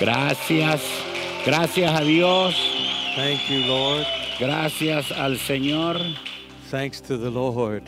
Gracias, 0.00 0.80
gracias 1.44 1.92
a 1.92 2.02
Dios, 2.02 2.54
Thank 3.16 3.40
you, 3.50 3.66
Lord. 3.66 4.06
gracias 4.38 5.12
al 5.12 5.36
Señor 5.36 5.98
Thanks 6.70 7.02
to 7.02 7.18
the 7.18 7.30
Lord. 7.30 7.82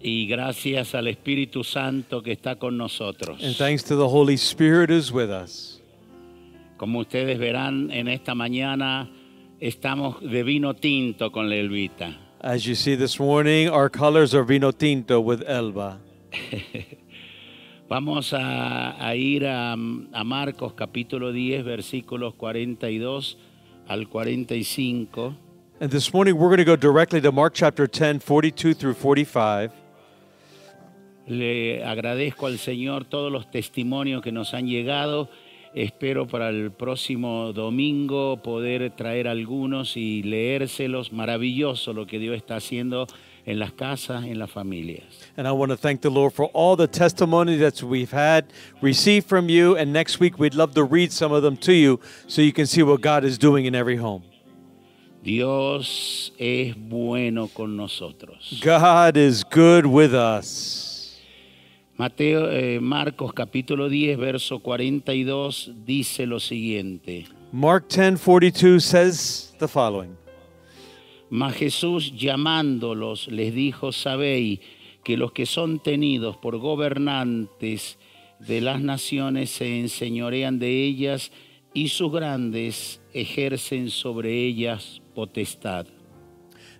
y 0.00 0.26
gracias 0.26 0.94
al 0.94 1.08
Espíritu 1.08 1.64
Santo 1.64 2.22
que 2.22 2.32
está 2.32 2.56
con 2.58 2.78
nosotros. 2.78 3.42
And 3.42 3.54
thanks 3.56 3.82
to 3.84 3.96
the 3.96 4.08
Holy 4.08 4.34
Spirit 4.36 4.88
who's 4.90 5.12
with 5.12 5.30
us. 5.30 5.80
Como 6.78 7.00
ustedes 7.00 7.38
verán 7.38 7.90
en 7.90 8.08
esta 8.08 8.34
mañana, 8.34 9.10
estamos 9.60 10.20
de 10.20 10.42
vino 10.42 10.74
tinto 10.74 11.30
con 11.30 11.48
la 11.50 11.56
Elvita. 11.56 12.16
As 12.40 12.64
you 12.64 12.74
see 12.74 12.94
this 12.96 13.18
morning, 13.18 13.68
our 13.68 13.90
colors 13.90 14.34
are 14.34 14.44
vino 14.44 14.70
tinto 14.70 15.20
with 15.20 15.42
Elba. 15.46 15.98
Vamos 17.88 18.32
a, 18.32 18.96
a 18.98 19.14
ir 19.14 19.46
a, 19.46 19.74
a 19.74 20.24
Marcos 20.24 20.72
capítulo 20.72 21.32
10, 21.32 21.64
versículos 21.64 22.34
42 22.34 23.38
al 23.86 24.08
45. 24.08 25.36
And 25.78 25.90
this 25.92 26.12
morning, 26.12 26.34
we're 26.34 26.48
going 26.48 26.58
to 26.58 26.64
go 26.64 26.74
directly 26.74 27.20
to 27.20 27.30
Mark 27.30 27.54
chapter 27.54 27.86
10, 27.86 28.18
42 28.18 28.74
through 28.74 28.94
45. 28.94 29.70
Le 31.28 31.84
agradezco 31.84 32.46
al 32.46 32.58
Señor 32.58 33.04
todos 33.04 33.30
los 33.30 33.48
testimonios 33.52 34.20
que 34.20 34.32
nos 34.32 34.52
han 34.52 34.66
llegado. 34.66 35.30
Espero 35.72 36.26
para 36.26 36.48
el 36.48 36.72
próximo 36.72 37.52
domingo 37.52 38.42
poder 38.42 38.90
traer 38.96 39.28
algunos 39.28 39.96
y 39.96 40.24
leérselos. 40.24 41.12
Maravilloso 41.12 41.92
lo 41.92 42.08
que 42.08 42.18
Dios 42.18 42.36
está 42.36 42.56
haciendo 42.56 43.06
en 43.46 43.60
las 43.60 43.72
casas, 43.72 44.24
en 44.24 44.38
las 44.38 44.50
familias. 44.50 45.04
And 45.36 45.46
I 45.46 45.52
want 45.52 45.70
to 45.70 45.76
thank 45.76 46.00
the 46.02 46.10
Lord 46.10 46.32
for 46.34 46.46
all 46.46 46.76
the 46.76 46.88
testimony 46.88 47.56
that 47.58 47.82
we've 47.82 48.10
had 48.10 48.52
received 48.82 49.28
from 49.28 49.48
you. 49.48 49.76
And 49.76 49.92
next 49.92 50.18
week, 50.18 50.38
we'd 50.38 50.54
love 50.54 50.74
to 50.74 50.84
read 50.84 51.12
some 51.12 51.32
of 51.32 51.42
them 51.42 51.56
to 51.58 51.72
you 51.72 52.00
so 52.26 52.42
you 52.42 52.52
can 52.52 52.66
see 52.66 52.82
what 52.82 53.00
God 53.00 53.24
is 53.24 53.38
doing 53.38 53.64
in 53.64 53.74
every 53.74 53.96
home. 53.96 54.24
Dios 55.22 56.32
es 56.38 56.74
bueno 56.76 57.48
con 57.48 57.76
nosotros. 57.76 58.60
God 58.62 59.16
is 59.16 59.42
good 59.44 59.86
with 59.86 60.14
us. 60.14 61.18
Mateo, 61.98 62.50
eh, 62.50 62.78
Marcos 62.78 63.32
capítulo 63.32 63.88
10, 63.88 64.18
verso 64.18 64.60
42 64.60 65.72
dice 65.84 66.26
lo 66.26 66.38
siguiente. 66.38 67.26
Mark 67.52 67.88
10, 67.88 68.18
42 68.18 68.80
says 68.80 69.52
the 69.58 69.66
following. 69.66 70.16
Mas 71.30 71.56
Jesús 71.56 72.12
llamándolos 72.16 73.28
les 73.28 73.54
dijo, 73.54 73.92
sabéis 73.92 74.60
que 75.02 75.16
los 75.16 75.32
que 75.32 75.46
son 75.46 75.80
tenidos 75.80 76.36
por 76.36 76.58
gobernantes 76.58 77.98
de 78.38 78.60
las 78.60 78.80
naciones 78.80 79.50
se 79.50 79.80
enseñorean 79.80 80.58
de 80.58 80.84
ellas 80.84 81.32
y 81.74 81.88
sus 81.88 82.12
grandes 82.12 83.00
ejercen 83.12 83.90
sobre 83.90 84.32
ellas 84.32 85.00
potestad. 85.14 85.86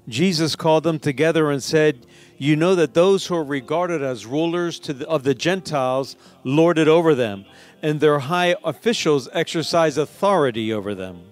Jesus 0.09 0.55
called 0.55 0.85
them 0.85 0.99
together 1.01 1.51
and 1.51 1.63
said, 1.63 2.07
You 2.39 2.55
know 2.55 2.77
that 2.77 2.95
those 2.95 3.27
who 3.27 3.35
are 3.35 3.45
regarded 3.45 4.03
as 4.03 4.25
rulers 4.25 4.79
the, 4.81 5.07
of 5.09 5.25
the 5.25 5.35
Gentiles 5.35 6.17
lord 6.45 6.79
it 6.79 6.87
over 6.87 7.15
them, 7.15 7.45
and 7.83 7.99
their 7.99 8.21
high 8.21 8.55
officials 8.65 9.29
exercise 9.33 9.99
authority 9.99 10.73
over 10.73 10.95
them. 10.95 11.23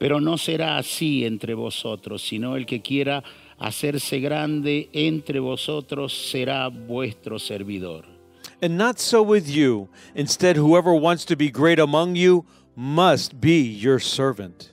Pero 0.00 0.18
no 0.18 0.38
será 0.38 0.78
así 0.78 1.26
entre 1.26 1.52
vosotros, 1.52 2.22
sino 2.22 2.56
el 2.56 2.64
que 2.64 2.80
quiera 2.80 3.22
hacerse 3.58 4.18
grande 4.18 4.88
entre 4.94 5.40
vosotros 5.40 6.30
será 6.32 6.68
vuestro 6.68 7.38
servidor. 7.38 8.06
And 8.62 8.78
not 8.78 8.98
so 8.98 9.20
with 9.20 9.46
you. 9.46 9.90
Instead, 10.14 10.56
whoever 10.56 10.94
wants 10.94 11.26
to 11.26 11.36
be 11.36 11.50
great 11.50 11.78
among 11.78 12.16
you 12.16 12.46
must 12.74 13.42
be 13.42 13.60
your 13.60 14.00
servant. 14.00 14.72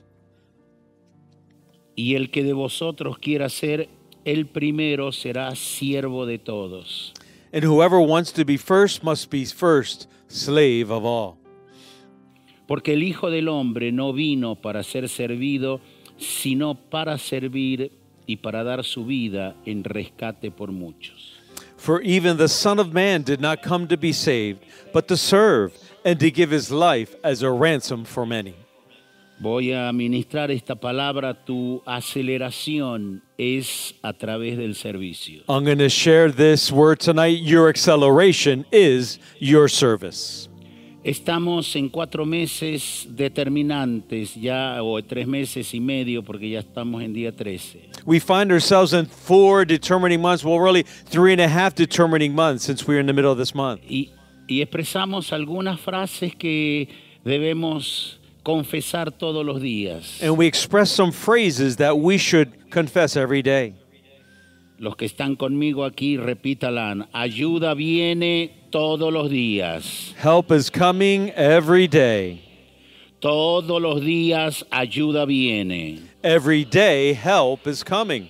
Y 1.94 2.14
el 2.14 2.30
que 2.30 2.42
de 2.42 2.54
vosotros 2.54 3.18
quiera 3.18 3.50
ser 3.50 3.90
el 4.24 4.46
primero 4.46 5.12
será 5.12 5.54
siervo 5.56 6.24
de 6.24 6.38
todos. 6.38 7.12
And 7.52 7.64
whoever 7.64 8.00
wants 8.00 8.32
to 8.32 8.46
be 8.46 8.56
first 8.56 9.02
must 9.02 9.30
be 9.30 9.44
first, 9.44 10.08
slave 10.28 10.90
of 10.90 11.04
all. 11.04 11.36
Porque 12.68 12.92
el 12.92 13.02
Hijo 13.02 13.30
del 13.30 13.48
Hombre 13.48 13.90
no 13.90 14.12
vino 14.12 14.54
para 14.54 14.82
ser 14.82 15.08
servido, 15.08 15.80
sino 16.18 16.74
para 16.74 17.16
servir 17.16 17.90
y 18.26 18.36
para 18.36 18.62
dar 18.62 18.84
su 18.84 19.06
vida 19.06 19.56
en 19.64 19.82
rescate 19.82 20.50
por 20.50 20.70
muchos. 20.70 21.34
For 21.78 22.02
even 22.02 22.36
the 22.36 22.48
Son 22.48 22.78
of 22.78 22.92
Man 22.92 23.22
did 23.22 23.40
not 23.40 23.62
come 23.62 23.86
to 23.88 23.96
be 23.96 24.12
saved, 24.12 24.60
but 24.92 25.08
to 25.08 25.16
serve 25.16 25.72
and 26.04 26.20
to 26.20 26.30
give 26.30 26.50
his 26.50 26.70
life 26.70 27.16
as 27.24 27.42
a 27.42 27.50
ransom 27.50 28.04
for 28.04 28.26
many. 28.26 28.54
Voy 29.40 29.72
a 29.72 29.92
ministrar 29.92 30.50
esta 30.50 30.74
palabra, 30.74 31.32
tu 31.32 31.80
aceleración 31.86 33.22
es 33.38 33.94
a 34.02 34.12
través 34.12 34.58
del 34.58 34.74
servicio. 34.74 35.44
I'm 35.48 35.64
going 35.64 35.78
to 35.78 35.88
share 35.88 36.30
this 36.30 36.72
word 36.72 36.98
tonight. 36.98 37.40
Your 37.40 37.68
acceleration 37.68 38.66
is 38.72 39.20
your 39.38 39.68
service. 39.68 40.47
Estamos 41.08 41.74
en 41.74 41.88
cuatro 41.88 42.26
meses 42.26 43.08
determinantes 43.08 44.34
ya, 44.34 44.82
o 44.82 45.02
tres 45.02 45.26
meses 45.26 45.72
y 45.72 45.80
medio, 45.80 46.22
porque 46.22 46.50
ya 46.50 46.58
estamos 46.58 47.02
en 47.02 47.14
día 47.14 47.34
13. 47.34 47.88
We 48.04 48.20
find 48.20 48.52
ourselves 48.52 48.92
in 48.92 49.06
four 49.06 49.64
determining 49.64 50.20
months, 50.20 50.44
well, 50.44 50.60
really 50.60 50.82
three 50.82 51.32
and 51.32 51.40
a 51.40 51.48
half 51.48 51.74
determining 51.74 52.34
months 52.34 52.62
since 52.62 52.86
we're 52.86 53.00
in 53.00 53.06
the 53.06 53.14
middle 53.14 53.32
of 53.32 53.38
this 53.38 53.54
month. 53.54 53.80
Y, 53.88 54.10
y 54.46 54.60
expresamos 54.60 55.32
algunas 55.32 55.80
frases 55.80 56.34
que 56.36 56.90
debemos 57.24 58.20
confesar 58.42 59.10
todos 59.10 59.46
los 59.46 59.62
días. 59.62 60.22
And 60.22 60.36
we 60.36 60.46
express 60.46 60.90
some 60.90 61.10
phrases 61.10 61.78
that 61.78 61.96
we 61.96 62.18
should 62.18 62.70
confess 62.70 63.16
every 63.16 63.40
day. 63.40 63.72
Los 64.76 64.94
que 64.94 65.06
están 65.06 65.36
conmigo 65.36 65.86
aquí, 65.86 66.18
repítalan. 66.18 67.08
Ayuda 67.14 67.72
viene 67.72 68.57
todos 68.70 69.12
los 69.12 69.30
días. 69.30 70.14
Help 70.16 70.52
is 70.52 70.70
coming 70.70 71.30
every 71.34 71.88
day. 71.88 72.42
Todos 73.20 73.82
los 73.82 74.00
días 74.00 74.64
ayuda 74.70 75.26
viene. 75.26 76.00
Every 76.22 76.64
day, 76.64 77.14
help 77.14 77.66
is 77.66 77.82
coming. 77.82 78.28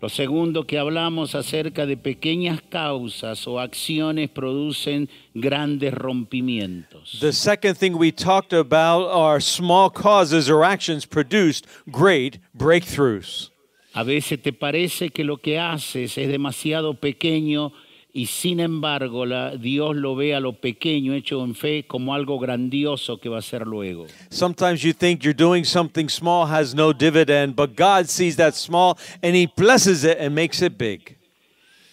Lo 0.00 0.10
segundo 0.10 0.66
que 0.66 0.76
hablamos 0.78 1.34
acerca 1.34 1.86
de 1.86 1.96
pequeñas 1.96 2.60
causas 2.60 3.46
o 3.46 3.58
acciones 3.58 4.28
producen 4.28 5.08
grandes 5.34 5.94
rompimientos. 5.94 7.20
The 7.20 7.32
second 7.32 7.76
thing 7.78 7.96
we 7.96 8.12
talked 8.12 8.52
about 8.52 9.08
are 9.10 9.40
small 9.40 9.88
causes 9.88 10.50
or 10.50 10.62
actions 10.62 11.06
produced 11.06 11.66
great 11.90 12.38
breakthroughs. 12.54 13.50
A 13.94 14.04
veces 14.04 14.42
te 14.42 14.52
parece 14.52 15.10
que 15.10 15.24
lo 15.24 15.38
que 15.38 15.58
haces 15.58 16.18
es 16.18 16.28
demasiado 16.28 16.94
pequeño 17.00 17.72
y 18.16 18.26
sin 18.26 18.60
embargo 18.60 19.26
la- 19.26 19.56
Dios 19.56 19.96
lo 19.96 20.14
ve 20.14 20.34
a 20.36 20.40
lo 20.40 20.52
pequeño 20.60 21.12
hecho 21.14 21.42
en 21.44 21.54
fe 21.56 21.84
como 21.84 22.14
algo 22.14 22.38
grandioso 22.38 23.18
que 23.18 23.28
va 23.28 23.38
a 23.38 23.42
ser 23.42 23.66
luego. 23.66 24.06
Sometimes 24.30 24.82
you 24.82 24.92
think 24.92 25.22
you're 25.24 25.36
doing 25.36 25.64
something 25.64 26.08
small 26.08 26.46
has 26.46 26.74
no 26.74 26.92
dividend, 26.92 27.56
but 27.56 27.74
God 27.76 28.06
sees 28.06 28.36
that 28.36 28.54
small 28.54 28.96
and 29.20 29.34
He 29.34 29.46
blesses 29.56 30.04
it 30.04 30.18
and 30.20 30.32
makes 30.34 30.62
it 30.62 30.78
big. 30.78 31.16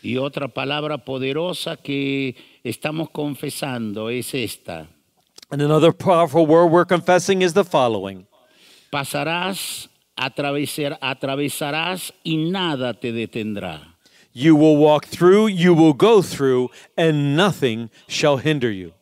Y 0.03 0.18
otra 0.18 0.47
palabra 0.47 1.00
poderosa 1.00 1.75
que 1.77 2.35
estamos 2.63 3.09
confesando 3.12 4.09
es 4.09 4.33
esta. 4.35 4.88
And 5.50 5.62
another 5.62 5.91
powerful 5.91 6.45
word 6.45 6.71
we're 6.71 6.85
confessing 6.85 7.41
is 7.41 7.53
the 7.53 7.63
following 7.65 8.25
Pasarás, 8.91 9.89
atravesar- 10.15 10.97
atravesarás 11.01 12.13
y 12.24 12.38
nada 12.38 12.94
te 12.94 13.12
detendrá. 13.12 13.90
You 14.33 14.55
will 14.55 14.77
walk 14.77 15.05
through, 15.07 15.47
you 15.49 15.73
will 15.73 15.93
go 15.93 16.21
through, 16.21 16.69
and 16.97 17.35
nothing 17.35 17.89
shall 18.07 18.37
hinder 18.37 18.71
you. 18.71 18.93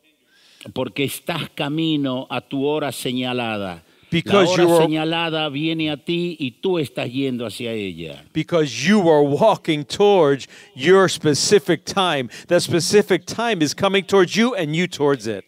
Porque 0.74 1.04
estás 1.04 1.48
camino 1.54 2.26
a 2.28 2.40
tu 2.40 2.66
hora 2.66 2.90
señalada. 2.92 3.82
Because 4.10 4.48
la 4.48 4.52
hora 4.54 4.62
you 4.64 4.74
are- 4.74 4.86
señalada 4.86 5.48
viene 5.50 5.88
a 5.90 5.96
ti 5.96 6.36
y 6.40 6.50
tú 6.60 6.78
estás 6.80 7.08
yendo 7.12 7.46
hacia 7.46 7.72
ella. 7.72 8.24
Because 8.32 8.84
you 8.84 9.08
are 9.08 9.22
walking 9.22 9.84
towards 9.84 10.48
your 10.74 11.08
specific 11.08 11.84
time. 11.84 12.28
That 12.48 12.60
specific 12.62 13.24
time 13.24 13.62
is 13.62 13.72
coming 13.72 14.02
towards 14.04 14.34
you 14.34 14.54
and 14.56 14.74
you 14.74 14.88
towards 14.88 15.28
it. 15.28 15.44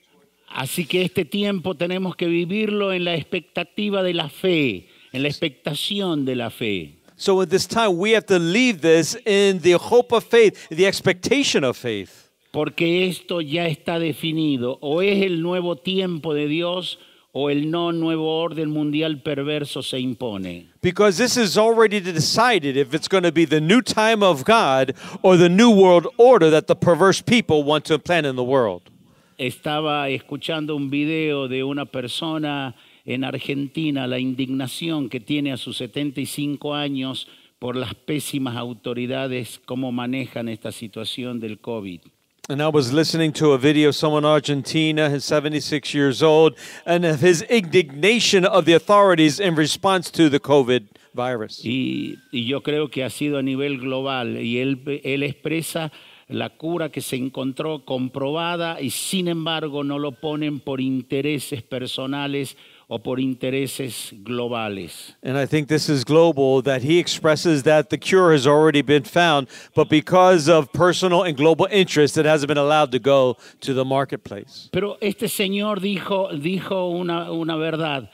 Así 0.48 0.86
que 0.86 1.02
este 1.02 1.24
tiempo 1.24 1.74
tenemos 1.74 2.14
que 2.14 2.28
vivirlo 2.28 2.92
en 2.92 3.04
la 3.04 3.14
expectativa 3.16 4.02
de 4.04 4.14
la 4.14 4.28
fe, 4.28 4.86
en 5.12 5.22
la 5.22 5.28
expectación 5.28 6.24
de 6.24 6.36
la 6.36 6.50
fe. 6.50 6.92
So 7.22 7.40
at 7.40 7.50
this 7.50 7.68
time, 7.68 7.98
we 7.98 8.10
have 8.16 8.26
to 8.26 8.38
leave 8.40 8.80
this 8.80 9.16
in 9.24 9.60
the 9.60 9.74
hope 9.74 10.10
of 10.10 10.24
faith, 10.24 10.68
the 10.70 10.88
expectation 10.88 11.62
of 11.62 11.76
faith. 11.76 12.28
Porque 12.50 13.06
esto 13.06 13.40
ya 13.40 13.68
está 13.68 14.00
definido. 14.00 14.76
O 14.80 15.00
es 15.00 15.24
el 15.24 15.40
nuevo 15.40 15.76
tiempo 15.76 16.34
de 16.34 16.48
Dios 16.48 16.98
o 17.30 17.48
el 17.48 17.70
no 17.70 17.92
nuevo 17.92 18.40
orden 18.42 18.70
mundial 18.70 19.22
perverso 19.22 19.84
se 19.84 20.00
impone. 20.00 20.66
Because 20.80 21.16
this 21.16 21.36
is 21.36 21.56
already 21.56 22.00
decided 22.00 22.76
if 22.76 22.92
it's 22.92 23.06
going 23.06 23.22
to 23.22 23.30
be 23.30 23.44
the 23.44 23.60
new 23.60 23.82
time 23.82 24.24
of 24.24 24.44
God 24.44 24.92
or 25.22 25.36
the 25.36 25.48
new 25.48 25.70
world 25.70 26.08
order 26.16 26.50
that 26.50 26.66
the 26.66 26.74
perverse 26.74 27.22
people 27.22 27.62
want 27.62 27.84
to 27.84 27.94
implant 27.94 28.26
in 28.26 28.34
the 28.34 28.42
world. 28.42 28.90
Estaba 29.38 30.10
escuchando 30.10 30.74
un 30.74 30.90
video 30.90 31.46
de 31.46 31.62
una 31.62 31.86
persona 31.86 32.74
en 33.04 33.24
Argentina, 33.24 34.06
la 34.06 34.18
indignación 34.18 35.08
que 35.08 35.20
tiene 35.20 35.52
a 35.52 35.56
sus 35.56 35.76
75 35.78 36.74
años 36.74 37.28
por 37.58 37.76
las 37.76 37.94
pésimas 37.94 38.56
autoridades, 38.56 39.60
cómo 39.64 39.92
manejan 39.92 40.48
esta 40.48 40.72
situación 40.72 41.40
del 41.40 41.58
COVID. 41.58 42.00
And 42.48 42.60
I 42.60 42.66
was 42.66 42.92
listening 42.92 43.32
to 43.34 43.52
a 43.52 43.58
video 43.58 43.90
of 43.90 43.94
someone 43.94 44.24
in 44.24 44.30
Argentina, 44.30 45.08
he's 45.08 45.24
76 45.24 45.94
years 45.94 46.22
old, 46.22 46.56
and 46.84 47.04
of 47.04 47.20
his 47.22 47.42
indignation 47.42 48.44
of 48.44 48.64
the 48.64 48.74
authorities 48.74 49.38
in 49.38 49.54
response 49.54 50.10
to 50.10 50.28
the 50.28 50.40
COVID 50.40 50.82
virus. 51.14 51.64
Y, 51.64 52.18
y 52.32 52.46
yo 52.46 52.62
creo 52.62 52.90
que 52.90 53.04
ha 53.04 53.10
sido 53.10 53.38
a 53.38 53.42
nivel 53.42 53.78
global 53.78 54.42
y 54.42 54.58
él, 54.58 54.82
él 55.04 55.22
expresa 55.22 55.92
la 56.26 56.50
cura 56.50 56.90
que 56.90 57.00
se 57.00 57.14
encontró 57.16 57.84
comprobada 57.84 58.80
y 58.80 58.90
sin 58.90 59.28
embargo 59.28 59.84
no 59.84 60.00
lo 60.00 60.12
ponen 60.12 60.58
por 60.58 60.80
intereses 60.80 61.62
personales 61.62 62.56
o 62.92 62.98
por 62.98 63.18
intereses 63.18 64.12
globales. 64.22 65.14
And 65.22 65.38
I 65.38 65.46
think 65.46 65.68
this 65.68 65.88
is 65.88 66.04
global 66.04 66.60
that 66.62 66.82
he 66.82 66.98
expresses 66.98 67.62
that 67.62 67.88
the 67.88 67.96
cure 67.96 68.32
has 68.32 68.46
already 68.46 68.82
been 68.82 69.04
found, 69.04 69.48
but 69.74 69.88
because 69.88 70.46
of 70.46 70.70
personal 70.74 71.22
and 71.22 71.34
global 71.34 71.66
interest, 71.70 72.18
it 72.18 72.26
hasn't 72.26 72.48
been 72.48 72.58
allowed 72.58 72.92
to 72.92 72.98
go 72.98 73.38
to 73.60 73.72
the 73.72 73.84
marketplace. 73.84 74.68
Pero 74.72 74.98
este 75.00 75.28
señor 75.28 75.80
dijo, 75.80 76.28
dijo 76.38 76.90
una, 76.90 77.32
una 77.32 77.56
verdad. 77.56 78.10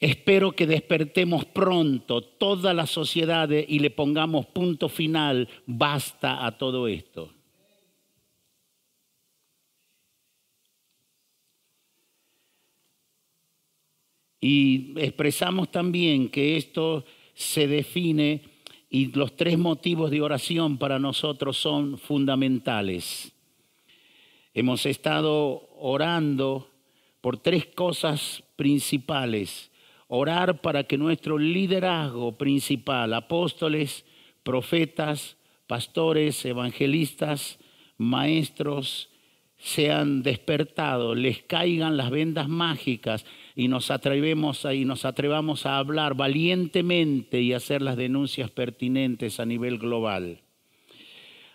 Espero 0.00 0.52
que 0.52 0.66
despertemos 0.66 1.44
pronto 1.44 2.20
toda 2.20 2.74
la 2.74 2.86
sociedad 2.86 3.48
y 3.48 3.78
le 3.78 3.90
pongamos 3.90 4.46
punto 4.46 4.88
final, 4.88 5.48
basta 5.66 6.44
a 6.44 6.58
todo 6.58 6.88
esto. 6.88 7.35
Y 14.40 14.94
expresamos 14.96 15.70
también 15.70 16.28
que 16.28 16.56
esto 16.56 17.04
se 17.34 17.66
define 17.66 18.42
y 18.88 19.12
los 19.12 19.36
tres 19.36 19.58
motivos 19.58 20.10
de 20.10 20.22
oración 20.22 20.78
para 20.78 20.98
nosotros 20.98 21.56
son 21.56 21.98
fundamentales. 21.98 23.32
Hemos 24.54 24.86
estado 24.86 25.68
orando 25.76 26.70
por 27.20 27.38
tres 27.38 27.66
cosas 27.66 28.42
principales. 28.56 29.70
Orar 30.08 30.60
para 30.60 30.84
que 30.84 30.96
nuestro 30.96 31.36
liderazgo 31.36 32.38
principal, 32.38 33.12
apóstoles, 33.12 34.04
profetas, 34.42 35.36
pastores, 35.66 36.44
evangelistas, 36.44 37.58
maestros, 37.98 39.10
sean 39.58 40.22
despertados, 40.22 41.16
les 41.16 41.42
caigan 41.42 41.96
las 41.96 42.10
vendas 42.10 42.48
mágicas 42.48 43.26
y 43.56 43.68
nos 43.68 43.90
atrevemos 43.90 44.66
a, 44.66 44.74
y 44.74 44.84
nos 44.84 45.06
atrevamos 45.06 45.64
a 45.64 45.78
hablar 45.78 46.14
valientemente 46.14 47.40
y 47.40 47.54
hacer 47.54 47.80
las 47.80 47.96
denuncias 47.96 48.50
pertinentes 48.50 49.40
a 49.40 49.46
nivel 49.46 49.78
global. 49.78 50.42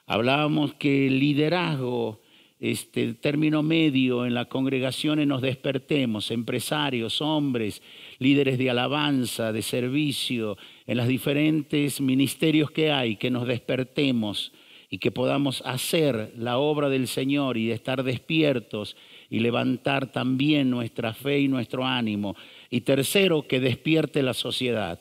Hablábamos 0.07 0.74
que 0.74 1.07
el 1.07 1.19
liderazgo, 1.19 2.19
este 2.59 3.13
término 3.13 3.62
medio 3.62 4.25
en 4.25 4.33
la 4.33 4.45
congregación 4.45 5.25
nos 5.27 5.44
despertemos, 5.44 6.31
empresarios, 6.31 7.21
hombres, 7.21 7.83
líderes 8.18 8.57
de 8.57 8.71
alabanza, 8.71 9.51
de 9.51 9.62
servicio, 9.62 10.57
en 10.88 10.97
los 10.97 11.07
diferentes 11.07 12.01
ministerios 12.01 12.71
que 12.71 12.92
hay, 12.92 13.15
que 13.15 13.30
nos 13.30 13.47
despertemos 13.47 14.51
y 14.89 14.97
que 14.97 15.12
podamos 15.12 15.62
hacer 15.65 16.33
la 16.36 16.57
obra 16.57 16.89
del 16.89 17.07
Señor 17.07 17.57
y 17.57 17.71
estar 17.71 18.04
despiertos 18.04 18.97
y 19.31 19.39
levantar 19.39 20.12
también 20.12 20.69
nuestra 20.69 21.13
fe 21.13 21.39
y 21.39 21.48
nuestro 21.48 21.86
ánimo. 21.86 22.36
Y 22.69 22.81
tercero, 22.81 23.48
que 23.48 23.62
despierte 23.62 24.22
la 24.22 24.33
sociedad. 24.33 25.00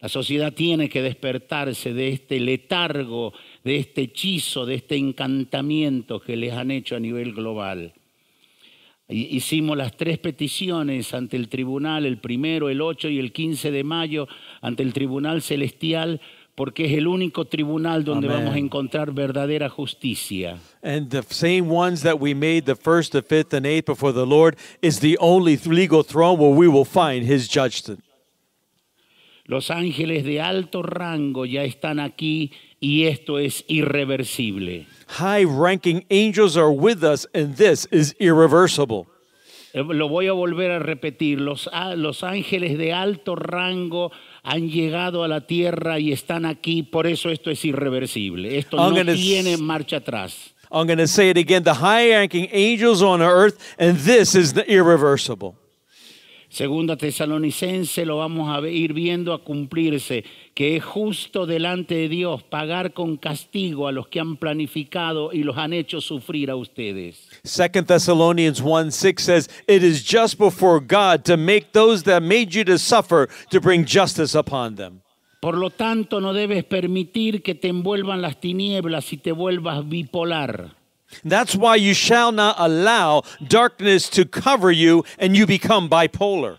La 0.00 0.08
sociedad 0.08 0.52
tiene 0.52 0.88
que 0.88 1.02
despertarse 1.02 1.94
de 1.94 2.08
este 2.08 2.40
letargo, 2.40 3.32
de 3.62 3.76
este 3.76 4.02
hechizo, 4.02 4.66
de 4.66 4.74
este 4.74 4.96
encantamiento 4.96 6.20
que 6.20 6.36
les 6.36 6.52
han 6.52 6.72
hecho 6.72 6.96
a 6.96 7.00
nivel 7.00 7.32
global. 7.32 7.94
Hicimos 9.08 9.76
las 9.76 9.96
tres 9.96 10.18
peticiones 10.18 11.14
ante 11.14 11.36
el 11.36 11.48
tribunal, 11.48 12.06
el 12.06 12.18
primero, 12.18 12.70
el 12.70 12.80
8 12.80 13.08
y 13.08 13.18
el 13.18 13.32
15 13.32 13.70
de 13.70 13.84
mayo, 13.84 14.26
ante 14.62 14.82
el 14.82 14.92
tribunal 14.92 15.42
celestial, 15.42 16.20
porque 16.60 16.84
es 16.84 16.92
el 16.92 17.06
único 17.06 17.46
tribunal 17.46 18.04
donde 18.04 18.26
Amén. 18.26 18.40
vamos 18.40 18.54
a 18.54 18.58
encontrar 18.58 19.14
verdadera 19.14 19.70
justicia. 19.70 20.58
And 20.82 21.08
the 21.08 21.22
same 21.22 21.70
ones 21.70 22.02
that 22.02 22.20
we 22.20 22.34
made 22.34 22.66
the 22.66 22.76
first, 22.76 23.12
the 23.12 23.22
fifth, 23.22 23.54
and 23.54 23.64
eighth 23.64 23.86
before 23.86 24.12
the 24.12 24.26
Lord 24.26 24.58
is 24.82 25.00
the 25.00 25.16
only 25.20 25.56
legal 25.56 26.02
throne 26.04 26.38
where 26.38 26.54
we 26.54 26.68
will 26.68 26.84
find 26.84 27.24
his 27.24 27.48
judgment. 27.48 28.04
Los 29.46 29.70
ángeles 29.70 30.22
de 30.22 30.42
alto 30.42 30.82
rango 30.82 31.46
ya 31.46 31.64
están 31.64 31.98
aquí 31.98 32.52
y 32.78 33.04
esto 33.04 33.38
es 33.38 33.64
irreversible. 33.66 34.86
High 35.18 35.46
ranking 35.46 36.04
angels 36.10 36.58
are 36.58 36.70
with 36.70 37.02
us, 37.02 37.26
and 37.32 37.56
this 37.56 37.86
is 37.90 38.14
irreversible. 38.20 39.06
Eh, 39.72 39.82
Lo 39.82 40.10
voy 40.10 40.26
a 40.26 40.32
volver 40.34 40.72
a 40.72 40.78
repetir. 40.78 41.40
Los, 41.40 41.70
los 41.96 42.22
ángeles 42.22 42.76
de 42.76 42.92
alto 42.92 43.34
rango 43.34 44.12
han 44.42 44.68
llegado 44.70 45.24
a 45.24 45.28
la 45.28 45.46
tierra 45.46 45.98
y 45.98 46.12
están 46.12 46.44
aquí, 46.44 46.82
por 46.82 47.06
eso 47.06 47.30
esto 47.30 47.50
es 47.50 47.64
irreversible. 47.64 48.58
Esto 48.58 48.76
I'm 48.76 49.06
no 49.06 49.12
tiene 49.12 49.56
marcha 49.56 49.98
atrás. 49.98 50.54
I'm 50.72 50.86
going 50.86 50.98
to 50.98 51.08
say 51.08 51.30
it 51.30 51.36
again 51.36 51.64
the 51.64 51.74
high 51.74 52.10
ranking 52.10 52.48
angels 52.52 53.02
on 53.02 53.20
earth, 53.20 53.58
and 53.78 53.98
this 53.98 54.34
is 54.36 54.52
the 54.52 54.64
irreversible. 54.70 55.56
Segunda 56.48 56.96
Tesalonicense 56.96 58.04
lo 58.04 58.16
vamos 58.16 58.48
a 58.50 58.68
ir 58.68 58.92
viendo 58.92 59.32
a 59.32 59.44
cumplirse, 59.44 60.24
que 60.52 60.76
es 60.76 60.84
justo 60.84 61.46
delante 61.46 61.94
de 61.94 62.08
Dios 62.08 62.42
pagar 62.42 62.92
con 62.92 63.16
castigo 63.16 63.86
a 63.86 63.92
los 63.92 64.08
que 64.08 64.18
han 64.18 64.36
planificado 64.36 65.32
y 65.32 65.44
los 65.44 65.56
han 65.56 65.72
hecho 65.72 66.00
sufrir 66.00 66.50
a 66.50 66.56
ustedes. 66.56 67.29
Second 67.44 67.86
Thessalonians 67.86 68.62
1 68.62 68.90
6 68.90 69.22
says, 69.22 69.48
It 69.66 69.82
is 69.82 70.02
just 70.02 70.38
before 70.38 70.80
God 70.80 71.24
to 71.24 71.36
make 71.36 71.72
those 71.72 72.02
that 72.04 72.22
made 72.22 72.54
you 72.54 72.64
to 72.64 72.78
suffer 72.78 73.28
to 73.50 73.60
bring 73.60 73.84
justice 73.84 74.34
upon 74.34 74.76
them. 74.76 75.02
Por 75.40 75.56
lo 75.56 75.70
tanto, 75.70 76.20
no 76.20 76.34
debes 76.34 76.64
permitir 76.64 77.42
que 77.42 77.54
te 77.54 77.68
envuelvan 77.68 78.20
las 78.20 78.38
tinieblas 78.38 79.10
y 79.12 79.16
te 79.16 79.32
vuelvas 79.32 79.88
bipolar. 79.88 80.74
That's 81.24 81.56
why 81.56 81.76
you 81.76 81.94
shall 81.94 82.30
not 82.30 82.56
allow 82.58 83.22
darkness 83.48 84.08
to 84.10 84.24
cover 84.24 84.70
you 84.70 85.04
and 85.18 85.36
you 85.36 85.46
become 85.46 85.88
bipolar. 85.88 86.58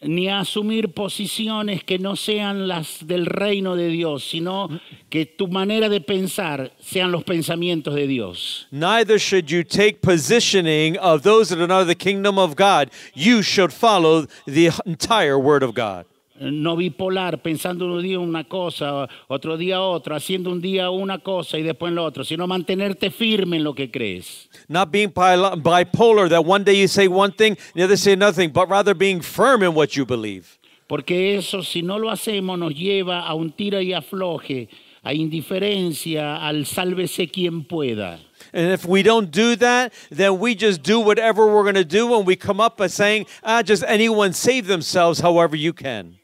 Ni 0.00 0.28
a 0.28 0.40
asumir 0.40 0.92
posiciones 0.92 1.82
que 1.82 1.98
no 1.98 2.14
sean 2.14 2.68
las 2.68 3.06
del 3.06 3.26
reino 3.26 3.74
de 3.74 3.88
Dios, 3.88 4.24
sino 4.24 4.68
que 5.10 5.26
tu 5.26 5.48
manera 5.48 5.88
de 5.88 6.00
pensar 6.00 6.72
sean 6.78 7.10
los 7.10 7.24
pensamientos 7.24 7.94
de 7.94 8.06
Dios. 8.06 8.66
Neither 8.70 9.18
should 9.18 9.50
you 9.50 9.64
take 9.64 10.00
positioning 10.00 10.96
of 10.98 11.22
those 11.22 11.48
that 11.48 11.58
are 11.58 11.66
not 11.66 11.82
of 11.82 11.88
the 11.88 11.94
kingdom 11.94 12.38
of 12.38 12.54
God. 12.54 12.90
You 13.14 13.42
should 13.42 13.72
follow 13.72 14.26
the 14.46 14.70
entire 14.86 15.38
word 15.38 15.62
of 15.62 15.74
God. 15.74 16.06
No 16.40 16.76
bipolar, 16.76 17.42
pensando 17.42 17.86
un 17.86 18.02
día 18.02 18.18
una 18.18 18.44
cosa, 18.44 19.08
otro 19.26 19.56
día 19.56 19.80
otra, 19.80 20.16
haciendo 20.16 20.50
un 20.50 20.60
día 20.60 20.88
una 20.90 21.18
cosa 21.18 21.58
y 21.58 21.62
después 21.62 21.92
lo 21.92 22.04
otro, 22.04 22.24
sino 22.24 22.46
mantenerte 22.46 23.10
firme 23.10 23.56
en 23.56 23.64
lo 23.64 23.74
que 23.74 23.90
crees. 23.90 24.48
Not 24.68 24.90
being 24.90 25.10
bipolar, 25.10 26.28
that 26.28 26.44
one 26.44 26.64
day 26.64 26.74
you 26.80 26.86
say 26.86 27.08
one 27.08 27.32
thing, 27.32 27.56
the 27.74 27.82
other 27.82 27.96
say 27.96 28.14
nothing, 28.14 28.52
but 28.52 28.68
rather 28.68 28.94
being 28.94 29.20
firm 29.20 29.62
in 29.62 29.74
what 29.74 29.96
you 29.96 30.06
believe. 30.06 30.58
Porque 30.86 31.36
eso, 31.36 31.62
si 31.62 31.82
no 31.82 31.98
lo 31.98 32.10
hacemos, 32.10 32.58
nos 32.58 32.72
lleva 32.72 33.20
a 33.20 33.34
un 33.34 33.50
tira 33.50 33.82
y 33.82 33.92
afloje, 33.92 34.68
a 35.02 35.12
indiferencia, 35.12 36.36
al 36.36 36.66
sálvese 36.66 37.28
quien 37.30 37.64
pueda. 37.64 38.18
And 38.52 38.70
if 38.70 38.86
we 38.86 39.02
don't 39.02 39.30
do 39.30 39.56
that, 39.56 39.92
then 40.10 40.38
we 40.38 40.54
just 40.54 40.82
do 40.82 41.00
whatever 41.00 41.46
we're 41.46 41.64
going 41.64 41.74
to 41.74 41.84
do 41.84 42.14
and 42.16 42.26
we 42.26 42.36
come 42.36 42.60
up 42.60 42.76
by 42.78 42.86
saying, 42.86 43.26
ah, 43.42 43.62
just 43.62 43.84
anyone 43.86 44.32
save 44.32 44.66
themselves 44.66 45.20
however 45.20 45.56
you 45.56 45.72
can. 45.72 46.17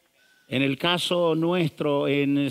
En 0.47 0.63
el 0.63 0.77
caso 0.77 1.35
nuestro, 1.35 2.07
en, 2.07 2.51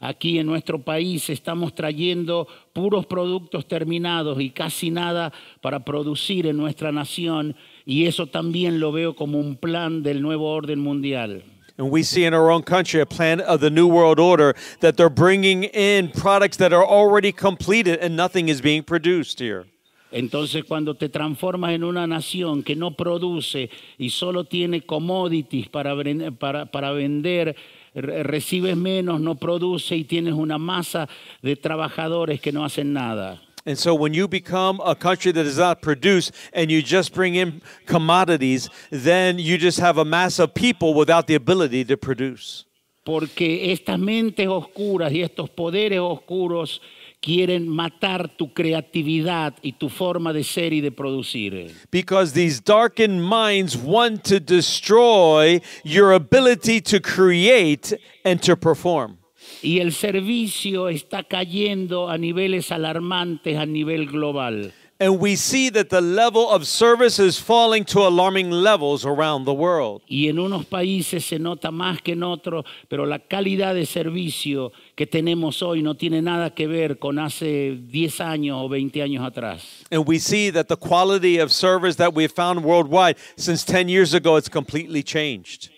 aquí 0.00 0.38
en 0.38 0.46
nuestro 0.46 0.82
país, 0.82 1.28
estamos 1.28 1.74
trayendo 1.74 2.48
puros 2.72 3.04
productos 3.04 3.68
terminados 3.68 4.40
y 4.40 4.50
casi 4.50 4.90
nada 4.90 5.32
para 5.60 5.84
producir 5.84 6.46
en 6.46 6.56
nuestra 6.56 6.90
nación. 6.90 7.54
Y 7.84 8.06
eso 8.06 8.26
también 8.26 8.80
lo 8.80 8.92
veo 8.92 9.14
como 9.14 9.38
un 9.38 9.56
plan 9.56 10.02
del 10.02 10.22
nuevo 10.22 10.50
orden 10.50 10.80
mundial. 10.80 11.42
And 11.76 11.90
we 11.90 12.04
see 12.04 12.24
in 12.24 12.32
our 12.34 12.52
own 12.52 12.62
country 12.62 13.00
a 13.00 13.06
plan 13.06 13.40
of 13.40 13.60
the 13.60 13.68
New 13.68 13.88
World 13.88 14.20
Order 14.20 14.54
that 14.78 14.96
they're 14.96 15.10
bringing 15.10 15.64
in 15.64 16.08
products 16.08 16.56
that 16.58 16.72
are 16.72 16.86
already 16.86 17.32
completed 17.32 17.98
and 17.98 18.16
nothing 18.16 18.48
is 18.48 18.60
being 18.60 18.84
produced 18.84 19.40
here. 19.40 19.66
Entonces 20.16 20.62
cuando 20.62 20.94
te 20.94 21.08
transformas 21.08 21.72
en 21.72 21.82
una 21.82 22.06
nación 22.06 22.62
que 22.62 22.76
no 22.76 22.92
produce 22.92 23.68
y 23.98 24.10
solo 24.10 24.44
tiene 24.44 24.82
commodities 24.82 25.68
para, 25.68 25.92
ven- 25.94 26.36
para, 26.36 26.66
para 26.66 26.92
vender, 26.92 27.56
re- 27.94 28.22
recibes 28.22 28.76
menos, 28.76 29.20
no 29.20 29.34
produce 29.34 29.96
y 29.96 30.04
tienes 30.04 30.34
una 30.34 30.56
masa 30.56 31.08
de 31.42 31.56
trabajadores 31.56 32.40
que 32.40 32.52
no 32.52 32.64
hacen 32.64 32.92
nada. 32.92 33.40
And 33.66 33.76
so 33.76 33.92
when 33.94 34.12
you 34.14 34.28
become 34.28 34.78
a 34.84 34.94
country 34.94 35.32
that 35.32 35.42
does 35.42 35.58
not 35.58 35.80
produce 35.82 36.30
and 36.52 36.70
you 36.70 36.80
just 36.80 37.12
bring 37.12 37.34
in 37.34 37.60
commodities, 37.86 38.68
then 38.92 39.38
you 39.40 39.58
just 39.58 39.80
have 39.80 39.98
a 39.98 40.04
mass 40.04 40.38
of 40.38 40.54
people 40.54 40.94
without 40.94 41.26
the 41.26 41.34
ability 41.34 41.84
to 41.86 41.96
produce. 41.96 42.66
Porque 43.04 43.72
estas 43.72 43.98
mentes 43.98 44.46
oscuras 44.48 45.12
y 45.12 45.22
estos 45.22 45.50
poderes 45.50 45.98
oscuros 46.00 46.80
quieren 47.24 47.66
matar 47.66 48.28
tu 48.36 48.52
creatividad 48.52 49.54
y 49.62 49.72
tu 49.72 49.88
forma 49.88 50.34
de 50.34 50.44
ser 50.44 50.74
y 50.74 50.82
de 50.82 50.92
producir. 50.92 51.70
Because 51.90 52.34
these 52.34 52.60
darkened 52.60 53.22
minds 53.22 53.76
want 53.76 54.24
to 54.24 54.38
destroy 54.38 55.60
your 55.84 56.12
ability 56.12 56.82
to 56.82 57.00
create 57.00 57.98
and 58.24 58.42
to 58.42 58.56
perform. 58.56 59.16
Y 59.62 59.78
el 59.78 59.92
servicio 59.92 60.90
está 60.90 61.22
cayendo 61.22 62.10
a 62.10 62.18
niveles 62.18 62.70
alarmantes 62.70 63.56
a 63.56 63.64
nivel 63.64 64.06
global. 64.06 64.72
And 65.00 65.18
we 65.18 65.34
see 65.34 65.70
that 65.70 65.90
the 65.90 66.00
level 66.00 66.48
of 66.48 66.68
service 66.68 67.18
is 67.18 67.36
falling 67.36 67.84
to 67.86 67.98
alarming 67.98 68.52
levels 68.52 69.04
around 69.04 69.44
the 69.44 69.52
world. 69.52 70.02
Y 70.08 70.28
en 70.28 70.38
unos 70.38 70.66
países 70.66 71.24
se 71.24 71.38
nota 71.40 71.72
más 71.72 72.00
que 72.00 72.12
en 72.12 72.22
otros, 72.22 72.64
pero 72.88 73.04
la 73.04 73.18
calidad 73.18 73.74
de 73.74 73.86
servicio 73.86 74.70
que 74.94 75.04
tenemos 75.06 75.62
hoy 75.62 75.82
no 75.82 75.94
tiene 75.94 76.22
nada 76.22 76.54
que 76.54 76.68
ver 76.68 77.00
con 77.00 77.18
hace 77.18 77.76
10 77.90 78.20
años 78.20 78.56
o 78.62 78.68
20 78.68 79.02
años 79.02 79.26
atrás. 79.26 79.82
And 79.90 80.06
we 80.06 80.20
see 80.20 80.50
that 80.50 80.68
the 80.68 80.76
quality 80.76 81.38
of 81.40 81.50
service 81.50 81.96
that 81.96 82.14
we've 82.14 82.32
found 82.32 82.62
worldwide 82.64 83.16
since 83.36 83.64
10 83.64 83.88
years 83.88 84.14
ago, 84.14 84.36
it's 84.36 84.48
completely 84.48 85.02
changed. 85.02 85.70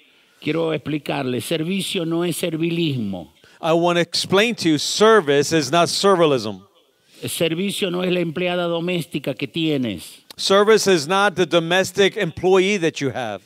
Quiero 0.43 0.75
explicarle, 0.75 1.41
servicio 1.41 2.05
no 2.05 2.23
es 2.23 2.37
servilismo. 2.37 3.33
I 3.63 3.73
want 3.73 3.97
to 3.97 4.03
explain 4.03 4.55
to 4.57 4.69
you 4.69 4.77
service 4.77 5.53
is 5.53 5.73
not 5.73 5.89
servilism. 5.89 6.67
Servicio 7.25 7.91
no 7.91 8.03
es 8.03 8.13
la 8.13 8.21
empleada 8.21 8.65
doméstica 8.65 9.35
que 9.35 9.49
tienes. 9.49 10.25
Service 10.37 10.87
is 10.87 11.09
not 11.09 11.35
the 11.35 11.47
domestic 11.47 12.17
employee 12.17 12.79
that 12.79 13.01
you 13.01 13.11
have. 13.11 13.41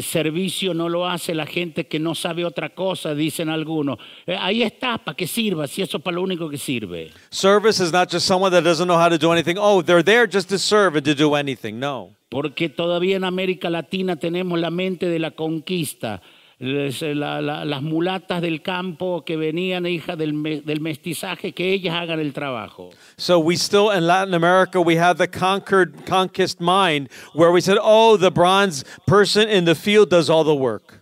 Servicio 0.00 0.72
no 0.72 0.88
lo 0.88 1.06
hace 1.06 1.34
la 1.34 1.46
gente 1.46 1.86
que 1.86 1.98
no 1.98 2.14
sabe 2.14 2.44
otra 2.44 2.70
cosa, 2.70 3.14
dicen 3.14 3.48
algunos. 3.48 3.98
Eh, 4.26 4.36
ahí 4.38 4.62
está, 4.62 4.98
para 4.98 5.14
que 5.16 5.26
sirva, 5.26 5.66
si 5.66 5.82
eso 5.82 5.98
es 5.98 6.02
para 6.02 6.16
lo 6.16 6.22
único 6.22 6.48
que 6.48 6.56
sirve. 6.56 7.10
Service 7.30 7.82
is 7.82 7.92
not 7.92 8.10
just 8.10 8.26
someone 8.26 8.50
that 8.50 8.64
doesn't 8.64 8.86
know 8.86 8.98
how 8.98 9.08
to 9.08 9.18
do 9.18 9.32
anything. 9.32 9.56
Oh, 9.58 9.82
they're 9.82 10.02
there 10.02 10.26
just 10.26 10.48
to 10.48 10.58
serve 10.58 10.96
and 10.96 11.04
to 11.04 11.14
do 11.14 11.36
anything. 11.36 11.78
No. 11.78 12.10
Porque 12.30 12.70
todavía 12.70 13.16
en 13.16 13.24
América 13.24 13.68
Latina 13.68 14.16
tenemos 14.16 14.58
la 14.58 14.70
mente 14.70 15.06
de 15.06 15.18
la 15.18 15.32
conquista. 15.32 16.22
La- 16.62 17.40
la- 17.42 17.64
las 17.64 17.82
mulatas 17.82 18.40
del 18.40 18.62
campo 18.62 19.24
que 19.24 19.36
venían 19.36 19.84
hijas 19.84 20.16
del, 20.16 20.32
me- 20.32 20.60
del 20.60 20.80
mestizaje, 20.80 21.52
que 21.52 21.72
ellas 21.72 21.94
hagan 21.94 22.20
el 22.20 22.32
trabajo. 22.32 22.90
So 23.16 23.40
we 23.40 23.56
still 23.56 23.90
in 23.90 24.06
Latin 24.06 24.32
America 24.34 24.80
we 24.80 24.96
have 24.96 25.16
the 25.18 25.26
conquered 25.28 26.06
conquest 26.06 26.60
mind 26.60 27.08
where 27.34 27.50
we 27.50 27.60
said, 27.60 27.78
"Oh, 27.82 28.16
the 28.16 28.30
bronze 28.30 28.84
person 29.06 29.48
in 29.50 29.64
the 29.64 29.74
field 29.74 30.08
does 30.10 30.30
all 30.30 30.44
the 30.44 30.54
work." 30.54 31.00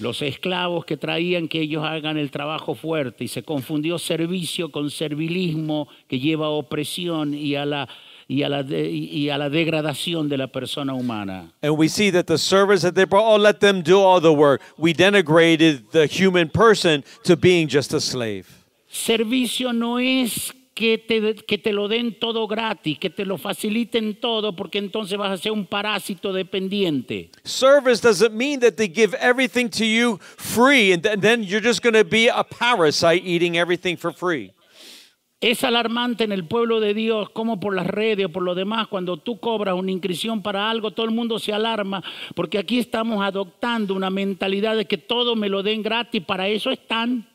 Los 0.00 0.22
esclavos 0.22 0.86
que 0.86 0.96
traían 0.96 1.48
que 1.48 1.60
ellos 1.60 1.84
hagan 1.84 2.16
el 2.16 2.30
trabajo 2.30 2.74
fuerte 2.74 3.24
y 3.24 3.28
se 3.28 3.42
confundió 3.42 3.98
servicio 3.98 4.72
con 4.72 4.90
servilismo 4.90 5.86
que 6.08 6.18
lleva 6.18 6.46
a 6.46 6.48
opresión 6.50 7.32
y 7.34 7.54
a 7.56 7.64
la, 7.66 7.88
y 8.28 8.42
a 8.42 8.48
la, 8.48 8.62
de- 8.62 8.90
y 8.90 9.28
a 9.30 9.38
la 9.38 9.48
degradación 9.48 10.28
de 10.28 10.36
la 10.38 10.46
persona 10.46 10.94
humana. 10.94 11.52
And 11.62 11.76
we 11.76 11.88
see 11.88 12.10
that 12.10 12.26
the 12.26 12.38
service 12.38 12.82
that 12.82 12.94
they 12.94 13.04
brought, 13.04 13.24
oh, 13.26 13.36
let 13.36 13.60
them 13.60 13.82
do 13.82 13.98
all 14.00 14.20
the 14.20 14.32
work. 14.32 14.60
We 14.78 14.92
denigrated 14.94 15.90
the 15.92 16.06
human 16.06 16.48
person 16.48 17.04
to 17.24 17.36
being 17.36 17.68
just 17.68 17.92
a 17.92 18.00
slave. 18.00 18.46
Servicio 18.88 19.72
no 19.72 19.98
es 19.98 20.52
que 20.74 20.98
te, 20.98 21.34
que 21.34 21.58
te 21.58 21.72
lo 21.72 21.88
den 21.88 22.18
todo 22.18 22.46
gratis, 22.48 22.98
que 22.98 23.10
te 23.10 23.24
lo 23.24 23.38
faciliten 23.38 24.18
todo, 24.20 24.56
porque 24.56 24.78
entonces 24.78 25.16
vas 25.16 25.30
a 25.30 25.36
ser 25.36 25.52
un 25.52 25.66
parásito 25.66 26.32
dependiente. 26.32 27.30
Service 27.44 28.00
doesn't 28.00 28.34
mean 28.34 28.60
that 28.60 28.76
they 28.76 28.88
give 28.88 29.14
everything 29.14 29.68
to 29.68 29.84
you 29.84 30.18
free 30.36 30.92
and 30.92 31.02
then 31.02 31.42
you're 31.44 31.60
just 31.60 31.82
going 31.82 31.94
to 31.94 32.04
be 32.04 32.28
a 32.28 32.42
parasite 32.44 33.22
eating 33.24 33.56
everything 33.56 33.96
for 33.96 34.12
free. 34.12 34.52
Es 35.44 35.62
alarmante 35.62 36.24
en 36.24 36.32
el 36.32 36.46
pueblo 36.46 36.80
de 36.80 36.94
Dios, 36.94 37.28
como 37.28 37.60
por 37.60 37.76
las 37.76 37.86
redes 37.86 38.24
o 38.24 38.28
por 38.30 38.42
lo 38.42 38.54
demás, 38.54 38.88
cuando 38.88 39.18
tú 39.18 39.38
cobras 39.38 39.74
una 39.74 39.90
inscripción 39.90 40.40
para 40.40 40.70
algo, 40.70 40.92
todo 40.92 41.04
el 41.04 41.12
mundo 41.12 41.38
se 41.38 41.52
alarma, 41.52 42.02
porque 42.34 42.56
aquí 42.56 42.78
estamos 42.78 43.22
adoptando 43.22 43.92
una 43.92 44.08
mentalidad 44.08 44.74
de 44.74 44.86
que 44.86 44.96
todo 44.96 45.36
me 45.36 45.50
lo 45.50 45.62
den 45.62 45.82
gratis, 45.82 46.24
para 46.24 46.48
eso 46.48 46.70
están. 46.70 47.28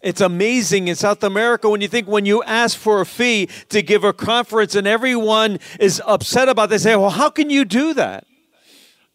It's 0.00 0.20
amazing 0.20 0.86
in 0.86 0.94
South 0.94 1.24
America 1.24 1.68
when 1.68 1.80
you 1.80 1.88
think 1.88 2.06
when 2.06 2.24
you 2.24 2.40
ask 2.44 2.78
for 2.78 3.00
a 3.00 3.04
fee 3.04 3.48
to 3.70 3.82
give 3.82 4.04
a 4.04 4.12
conference 4.12 4.76
and 4.76 4.86
everyone 4.86 5.58
is 5.80 6.00
upset 6.06 6.48
about 6.48 6.66
it, 6.66 6.70
they 6.70 6.78
say, 6.78 6.94
well, 6.94 7.10
how 7.10 7.30
can 7.30 7.50
you 7.50 7.64
do 7.64 7.94
that? 7.94 8.24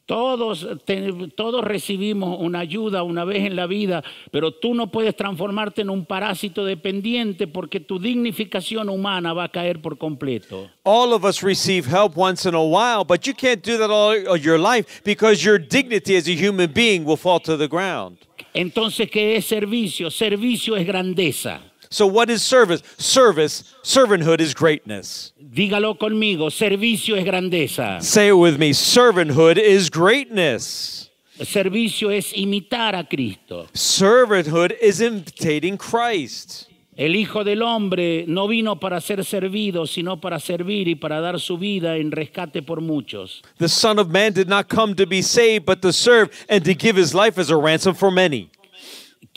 Todos, 0.08 0.66
te- 0.86 1.12
todos 1.36 1.64
recibimos 1.66 2.38
una 2.40 2.60
ayuda 2.60 3.04
una 3.04 3.26
vez 3.26 3.46
en 3.46 3.58
la 3.58 3.68
vida, 3.68 4.02
pero 4.32 4.54
tú 4.54 4.74
no 4.74 4.90
puedes 4.90 5.14
transformarte 5.18 5.82
en 5.82 5.90
un 5.90 6.06
parásito 6.06 6.64
dependiente 6.64 7.46
porque 7.46 7.82
tu 7.82 8.00
dignificación 8.00 8.88
humana 8.88 9.34
va 9.34 9.44
a 9.44 9.50
caer 9.50 9.82
por 9.82 9.98
completo. 9.98 10.70
All 10.84 11.12
of 11.12 11.26
us 11.26 11.44
receive 11.44 11.86
help 11.86 12.14
once 12.18 12.48
in 12.48 12.56
a 12.56 12.64
while, 12.64 13.04
but 13.06 13.28
you 13.28 13.34
can't 13.34 13.62
do 13.62 13.78
that 13.78 13.90
all 13.92 14.16
of 14.30 14.42
your 14.42 14.58
life 14.58 15.02
because 15.04 15.44
your 15.46 15.60
dignity 15.60 16.16
as 16.16 16.26
a 16.30 16.32
human 16.34 16.72
being 16.74 17.04
will 17.06 17.18
fall 17.18 17.42
to 17.42 17.58
the 17.58 17.68
ground. 17.68 18.18
Entonces, 18.54 19.12
¿qué 19.12 19.36
es 19.36 19.46
servicio? 19.46 20.10
Servicio 20.10 20.78
es 20.78 20.88
grandeza. 20.88 21.60
So, 21.89 22.08
what 22.08 22.29
is 22.29 22.44
service? 22.44 22.82
Service, 22.98 23.75
servanthood 23.84 24.39
is 24.39 24.53
greatness. 24.53 25.34
Dígalo 25.41 25.98
conmigo, 25.98 26.50
servicio 26.51 27.15
es 27.15 27.25
grandeza. 27.25 28.01
Say 28.01 28.29
it 28.29 28.34
with 28.34 28.60
me 28.60 28.72
servanthood 28.72 29.58
is 29.58 29.89
greatness. 29.89 31.10
Servicio 31.39 32.10
es 32.10 32.34
imitar 32.34 32.96
a 32.96 33.03
Cristo. 33.03 33.67
Servanthood 33.74 34.75
is 34.82 35.01
imitating 35.01 35.77
Christ. 35.77 36.67
El 36.98 37.15
Hijo 37.15 37.44
del 37.44 37.62
Hombre 37.62 38.25
no 38.27 38.48
vino 38.48 38.79
para 38.79 39.00
ser 39.00 39.24
servido, 39.24 39.86
sino 39.86 40.20
para 40.20 40.39
servir 40.39 40.88
y 40.88 40.96
para 40.96 41.22
dar 41.22 41.39
su 41.39 41.60
vida 41.60 41.96
en 41.98 42.12
rescate 42.12 42.63
por 42.63 42.82
muchos. 42.82 43.44
The 43.60 43.70
Son 43.70 44.00
of 44.00 44.10
Man 44.10 44.34
did 44.34 44.50
not 44.50 44.67
come 44.67 44.96
to 44.96 45.06
be 45.06 45.22
saved, 45.22 45.63
but 45.67 45.79
to 45.84 45.94
serve 45.94 46.32
and 46.50 46.65
to 46.65 46.74
give 46.74 46.96
his 46.96 47.13
life 47.13 47.38
as 47.38 47.51
a 47.51 47.56
ransom 47.56 47.94
for 47.94 48.10
many. 48.10 48.50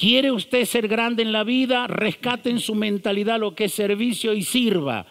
¿Quiere 0.01 0.33
usted 0.33 0.65
ser 0.65 0.89
grande 0.89 1.23
en 1.23 1.31
la 1.31 1.45
vida? 1.45 1.87
Rescate 1.87 2.49
en 2.49 2.59
su 2.59 2.75
mentalidad 2.75 3.39
lo 3.39 3.55
que 3.55 3.65
es 3.65 3.75
servicio 3.75 4.33
y 4.33 4.43
sirva. 4.43 5.05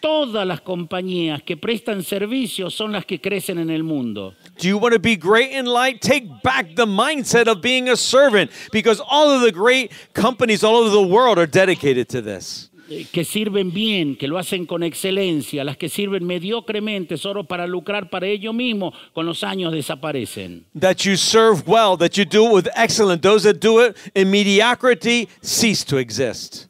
Todas 0.00 0.46
las 0.46 0.60
compañías 0.60 1.42
que 1.42 1.56
prestan 1.56 2.04
servicio 2.04 2.70
son 2.70 2.92
las 2.92 3.04
que 3.04 3.20
crecen 3.20 3.58
en 3.58 3.70
el 3.70 3.82
mundo. 3.82 4.34
Do 4.62 4.68
you 4.68 4.78
want 4.78 4.94
to 4.94 5.00
be 5.00 5.16
great 5.16 5.50
in 5.50 5.66
life? 5.66 5.98
Take 5.98 6.28
back 6.44 6.76
the 6.76 6.86
mindset 6.86 7.48
of 7.48 7.60
being 7.60 7.88
a 7.88 7.96
servant 7.96 8.52
because 8.70 9.02
all 9.10 9.28
of 9.30 9.40
the 9.40 9.50
great 9.50 9.90
companies 10.12 10.62
all 10.62 10.76
over 10.76 10.90
the 10.90 11.02
world 11.02 11.38
are 11.38 11.48
dedicated 11.48 12.08
to 12.10 12.22
this. 12.22 12.70
Eh, 12.88 13.06
Que 13.10 13.24
sirven 13.24 13.72
bien, 13.72 14.16
que 14.16 14.28
lo 14.28 14.38
hacen 14.38 14.66
con 14.66 14.82
excelencia. 14.82 15.64
Las 15.64 15.76
que 15.76 15.88
sirven 15.88 16.24
mediocremente 16.24 17.16
solo 17.16 17.44
para 17.44 17.66
lucrar 17.66 18.10
para 18.10 18.26
ellos 18.26 18.54
mismos, 18.54 18.94
con 19.12 19.26
los 19.26 19.42
años 19.42 19.72
desaparecen. 19.72 20.66
That 20.78 20.98
you 21.04 21.16
serve 21.16 21.62
well, 21.66 21.96
that 21.98 22.16
you 22.16 22.24
do 22.24 22.46
it 22.46 22.52
with 22.52 22.68
excellence. 22.76 23.22
Those 23.22 23.42
that 23.44 23.60
do 23.60 23.84
it 23.84 23.96
in 24.14 24.30
mediocrity 24.30 25.28
cease 25.42 25.84
to 25.86 25.98
exist. 25.98 26.68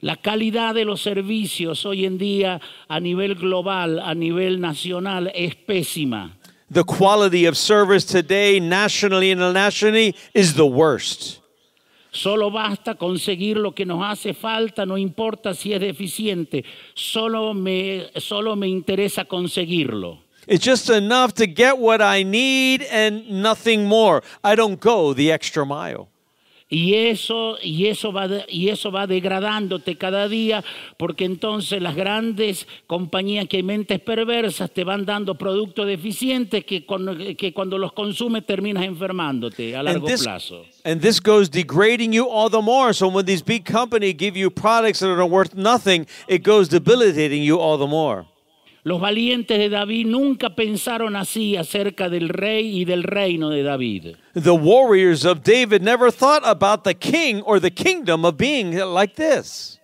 La 0.00 0.16
calidad 0.16 0.74
de 0.74 0.84
los 0.84 1.02
servicios 1.02 1.84
hoy 1.84 2.04
en 2.04 2.18
día 2.18 2.60
a 2.88 3.00
nivel 3.00 3.34
global, 3.34 3.98
a 3.98 4.14
nivel 4.14 4.60
nacional, 4.60 5.30
es 5.34 5.56
pésima. 5.56 6.36
The 6.70 6.84
quality 6.84 7.46
of 7.46 7.56
service 7.56 8.04
today, 8.04 8.60
nationally 8.60 9.32
and 9.32 9.40
internationally, 9.40 10.14
is 10.34 10.54
the 10.54 10.66
worst. 10.66 11.40
Solo 12.18 12.50
basta 12.50 12.96
conseguir 12.96 13.58
lo 13.58 13.72
que 13.72 13.86
nos 13.86 14.02
hace 14.02 14.34
falta, 14.34 14.84
no 14.84 14.98
importa 14.98 15.54
si 15.54 15.72
es 15.72 15.80
deficiente, 15.80 16.64
solo 16.92 17.54
me, 17.54 18.08
solo 18.16 18.56
me 18.56 18.66
interesa 18.66 19.24
conseguirlo. 19.24 20.18
It's 20.48 20.64
just 20.64 20.90
enough 20.90 21.34
to 21.34 21.46
get 21.46 21.78
what 21.78 22.00
I 22.00 22.24
need 22.24 22.82
and 22.90 23.30
nothing 23.30 23.84
more. 23.84 24.24
I 24.42 24.56
don't 24.56 24.80
go 24.80 25.14
the 25.14 25.30
extra 25.30 25.64
mile. 25.64 26.08
Y 26.70 26.94
eso, 26.94 27.56
y, 27.62 27.86
eso 27.86 28.12
va 28.12 28.28
de- 28.28 28.44
y 28.46 28.68
eso 28.68 28.92
va 28.92 29.06
degradándote 29.06 29.96
cada 29.96 30.28
día, 30.28 30.62
porque 30.98 31.24
entonces 31.24 31.80
las 31.80 31.96
grandes 31.96 32.66
compañías 32.86 33.48
que 33.48 33.56
hay 33.56 33.62
mentes 33.62 34.00
perversas 34.00 34.70
te 34.70 34.84
van 34.84 35.06
dando 35.06 35.34
productos 35.36 35.86
deficientes 35.86 36.66
que, 36.66 36.84
con- 36.84 37.34
que 37.36 37.54
cuando 37.54 37.78
los 37.78 37.92
consumes 37.94 38.44
terminas 38.44 38.84
enfermándote 38.84 39.74
a 39.74 39.82
largo 39.82 40.06
this, 40.06 40.22
plazo. 40.24 40.66
and 40.84 41.00
this 41.00 41.18
goes 41.22 41.50
degrading 41.50 42.12
you 42.12 42.26
all 42.30 42.50
the 42.50 42.60
more. 42.60 42.92
So 42.92 43.08
when 43.08 43.24
these 43.24 43.42
big 43.42 43.64
companies 43.64 44.14
give 44.18 44.36
you 44.38 44.50
products 44.50 44.98
that 45.00 45.08
are 45.08 45.24
worth 45.24 45.54
nothing, 45.54 46.06
it 46.28 46.42
goes 46.46 46.68
debilitating 46.68 47.42
you 47.42 47.58
all 47.58 47.78
the 47.78 47.86
more. 47.86 48.26
Los 48.88 49.02
valientes 49.02 49.58
de 49.58 49.68
David 49.68 50.06
nunca 50.06 50.54
pensaron 50.54 51.14
así 51.14 51.58
acerca 51.58 52.08
del 52.08 52.30
rey 52.30 52.80
y 52.80 52.86
del 52.86 53.02
reino 53.02 53.50
de 53.50 53.62
David. 53.62 54.16
The 54.32 54.54
warriors 54.54 55.26
of 55.26 55.42
David 55.42 55.82
never 55.82 56.10
thought 56.10 56.42
about 56.42 56.84
the 56.84 56.94
king 56.94 57.42
or 57.44 57.60
the 57.60 57.70
kingdom 57.70 58.24
of 58.24 58.38
being 58.38 58.74
like 58.78 59.16
this. 59.16 59.77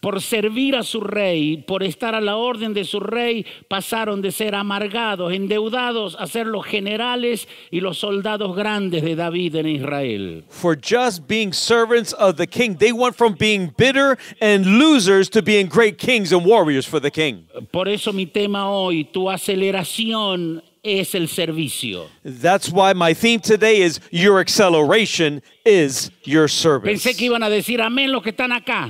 Por 0.00 0.20
servir 0.20 0.76
a 0.76 0.82
su 0.82 1.00
rey, 1.00 1.64
por 1.66 1.82
estar 1.82 2.14
a 2.14 2.20
la 2.20 2.36
orden 2.36 2.74
de 2.74 2.84
su 2.84 3.00
rey, 3.00 3.44
pasaron 3.68 4.22
de 4.22 4.32
ser 4.32 4.54
amargados, 4.54 5.32
endeudados, 5.32 6.16
a 6.18 6.26
ser 6.26 6.46
los 6.46 6.64
generales 6.64 7.48
y 7.70 7.80
los 7.80 7.98
soldados 7.98 8.54
grandes 8.56 9.02
de 9.02 9.16
David 9.16 9.56
en 9.56 9.66
Israel. 9.66 10.44
For 10.48 10.76
just 10.76 11.26
being 11.26 11.52
servants 11.52 12.12
of 12.14 12.36
the 12.36 12.46
king, 12.46 12.76
they 12.76 12.92
went 12.92 13.16
from 13.16 13.34
being 13.34 13.72
bitter 13.76 14.16
and 14.40 14.64
losers 14.78 15.28
to 15.30 15.42
being 15.42 15.66
great 15.66 15.98
kings 15.98 16.32
and 16.32 16.44
warriors 16.46 16.86
for 16.86 17.00
the 17.00 17.10
king. 17.10 17.46
Por 17.70 17.88
eso 17.88 18.12
mi 18.12 18.26
tema 18.26 18.70
hoy, 18.70 19.04
tu 19.04 19.28
aceleración 19.28 20.62
es 20.82 21.14
el 21.14 21.28
servicio. 21.28 22.08
That's 22.24 22.70
why 22.70 22.92
my 22.94 23.14
theme 23.14 23.40
today 23.40 23.82
is 23.82 24.00
your 24.10 24.40
acceleration 24.40 25.42
is 25.64 26.10
your 26.24 26.48
service. 26.48 26.90
Pensé 26.90 27.16
que 27.16 27.26
iban 27.26 27.42
a 27.42 27.50
decir 27.50 27.80
amén 27.80 28.12
los 28.12 28.22
que 28.22 28.30
están 28.32 28.52
acá. 28.52 28.88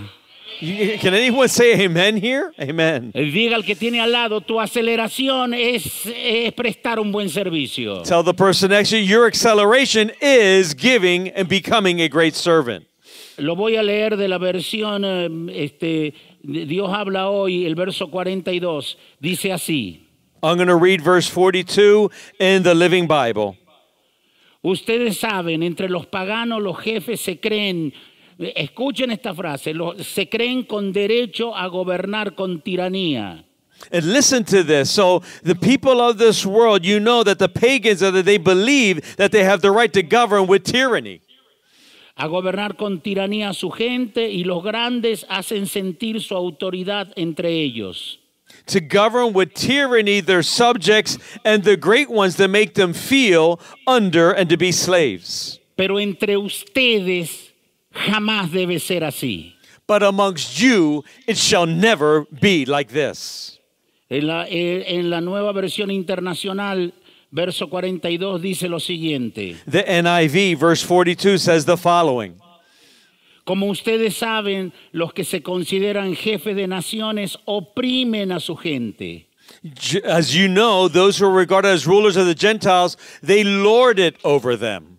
Can 0.60 1.14
anyone 1.14 1.48
say 1.48 1.72
amen 1.84 2.18
here? 2.18 2.52
Amen. 2.60 3.12
Diga 3.12 3.54
al 3.54 3.64
que 3.64 3.74
tiene 3.74 3.98
al 3.98 4.12
lado, 4.12 4.42
tu 4.42 4.60
aceleración 4.60 5.54
es, 5.54 6.04
es 6.06 6.52
prestar 6.52 6.98
un 6.98 7.10
buen 7.10 7.30
servicio. 7.30 8.02
Tell 8.02 8.22
the 8.22 8.34
person 8.34 8.70
next 8.70 8.90
to 8.90 8.98
you, 8.98 9.04
your 9.04 9.26
acceleration 9.26 10.12
is 10.20 10.74
giving 10.74 11.28
and 11.30 11.48
becoming 11.48 12.02
a 12.02 12.08
great 12.08 12.34
servant. 12.34 12.86
Lo 13.38 13.56
voy 13.56 13.76
a 13.76 13.82
leer 13.82 14.18
de 14.18 14.28
la 14.28 14.36
versión, 14.36 15.02
eh, 15.02 15.64
este, 15.64 16.12
Dios 16.42 16.90
habla 16.92 17.30
hoy, 17.30 17.64
el 17.64 17.74
verso 17.74 18.10
42, 18.10 18.98
dice 19.18 19.52
así. 19.52 20.06
I'm 20.42 20.56
going 20.56 20.68
to 20.68 20.76
read 20.76 21.00
verse 21.00 21.28
42 21.28 22.10
in 22.38 22.62
the 22.64 22.74
Living 22.74 23.06
Bible. 23.06 23.56
Ustedes 24.62 25.18
saben, 25.18 25.62
entre 25.62 25.88
los 25.88 26.06
paganos 26.06 26.60
los 26.60 26.78
jefes 26.78 27.20
se 27.22 27.40
creen, 27.40 27.94
eh, 27.94 28.09
escuchen 28.40 29.10
esta 29.10 29.34
frase, 29.34 29.74
lo- 29.74 29.94
se 30.02 30.28
creen 30.28 30.64
con 30.64 30.92
derecho 30.92 31.54
a 31.54 31.66
gobernar 31.68 32.34
con 32.34 32.60
tiranía. 32.62 33.44
And 33.92 34.12
listen 34.12 34.44
to 34.44 34.62
this. 34.62 34.90
So, 34.90 35.22
the 35.42 35.54
people 35.54 36.00
of 36.00 36.18
this 36.18 36.44
world, 36.44 36.84
you 36.84 37.00
know 37.00 37.24
that 37.24 37.38
the 37.38 37.48
pagans 37.48 38.02
are 38.02 38.10
that 38.10 38.24
they 38.26 38.36
believe 38.36 39.16
that 39.16 39.32
they 39.32 39.42
have 39.42 39.62
the 39.62 39.70
right 39.70 39.92
to 39.94 40.02
govern 40.02 40.46
with 40.46 40.64
tyranny. 40.64 41.22
A 42.16 42.28
gobernar 42.28 42.76
con 42.76 43.00
tiranía 43.00 43.48
a 43.50 43.54
su 43.54 43.70
gente 43.70 44.30
y 44.30 44.44
los 44.44 44.62
grandes 44.62 45.24
hacen 45.30 45.66
sentir 45.66 46.20
su 46.20 46.34
autoridad 46.34 47.12
entre 47.16 47.48
ellos. 47.48 48.18
To 48.66 48.80
govern 48.80 49.32
with 49.32 49.54
tyranny 49.54 50.20
their 50.20 50.42
subjects 50.42 51.16
and 51.44 51.64
the 51.64 51.76
great 51.76 52.10
ones 52.10 52.36
that 52.36 52.48
make 52.48 52.74
them 52.74 52.92
feel 52.92 53.58
under 53.86 54.30
and 54.32 54.50
to 54.50 54.58
be 54.58 54.72
slaves. 54.72 55.58
Pero 55.76 55.98
entre 55.98 56.36
ustedes 56.36 57.49
jamás 57.92 58.50
debe 58.50 58.78
ser 58.78 59.04
así. 59.04 59.54
But 59.86 60.02
amongst 60.02 60.60
you, 60.60 61.04
it 61.26 61.36
shall 61.36 61.66
never 61.66 62.26
be 62.30 62.64
like 62.64 62.92
this. 62.92 63.58
En 64.08 64.26
la, 64.26 64.46
eh, 64.48 64.84
en 64.98 65.10
la 65.10 65.20
nueva 65.20 65.52
versión 65.52 65.90
internacional, 65.90 66.92
verso 67.30 67.68
42 67.68 68.40
dice 68.40 68.68
lo 68.68 68.78
siguiente. 68.78 69.56
The 69.66 69.84
NIV, 70.02 70.58
verse 70.58 70.82
42, 70.82 71.42
says 71.42 71.64
the 71.64 71.76
following 71.76 72.40
Como 73.44 73.66
ustedes 73.66 74.16
saben, 74.16 74.72
los 74.92 75.12
que 75.12 75.24
se 75.24 75.42
consideran 75.42 76.14
jefes 76.14 76.54
de 76.54 76.68
naciones 76.68 77.38
oprimen 77.46 78.32
a 78.32 78.38
su 78.38 78.54
gente. 78.54 79.26
As 80.04 80.32
you 80.32 80.46
know, 80.46 80.88
those 80.88 81.18
who 81.18 81.26
are 81.26 81.32
regarded 81.32 81.70
as 81.70 81.86
rulers 81.86 82.16
of 82.16 82.26
the 82.26 82.34
Gentiles, 82.34 82.96
they 83.22 83.42
lord 83.42 83.98
it 83.98 84.16
over 84.22 84.56
them. 84.56 84.89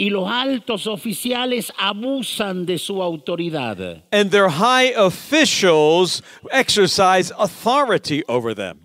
Y 0.00 0.10
los 0.10 0.30
altos 0.30 0.86
oficiales 0.86 1.72
abusan 1.76 2.64
de 2.64 2.78
su 2.78 3.02
autoridad. 3.02 4.02
And 4.12 4.30
their 4.30 4.48
high 4.48 4.94
officials 4.96 6.22
exercise 6.52 7.32
authority 7.36 8.22
over 8.28 8.54
them. 8.54 8.78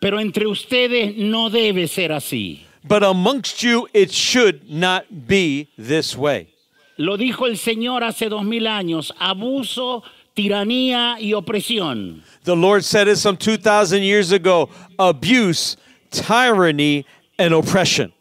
Pero 0.00 0.18
entre 0.18 0.46
ustedes 0.46 1.16
no 1.16 1.50
debe 1.50 1.88
ser 1.88 2.12
así. 2.12 2.60
But 2.84 3.02
amongst 3.02 3.62
you, 3.62 3.88
it 3.92 4.12
should 4.12 4.68
not 4.70 5.26
be 5.26 5.68
this 5.76 6.16
way. 6.16 6.48
Lo 6.96 7.16
dijo 7.16 7.46
el 7.46 7.56
Señor 7.56 8.04
hace 8.04 8.28
dos 8.28 8.44
mil 8.44 8.66
años, 8.66 9.12
abuso, 9.18 10.02
tiranía 10.34 11.16
y 11.20 11.32
opresión. 11.32 12.22
The 12.44 12.56
Lord 12.56 12.84
said 12.84 13.08
it 13.08 13.16
some 13.16 13.36
2,000 13.36 14.02
years 14.02 14.32
ago 14.32 14.68
abuse, 14.98 15.76
tyranny, 16.10 17.04
and 17.38 17.54
oppression. 17.54 18.12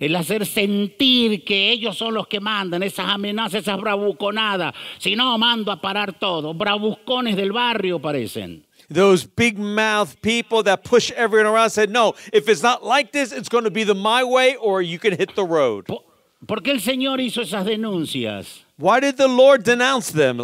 El 0.00 0.16
hacer 0.16 0.46
sentir 0.46 1.44
que 1.44 1.70
ellos 1.70 1.96
son 1.96 2.14
los 2.14 2.26
que 2.26 2.40
mandan, 2.40 2.82
esas 2.82 3.06
amenazas, 3.06 3.60
esas 3.62 3.78
bravuconadas. 3.80 4.74
Si 4.98 5.14
no, 5.14 5.36
mando 5.38 5.70
a 5.70 5.80
parar 5.80 6.18
todo. 6.18 6.54
Bravucones 6.54 7.36
del 7.36 7.52
barrio 7.52 8.00
parecen. 8.00 8.64
Those 8.92 9.24
big 9.36 9.56
mouth 9.58 10.16
people 10.20 10.64
that 10.64 10.82
push 10.82 11.12
everyone 11.12 11.46
around 11.46 11.70
said, 11.70 11.90
No, 11.90 12.14
if 12.32 12.48
it's 12.48 12.62
not 12.62 12.82
like 12.82 13.12
this, 13.12 13.30
it's 13.30 13.48
going 13.48 13.62
to 13.64 13.70
be 13.70 13.84
the 13.84 13.94
my 13.94 14.24
way 14.24 14.56
or 14.56 14.82
you 14.82 14.98
can 14.98 15.12
hit 15.16 15.36
the 15.36 15.44
road. 15.44 15.84
Po- 15.86 16.02
¿Por 16.46 16.62
qué 16.62 16.72
el 16.72 16.80
Señor 16.80 17.20
hizo 17.20 17.42
esas 17.42 17.64
denuncias? 17.66 18.64
Why 18.78 18.98
did 19.00 19.16
the 19.18 19.28
Lord 19.28 19.62
denounce 19.64 20.10
them 20.10 20.38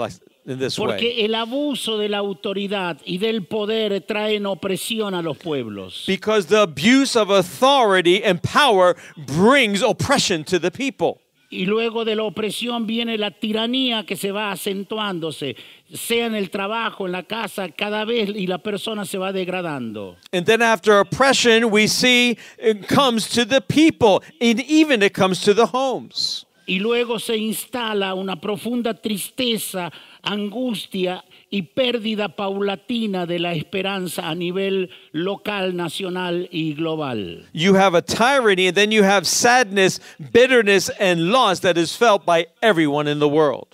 Porque 0.76 1.24
el 1.24 1.34
abuso 1.34 1.98
de 1.98 2.08
la 2.08 2.18
autoridad 2.18 2.98
y 3.04 3.18
del 3.18 3.46
poder 3.46 4.00
traen 4.02 4.46
opresión 4.46 5.14
a 5.14 5.22
los 5.22 5.36
pueblos. 5.38 6.04
Because 6.06 6.46
the 6.46 6.60
abuse 6.60 7.16
of 7.16 7.30
authority 7.30 8.22
and 8.22 8.40
power 8.40 8.96
brings 9.16 9.82
oppression 9.82 10.44
to 10.44 10.60
the 10.60 10.70
people. 10.70 11.20
Y 11.48 11.64
luego 11.64 12.04
de 12.04 12.16
la 12.16 12.24
opresión 12.24 12.86
viene 12.86 13.16
la 13.18 13.30
tiranía 13.30 14.04
que 14.04 14.16
se 14.16 14.32
va 14.32 14.50
acentuándose, 14.50 15.56
sea 15.92 16.26
en 16.26 16.34
el 16.34 16.50
trabajo, 16.50 17.06
en 17.06 17.12
la 17.12 17.22
casa, 17.22 17.68
cada 17.68 18.04
vez 18.04 18.30
y 18.30 18.46
la 18.46 18.58
persona 18.58 19.04
se 19.04 19.16
va 19.16 19.32
degradando. 19.32 20.16
And 20.32 20.44
then 20.44 20.60
after 20.60 20.98
oppression, 20.98 21.70
we 21.70 21.86
see 21.86 22.36
it 22.58 22.88
comes 22.88 23.28
to 23.30 23.44
the 23.44 23.60
people, 23.60 24.22
and 24.40 24.60
even 24.60 25.02
it 25.02 25.12
comes 25.12 25.40
to 25.42 25.54
the 25.54 25.66
homes. 25.66 26.45
Y 26.66 26.80
luego 26.80 27.20
se 27.20 27.36
instala 27.36 28.14
una 28.14 28.40
profunda 28.40 28.94
tristeza, 28.94 29.92
angustia 30.22 31.24
y 31.48 31.62
pérdida 31.62 32.28
paulatina 32.28 33.24
de 33.24 33.38
la 33.38 33.52
esperanza 33.52 34.28
a 34.28 34.34
nivel 34.34 34.90
local, 35.12 35.76
nacional 35.76 36.48
y 36.50 36.74
global. 36.74 37.46
You 37.52 37.76
have 37.76 37.96
a 37.96 38.02
tyranny, 38.02 38.66
and 38.66 38.76
then 38.76 38.90
you 38.90 39.04
have 39.04 39.26
sadness, 39.26 40.00
bitterness, 40.32 40.90
and 40.98 41.30
loss 41.30 41.60
that 41.60 41.76
is 41.78 41.96
felt 41.96 42.26
by 42.26 42.48
everyone 42.60 43.08
in 43.08 43.20
the 43.20 43.28
world. 43.28 43.68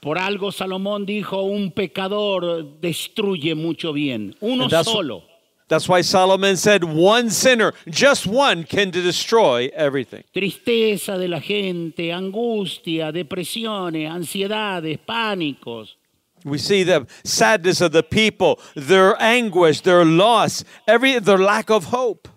Por 0.00 0.18
algo 0.18 0.52
Salomón 0.52 1.06
dijo, 1.06 1.42
un 1.42 1.72
pecador 1.72 2.80
destruye 2.80 3.54
mucho 3.54 3.94
bien, 3.94 4.36
uno 4.40 4.68
solo. 4.84 5.24
That's 5.68 5.88
why 5.88 6.02
Solomon 6.02 6.56
said, 6.56 6.84
one 6.84 7.28
sinner, 7.28 7.72
just 7.88 8.24
one, 8.26 8.62
can 8.62 8.90
destroy 8.90 9.68
everything. 9.74 10.22
Tristeza 10.32 11.18
de 11.18 11.26
la 11.26 11.40
gente, 11.40 12.12
angustia, 12.12 13.10
depresiones, 13.10 14.08
ansiedades, 14.08 14.98
pánicos. 15.04 15.96
We 16.44 16.58
see 16.58 16.84
the 16.84 17.08
sadness 17.24 17.80
of 17.80 17.90
the 17.90 18.04
people, 18.04 18.60
their 18.76 19.20
anguish, 19.20 19.80
their 19.80 20.04
loss, 20.04 20.62
every 20.86 21.18
their 21.18 21.38
lack 21.38 21.70
of 21.70 21.86
hope. 21.86 22.28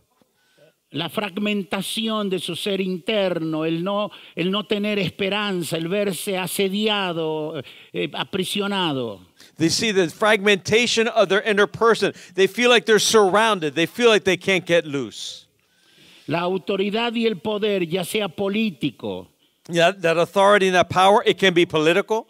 La 0.92 1.08
fragmentación 1.10 2.32
de 2.32 2.40
su 2.40 2.56
ser 2.56 2.82
interno, 2.82 3.64
el 3.64 3.84
no, 3.84 4.10
el 4.36 4.50
no 4.50 4.66
tener 4.66 4.98
esperanza, 4.98 5.78
el 5.78 5.88
verse 5.88 6.36
asediado, 6.36 7.62
eh, 7.94 8.10
aprisionado. 8.16 9.29
They 9.60 9.70
see 9.70 9.92
the 9.92 10.10
fragmentation 10.10 11.08
of 11.10 11.28
their 11.28 11.42
inner 11.42 11.68
person. 11.68 12.14
They 12.34 12.48
feel 12.48 12.70
like 12.70 12.86
they're 12.86 12.98
surrounded. 12.98 13.76
They 13.76 13.86
feel 13.86 14.10
like 14.10 14.24
they 14.24 14.38
can't 14.38 14.66
get 14.66 14.86
loose. 14.86 15.46
La 16.28 16.42
autoridad 16.44 17.14
y 17.14 17.26
el 17.26 17.36
poder, 17.36 17.84
ya 17.84 18.04
sea 18.04 18.28
político, 18.30 19.28
Yeah, 19.72 19.92
that 19.92 20.18
authority 20.18 20.68
and 20.68 20.76
that 20.76 20.90
power, 20.90 21.22
it 21.26 21.38
can 21.38 21.54
be 21.54 21.66
political, 21.66 22.28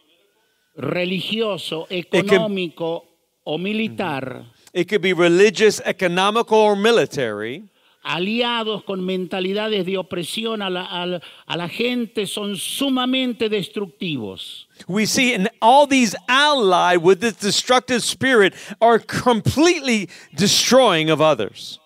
religioso, 0.78 1.88
económico 1.90 3.04
o 3.46 3.58
militar, 3.58 4.46
it 4.74 4.90
could 4.90 5.02
be 5.02 5.14
religious, 5.14 5.80
economical, 5.86 6.58
or 6.58 6.76
military. 6.76 7.64
Aliados 8.02 8.84
con 8.84 9.06
mentalidades 9.06 9.86
de 9.86 9.98
opresión 9.98 10.62
a 10.62 10.70
la, 10.70 10.86
a 10.86 11.06
la- 11.06 11.22
a 11.46 11.58
la 11.58 11.68
gente 11.68 12.26
son 12.28 12.56
sumamente 12.56 13.50
destructivos. 13.50 14.68
We 14.88 15.06
see 15.06 15.34
and 15.34 15.50
all 15.62 15.86
these 15.88 16.16
allied 16.28 17.02
with 17.04 17.20
this 17.20 17.34
destructive 17.40 18.02
spirit 18.04 18.54
are 18.82 19.00
completely 19.00 20.10
destroying 20.36 21.10
of 21.10 21.20
others. 21.22 21.80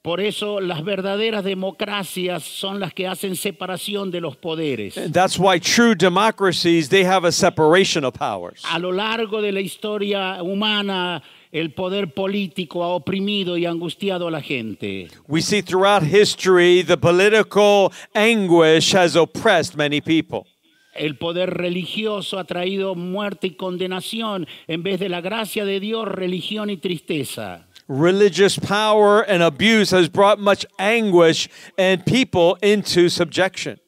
Por 0.00 0.20
eso 0.20 0.58
las 0.60 0.82
verdaderas 0.84 1.44
democracias 1.44 2.42
son 2.44 2.80
las 2.80 2.94
que 2.94 3.06
hacen 3.06 3.36
separación 3.36 4.10
de 4.10 4.20
los 4.22 4.36
poderes. 4.36 4.94
That's 5.12 5.38
why 5.38 5.58
true 5.58 5.94
democracies 5.94 6.88
they 6.88 7.04
have 7.04 7.26
a 7.26 7.32
separation 7.32 8.04
of 8.04 8.14
powers. 8.14 8.62
A 8.70 8.78
lo 8.78 8.90
largo 8.90 9.42
de 9.42 9.52
la 9.52 9.60
historia 9.60 10.42
humana, 10.42 11.22
el 11.52 11.72
poder 11.72 12.12
político 12.12 12.84
ha 12.84 12.88
oprimido 12.88 13.56
y 13.56 13.66
angustiado 13.66 14.28
a 14.28 14.30
la 14.30 14.40
gente. 14.40 15.08
We 15.26 15.40
see 15.40 15.62
throughout 15.62 16.02
history 16.02 16.82
the 16.82 16.96
political 16.96 17.92
anguish 18.14 18.94
has 18.94 19.16
oppressed 19.16 19.76
many 19.76 20.00
people. 20.00 20.46
El 20.94 21.16
poder 21.16 21.50
religioso 21.50 22.38
ha 22.38 22.44
traído 22.44 22.96
muerte 22.96 23.46
y 23.46 23.50
condenación 23.56 24.48
en 24.66 24.82
vez 24.82 24.98
de 24.98 25.08
la 25.08 25.20
gracia 25.20 25.64
de 25.64 25.78
Dios, 25.78 26.08
religión 26.08 26.70
y 26.70 26.76
tristeza. 26.76 27.66
Religious 27.88 28.58
power 28.58 29.24
and 29.28 29.42
abuse 29.42 29.92
has 29.92 30.08
brought 30.08 30.38
much 30.38 30.66
anguish 30.78 31.48
and 31.78 32.04
people 32.04 32.58
into 32.60 33.08
subjection. 33.08 33.78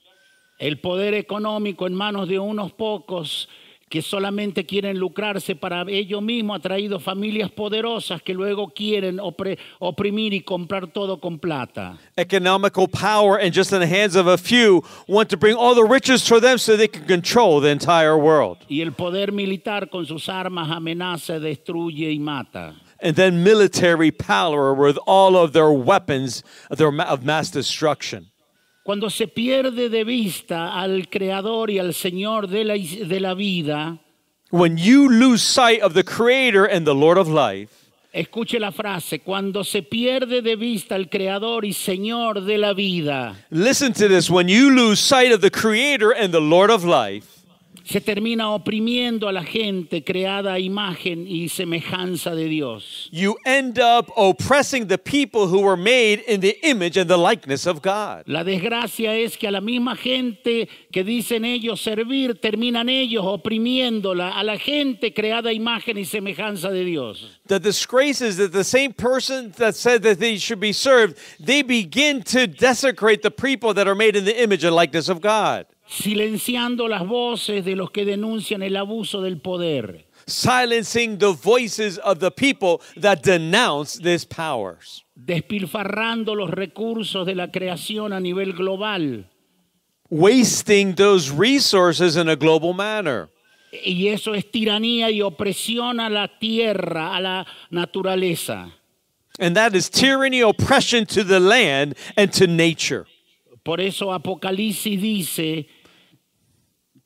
El 0.59 0.79
poder 0.79 1.15
económico 1.15 1.87
en 1.87 1.95
manos 1.95 2.29
de 2.29 2.39
unos 2.39 2.73
pocos 2.73 3.49
que 3.91 4.03
solamente 4.03 4.65
quieren 4.65 4.99
lucrarse 4.99 5.57
para 5.57 5.85
ellos 5.89 6.23
mismos 6.23 6.57
ha 6.57 6.61
traído 6.61 7.01
familias 7.01 7.51
poderosas 7.51 8.23
que 8.23 8.33
luego 8.33 8.69
quieren 8.69 9.19
opre- 9.19 9.59
oprimir 9.81 10.33
y 10.33 10.43
comprar 10.43 10.87
todo 10.93 11.21
con 11.21 11.41
plata. 11.41 11.99
Economical 12.17 12.87
power 12.87 13.37
and 13.37 13.53
just 13.53 13.73
in 13.73 13.81
the 13.81 13.87
hands 13.89 14.15
of 14.15 14.29
a 14.29 14.39
few 14.39 14.81
want 15.09 15.29
to 15.29 15.37
bring 15.37 15.57
all 15.57 15.75
the 15.75 15.83
riches 15.85 16.27
for 16.27 16.41
them 16.41 16.57
so 16.57 16.77
they 16.77 16.87
can 16.87 17.05
control 17.05 17.61
the 17.61 17.69
entire 17.69 18.17
world. 18.17 18.59
Y 18.69 18.81
el 18.81 18.93
poder 18.93 19.33
militar 19.33 19.91
con 19.91 20.07
sus 20.07 20.29
armas 20.29 20.71
amenaza, 20.71 21.41
destruye 21.41 22.15
y 22.15 22.19
mata. 22.21 22.77
And 23.03 23.17
then 23.17 23.43
military 23.43 24.13
power 24.13 24.73
with 24.73 24.99
all 25.05 25.37
of 25.37 25.53
their 25.53 25.73
weapons 25.73 26.45
of 26.71 26.79
their 26.79 26.93
of 27.03 27.25
mass 27.25 27.51
destruction. 27.51 28.30
Cuando 28.91 29.09
se 29.09 29.29
pierde 29.29 29.89
de 29.89 30.03
vista 30.03 30.75
al 30.75 31.09
Creador 31.09 31.71
y 31.71 31.79
al 31.79 31.95
Señor 31.95 32.49
de 32.49 32.65
la, 32.65 32.75
de 32.75 33.21
la 33.21 33.35
vida, 33.35 34.01
When 34.51 34.77
you 34.77 35.09
lose 35.09 35.45
sight 35.45 35.81
of 35.81 35.95
the 35.95 36.03
Creator 36.03 36.65
and 36.65 36.85
the 36.85 36.93
Lord 36.93 37.17
of 37.17 37.29
life, 37.29 37.71
escuche 38.13 38.59
la 38.59 38.73
frase, 38.73 39.21
cuando 39.21 39.63
se 39.63 39.83
pierde 39.83 40.43
de 40.43 40.57
vista 40.57 40.97
al 40.97 41.09
Creador 41.09 41.65
y 41.65 41.73
Señor 41.73 42.45
de 42.45 42.59
la 42.59 42.73
vida, 42.73 43.37
listen 43.53 43.93
to 43.93 44.09
this. 44.09 44.29
When 44.29 44.49
you 44.49 44.71
lose 44.71 44.99
sight 44.99 45.31
of 45.31 45.41
the 45.41 45.53
Creator 45.53 46.11
and 46.11 46.33
the 46.33 46.41
Lord 46.41 46.73
of 46.73 46.83
life, 46.83 47.40
se 47.91 48.01
termina 48.01 48.51
oprimiendo 48.53 49.29
a 49.29 49.33
la 49.33 49.43
gente 49.43 50.05
creada 50.05 50.53
a 50.53 50.59
imagen 50.61 51.27
y 51.27 51.49
semejanza 51.49 52.37
de 52.37 52.45
Dios. 52.45 53.09
you 53.11 53.37
end 53.45 53.81
up 53.81 54.13
oppressing 54.17 54.87
the 54.87 54.97
people 54.97 55.49
who 55.49 55.61
were 55.61 55.77
made 55.77 56.23
in 56.29 56.41
the 56.41 56.57
image 56.63 56.97
and 56.97 57.11
the 57.11 57.17
likeness 57.17 57.67
of 57.67 57.83
God. 57.83 58.23
La 58.27 58.45
desgracia 58.45 59.17
es 59.17 59.37
que 59.37 59.49
a 59.49 59.51
la 59.51 59.61
misma 59.61 59.97
gente 59.97 60.69
que 60.93 61.03
dicen 61.03 61.45
ellos 61.45 61.81
servir, 61.81 62.41
terminan 62.41 62.89
ellos 62.89 63.25
oprimiéndola 63.27 64.39
a 64.39 64.45
la 64.45 64.57
gente 64.57 65.13
creada 65.13 65.51
a 65.51 65.53
imagen 65.53 65.99
y 65.99 66.05
semejanza 66.05 66.71
de 66.71 66.85
Dios. 66.85 67.41
The 67.47 67.59
disgrace 67.59 68.21
is 68.21 68.37
that 68.37 68.53
the 68.53 68.63
same 68.63 68.93
person 68.93 69.53
that 69.57 69.75
said 69.75 70.03
that 70.03 70.21
they 70.21 70.39
should 70.39 70.61
be 70.61 70.73
served, 70.73 71.19
they 71.41 71.63
begin 71.63 72.23
to 72.23 72.47
desecrate 72.47 73.23
the 73.23 73.33
people 73.33 73.75
that 73.75 73.89
are 73.89 73.97
made 73.97 74.15
in 74.15 74.25
the 74.25 74.41
image 74.41 74.63
and 74.63 74.77
likeness 74.77 75.09
of 75.09 75.21
God, 75.21 75.67
silenciando 75.91 76.87
las 76.87 77.05
voces 77.07 77.65
de 77.65 77.75
los 77.75 77.91
que 77.91 78.05
denuncian 78.05 78.63
el 78.63 78.77
abuso 78.77 79.21
del 79.21 79.41
poder. 79.41 80.07
silencing 80.27 81.19
the 81.19 81.33
voices 81.33 81.99
of 81.99 82.21
the 82.21 82.31
people 82.31 82.81
that 82.97 83.23
denounce 83.23 83.99
these 83.99 84.25
powers, 84.25 85.05
despilfarrando 85.17 86.37
los 86.37 86.51
recursos 86.51 87.27
de 87.27 87.35
la 87.35 87.49
creación 87.49 88.13
a 88.13 88.21
nivel 88.21 88.53
global. 88.53 89.25
wasting 90.09 90.95
those 90.95 91.31
resources 91.31 92.17
in 92.17 92.29
a 92.29 92.37
global 92.37 92.73
manner. 92.73 93.29
Y 93.73 94.09
eso 94.09 94.35
es 94.35 94.51
tiranía 94.51 95.11
y 95.11 95.23
opresión 95.23 96.01
a 96.01 96.09
la 96.11 96.29
tierra, 96.39 97.17
a 97.17 97.21
la 97.21 97.47
naturaleza. 97.71 98.73
And 99.39 99.57
that 99.57 99.75
is 99.75 99.89
tyranny, 99.89 100.41
oppression 100.41 101.07
to 101.07 101.25
the 101.25 101.41
land 101.41 101.97
and 102.17 102.33
to 102.33 102.47
nature. 102.47 103.07
Por 103.65 103.81
eso 103.81 104.13
Apocalipsis 104.13 105.01
dice 105.01 105.67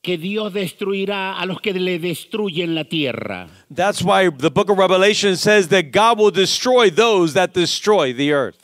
que 0.05 0.17
Dios 0.17 0.53
destruirá 0.53 1.37
a 1.37 1.45
los 1.47 1.61
que 1.61 1.73
le 1.73 1.99
destruyen 1.99 2.75
la 2.77 2.85
tierra. 2.85 3.49
That's 3.75 4.03
why 4.03 4.29
the 4.31 4.51
book 4.51 4.71
of 4.71 4.79
Revelation 4.79 5.37
says 5.37 5.67
that 5.71 5.91
God 5.91 6.19
will 6.21 6.31
destroy 6.31 6.91
those 6.91 7.33
that 7.35 7.53
destroy 7.55 8.13
the 8.13 8.33
earth. 8.33 8.61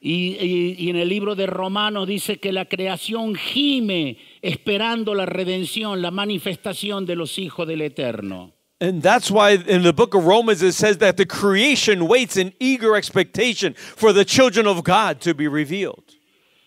Y, 0.00 0.36
y- 0.38 0.76
y 0.78 0.90
en 0.90 0.96
el 0.96 1.08
libro 1.08 1.34
de 1.34 1.46
Romanos 1.46 2.06
dice 2.06 2.38
que 2.38 2.52
la 2.52 2.66
creación 2.66 3.34
gime 3.36 4.18
esperando 4.42 5.14
la 5.14 5.24
redención, 5.26 6.02
la 6.02 6.10
manifestación 6.10 7.06
de 7.06 7.16
los 7.16 7.38
hijos 7.38 7.66
del 7.66 7.80
Eterno. 7.80 8.52
And 8.80 9.02
that's 9.02 9.30
why 9.30 9.52
in 9.52 9.82
the 9.82 9.92
book 9.94 10.14
of 10.14 10.26
Romans 10.26 10.62
it 10.62 10.74
says 10.74 10.98
that 10.98 11.16
the 11.16 11.24
creation 11.24 12.06
waits 12.06 12.36
in 12.36 12.52
eager 12.60 12.96
expectation 12.96 13.74
for 13.74 14.12
the 14.12 14.24
children 14.26 14.66
of 14.66 14.84
God 14.84 15.20
to 15.22 15.32
be 15.34 15.48
revealed. 15.48 16.03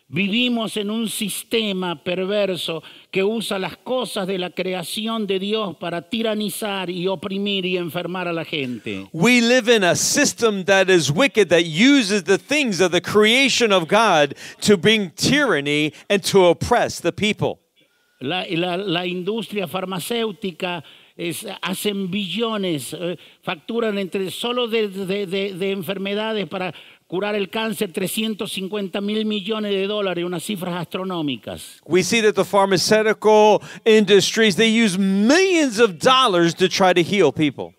Vivimos 0.09 0.77
en 0.77 0.89
un 0.89 1.09
sistema 1.09 2.01
perverso 2.01 2.81
que 3.11 3.25
usa 3.25 3.59
las 3.59 3.75
cosas 3.75 4.25
de 4.25 4.37
la 4.37 4.51
creación 4.51 5.27
de 5.27 5.37
Dios 5.37 5.75
para 5.75 6.01
tiranizar 6.09 6.89
y 6.89 7.07
oprimir 7.07 7.65
y 7.65 7.75
enfermar 7.75 8.25
a 8.25 8.31
la 8.31 8.45
gente. 8.45 9.05
We 9.11 9.41
live 9.41 9.67
in 9.69 9.83
a 9.83 9.95
system 9.95 10.63
that 10.63 10.87
is 10.89 11.11
wicked 11.11 11.49
that 11.49 11.65
uses 11.65 12.23
the 12.23 12.37
things 12.37 12.79
of 12.79 12.91
the 12.93 13.01
creation 13.01 13.73
of 13.73 13.89
God 13.89 14.33
to 14.61 14.77
bring 14.77 15.11
tyranny 15.11 15.91
and 16.09 16.21
to 16.31 16.45
oppress 16.47 17.01
the 17.01 17.11
people. 17.11 17.59
La, 18.21 18.45
la- 18.49 18.77
la 18.77 19.05
industria 19.05 19.67
farmacéutica 19.67 20.83
es- 21.17 21.45
hacen 21.61 22.09
billones, 22.09 22.93
eh, 22.93 23.17
facturan 23.43 23.97
entre 23.99 24.31
solo 24.31 24.67
de, 24.67 24.87
de- 24.87 25.25
de- 25.27 25.53
de 25.53 25.71
enfermedades 25.71 26.47
para 26.47 26.73
curar 27.07 27.35
el 27.35 27.49
cáncer 27.49 27.91
350 27.91 29.01
mil 29.01 29.25
millones 29.25 29.71
de 29.71 29.87
dólares, 29.87 30.23
unas 30.25 30.43
cifras 30.43 30.75
astronómicas. 30.75 31.79
We 31.85 32.03
see 32.03 32.21
that 32.21 32.35
the 32.35 32.45
pharmaceutical 32.45 33.61
industries 33.85 34.55
they 34.55 34.69
use 34.69 34.97
millions 34.97 35.79
of 35.79 35.99
dollars 35.99 36.53
to 36.55 36.67
try 36.67 36.93
to 36.93 37.01
heal 37.01 37.31
people. 37.31 37.73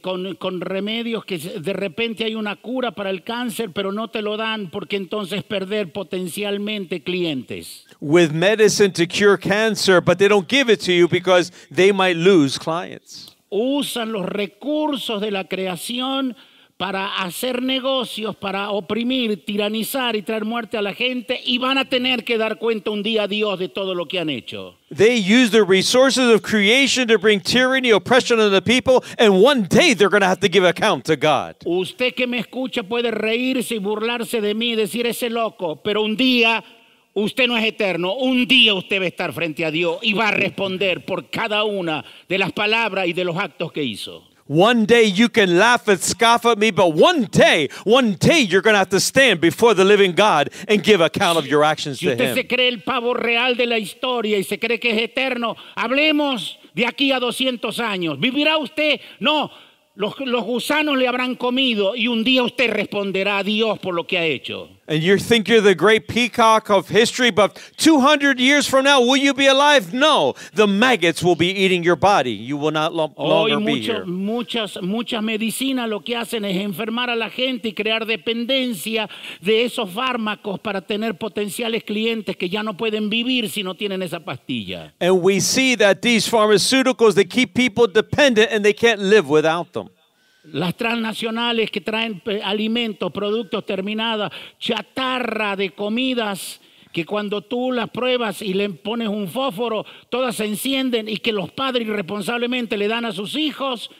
Con, 0.00 0.36
con 0.36 0.60
remedios 0.60 1.24
que 1.24 1.36
de 1.36 1.72
repente 1.72 2.22
hay 2.22 2.36
una 2.36 2.54
cura 2.54 2.92
para 2.92 3.10
el 3.10 3.24
cáncer, 3.24 3.72
pero 3.72 3.90
no 3.90 4.08
te 4.08 4.22
lo 4.22 4.36
dan 4.36 4.70
porque 4.70 4.94
entonces 4.94 5.42
perder 5.42 5.92
potencialmente 5.92 7.02
clientes. 7.02 7.84
with 8.00 8.30
medicine 8.30 8.92
to 8.92 9.08
cure 9.08 9.36
cancer, 9.36 10.00
but 10.00 10.18
they 10.18 10.28
don't 10.28 10.48
give 10.48 10.70
it 10.70 10.78
to 10.80 10.92
you 10.92 11.08
because 11.08 11.50
they 11.68 11.90
might 11.90 12.16
lose 12.16 12.58
clients. 12.58 13.34
Usan 13.50 14.12
los 14.12 14.24
recursos 14.26 15.20
de 15.20 15.32
la 15.32 15.42
creación 15.48 16.36
para 16.80 17.18
hacer 17.18 17.60
negocios, 17.60 18.34
para 18.36 18.70
oprimir, 18.70 19.44
tiranizar 19.44 20.16
y 20.16 20.22
traer 20.22 20.46
muerte 20.46 20.78
a 20.78 20.80
la 20.80 20.94
gente 20.94 21.38
y 21.44 21.58
van 21.58 21.76
a 21.76 21.84
tener 21.84 22.24
que 22.24 22.38
dar 22.38 22.56
cuenta 22.56 22.90
un 22.90 23.02
día 23.02 23.24
a 23.24 23.28
Dios 23.28 23.58
de 23.58 23.68
todo 23.68 23.94
lo 23.94 24.06
que 24.06 24.18
han 24.18 24.30
hecho. 24.30 24.78
They 24.88 25.18
use 25.18 25.50
the 25.50 25.62
resources 25.62 26.34
of 26.34 26.40
creation 26.40 27.06
to 27.08 27.18
bring 27.18 27.42
tyranny, 27.42 27.90
oppression 27.90 28.40
on 28.40 28.50
the 28.50 28.62
people, 28.62 29.04
and 29.18 29.44
one 29.44 29.64
day 29.68 29.92
they're 29.92 30.08
going 30.08 30.22
to 30.22 30.26
have 30.26 30.40
to 30.40 30.48
give 30.48 30.64
account 30.64 31.04
to 31.04 31.16
God. 31.16 31.56
Usted 31.66 32.14
que 32.14 32.26
me 32.26 32.38
escucha 32.38 32.82
puede 32.82 33.10
reírse 33.10 33.74
y 33.74 33.78
burlarse 33.78 34.40
de 34.40 34.54
mí, 34.54 34.74
decir 34.74 35.06
ese 35.06 35.28
loco, 35.28 35.82
pero 35.82 36.02
un 36.02 36.16
día 36.16 36.64
usted 37.12 37.46
no 37.46 37.58
es 37.58 37.64
eterno, 37.66 38.14
un 38.14 38.46
día 38.46 38.72
usted 38.72 39.00
va 39.00 39.04
a 39.04 39.08
estar 39.08 39.34
frente 39.34 39.66
a 39.66 39.70
Dios 39.70 39.98
y 40.00 40.14
va 40.14 40.28
a 40.28 40.30
responder 40.30 41.04
por 41.04 41.28
cada 41.28 41.62
una 41.64 42.02
de 42.26 42.38
las 42.38 42.52
palabras 42.52 43.06
y 43.06 43.12
de 43.12 43.24
los 43.24 43.36
actos 43.36 43.70
que 43.70 43.84
hizo. 43.84 44.29
One 44.50 44.84
day 44.84 45.04
you 45.04 45.28
can 45.28 45.58
laugh 45.60 45.86
and 45.86 46.00
scoff 46.00 46.44
at 46.44 46.58
me, 46.58 46.72
but 46.72 46.92
one 46.92 47.26
day, 47.26 47.68
one 47.84 48.14
day 48.14 48.40
you're 48.40 48.62
going 48.62 48.74
to 48.74 48.78
have 48.78 48.88
to 48.88 48.98
stand 48.98 49.40
before 49.40 49.74
the 49.74 49.84
living 49.84 50.10
God 50.10 50.50
and 50.66 50.82
give 50.82 51.00
account 51.00 51.38
of 51.38 51.46
your 51.46 51.62
actions 51.62 52.00
Si 52.00 52.06
to 52.06 52.12
usted 52.14 52.34
se 52.34 52.40
Him. 52.40 52.48
cree 52.48 52.66
el 52.66 52.78
pavo 52.78 53.14
real 53.14 53.54
de 53.54 53.64
la 53.66 53.78
historia 53.78 54.36
y 54.36 54.42
se 54.42 54.58
cree 54.58 54.80
que 54.80 54.90
es 54.90 55.02
eterno, 55.02 55.54
hablemos 55.76 56.58
de 56.74 56.84
aquí 56.84 57.12
a 57.12 57.20
200 57.20 57.78
años. 57.78 58.18
¿Vivirá 58.18 58.58
usted? 58.58 59.00
No. 59.20 59.52
Los, 59.94 60.18
los 60.18 60.42
gusanos 60.42 60.96
le 60.98 61.06
habrán 61.06 61.36
comido 61.36 61.94
y 61.94 62.08
un 62.08 62.24
día 62.24 62.42
usted 62.42 62.72
responderá 62.72 63.38
a 63.38 63.44
Dios 63.44 63.78
por 63.78 63.94
lo 63.94 64.04
que 64.04 64.18
ha 64.18 64.24
hecho. 64.24 64.79
And 64.90 65.04
you 65.04 65.18
think 65.18 65.46
you're 65.48 65.60
the 65.60 65.76
great 65.76 66.08
peacock 66.08 66.68
of 66.68 66.88
history, 66.88 67.30
but 67.30 67.56
200 67.76 68.40
years 68.40 68.66
from 68.66 68.82
now, 68.86 69.00
will 69.00 69.16
you 69.18 69.32
be 69.32 69.46
alive? 69.46 69.94
No. 69.94 70.34
The 70.52 70.66
maggots 70.66 71.22
will 71.22 71.36
be 71.36 71.46
eating 71.46 71.84
your 71.84 71.94
body. 71.94 72.32
You 72.32 72.56
will 72.56 72.72
not 72.72 72.92
lo- 72.92 73.14
Hoy 73.16 73.50
longer 73.50 73.58
be 73.58 73.64
mucho- 73.76 73.92
here. 73.92 74.04
muchas, 74.04 74.82
muchas 74.82 75.22
medicinas 75.22 75.88
lo 75.88 76.00
que 76.00 76.16
hacen 76.16 76.44
es 76.44 76.56
enfermar 76.56 77.08
a 77.08 77.14
la 77.14 77.30
gente 77.30 77.68
y 77.68 77.72
crear 77.72 78.04
dependencia 78.04 79.08
de 79.40 79.64
esos 79.64 79.88
fármacos 79.90 80.58
para 80.58 80.80
tener 80.80 81.14
potenciales 81.16 81.84
clientes 81.84 82.36
que 82.36 82.48
ya 82.48 82.64
no 82.64 82.76
pueden 82.76 83.08
vivir 83.10 83.48
si 83.48 83.62
no 83.62 83.74
tienen 83.76 84.02
esa 84.02 84.18
pastilla. 84.18 84.92
And 85.00 85.22
we 85.22 85.38
see 85.38 85.76
that 85.76 86.02
these 86.02 86.26
pharmaceuticals, 86.28 87.14
they 87.14 87.24
keep 87.26 87.54
people 87.54 87.86
dependent 87.86 88.50
and 88.50 88.64
they 88.64 88.74
can't 88.74 89.00
live 89.00 89.28
without 89.28 89.72
them. 89.72 89.88
Las 90.44 90.76
transnacionales 90.76 91.70
que 91.70 91.80
traen 91.80 92.22
eh, 92.26 92.40
alimentos, 92.42 93.12
productos 93.12 93.66
terminados, 93.66 94.32
chatarra 94.58 95.54
de 95.54 95.70
comidas 95.70 96.60
que 96.92 97.04
cuando 97.04 97.42
tú 97.42 97.72
las 97.72 97.90
pruebas 97.90 98.42
y 98.42 98.54
le 98.54 98.68
pones 98.70 99.08
un 99.08 99.28
fósforo, 99.28 99.84
todas 100.08 100.36
se 100.36 100.44
encienden 100.44 101.08
y 101.08 101.18
que 101.18 101.32
los 101.32 101.52
padres 101.52 101.86
irresponsablemente 101.86 102.76
le 102.76 102.88
dan 102.88 103.04
a 103.04 103.12
sus 103.12 103.36
hijos, 103.36 103.90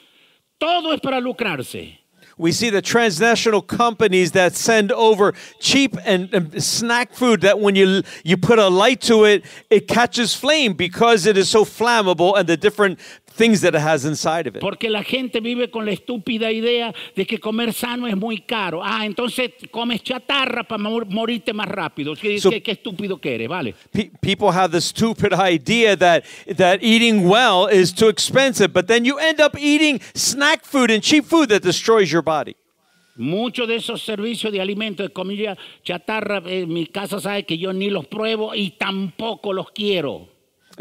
todo 0.57 0.93
es 0.93 0.99
para 0.99 1.19
lucrarse. 1.19 2.01
We 2.37 2.51
see 2.51 2.71
the 2.71 2.81
transnational 2.81 3.61
companies 3.61 4.31
that 4.31 4.55
send 4.55 4.91
over 4.91 5.33
cheap 5.59 5.95
and, 6.05 6.33
and 6.33 6.63
snack 6.63 7.13
food 7.13 7.41
that 7.41 7.59
when 7.59 7.75
you 7.75 8.01
you 8.23 8.35
put 8.35 8.57
a 8.57 8.67
light 8.67 9.01
to 9.01 9.25
it, 9.25 9.45
it 9.69 9.87
catches 9.87 10.33
flame 10.33 10.73
because 10.73 11.27
it 11.27 11.37
is 11.37 11.49
so 11.49 11.65
flammable 11.65 12.35
and 12.35 12.47
the 12.47 12.57
different 12.57 12.99
things 13.35 13.61
that 13.61 13.73
it 13.75 13.81
has 13.81 14.05
inside 14.05 14.47
of 14.47 14.55
it. 14.55 14.61
Porque 14.61 14.89
la 14.89 15.03
gente 15.03 15.39
vive 15.39 15.69
con 15.69 15.85
la 15.85 15.91
estúpida 15.91 16.51
idea 16.51 16.93
de 17.15 17.25
que 17.25 17.39
comer 17.39 17.73
sano 17.73 18.07
es 18.07 18.15
muy 18.15 18.39
caro. 18.41 18.81
Ah, 18.83 19.05
entonces 19.05 19.51
comes 19.71 20.03
chatarra 20.03 20.63
para 20.63 20.81
mor- 20.81 21.05
morirte 21.07 21.53
más 21.53 21.67
rápido. 21.67 22.15
¿Qué, 22.15 22.39
So- 22.39 22.49
qué- 22.49 22.61
qué 22.61 22.71
estúpido 22.71 23.19
que 23.19 23.35
eres, 23.35 23.47
¿vale? 23.47 23.73
Pe- 23.91 24.11
people 24.21 24.47
have 24.51 24.71
the 24.71 24.81
stupid 24.81 25.33
idea 25.33 25.95
that 25.97 26.23
that 26.57 26.79
eating 26.81 27.27
well 27.27 27.67
is 27.71 27.93
too 27.93 28.07
expensive, 28.09 28.69
but 28.73 28.87
then 28.87 29.05
you 29.05 29.17
end 29.19 29.39
up 29.39 29.57
eating 29.57 29.99
snack 30.13 30.63
food 30.65 30.91
and 30.91 31.01
cheap 31.01 31.25
food 31.25 31.49
that 31.49 31.61
destroys 31.63 32.11
your 32.11 32.23
body. 32.23 32.55
Muchos 33.17 33.67
de 33.67 33.75
esos 33.75 34.01
servicios 34.01 34.51
de 34.53 34.61
alimentos, 34.61 35.05
de 35.05 35.11
comida 35.13 35.57
chatarra, 35.83 36.41
en 36.45 36.73
mi 36.73 36.87
casa 36.87 37.19
sabe 37.19 37.43
que 37.45 37.57
yo 37.57 37.73
ni 37.73 37.89
los 37.89 38.07
pruebo 38.07 38.55
y 38.55 38.71
tampoco 38.71 39.51
los 39.53 39.69
quiero. 39.71 40.27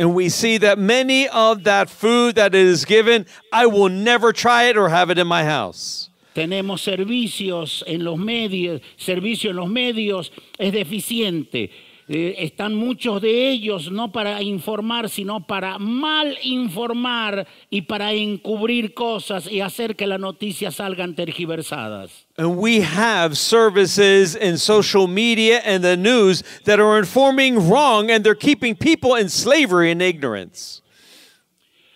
And 0.00 0.14
we 0.14 0.30
see 0.30 0.56
that 0.56 0.78
many 0.78 1.28
of 1.28 1.64
that 1.64 1.90
food 1.90 2.36
that 2.36 2.54
is 2.54 2.86
given, 2.86 3.26
I 3.52 3.66
will 3.66 3.90
never 3.90 4.32
try 4.32 4.62
it 4.64 4.78
or 4.78 4.88
have 4.88 5.10
it 5.10 5.18
in 5.18 5.26
my 5.26 5.44
house. 5.44 6.08
Tenemos 6.34 6.80
servicios 6.80 7.82
en 7.86 8.02
los 8.02 8.16
medios, 8.16 8.80
servicio 8.96 9.50
en 9.50 9.56
los 9.56 9.68
medios 9.68 10.30
es 10.58 10.72
deficiente. 10.72 11.70
Eh, 12.12 12.42
están 12.44 12.74
muchos 12.74 13.22
de 13.22 13.50
ellos 13.50 13.88
no 13.92 14.10
para 14.10 14.42
informar, 14.42 15.08
sino 15.08 15.46
para 15.46 15.78
mal 15.78 16.36
informar 16.42 17.46
y 17.70 17.82
para 17.82 18.12
encubrir 18.12 18.94
cosas 18.94 19.46
y 19.48 19.60
hacer 19.60 19.94
que 19.94 20.08
las 20.08 20.18
noticias 20.18 20.74
salgan 20.74 21.14
tergiversadas. 21.14 22.26
And 22.36 22.56
we 22.58 22.80
have 22.80 23.36
services 23.36 24.34
in 24.34 24.58
social 24.58 25.06
media 25.06 25.62
and 25.64 25.84
the 25.84 25.96
news 25.96 26.42
that 26.64 26.80
are 26.80 26.98
informing 26.98 27.70
wrong 27.70 28.10
and 28.10 28.24
they're 28.24 28.34
keeping 28.34 28.74
people 28.74 29.14
in 29.14 29.28
slavery 29.28 29.92
and 29.92 30.02
ignorance. 30.02 30.82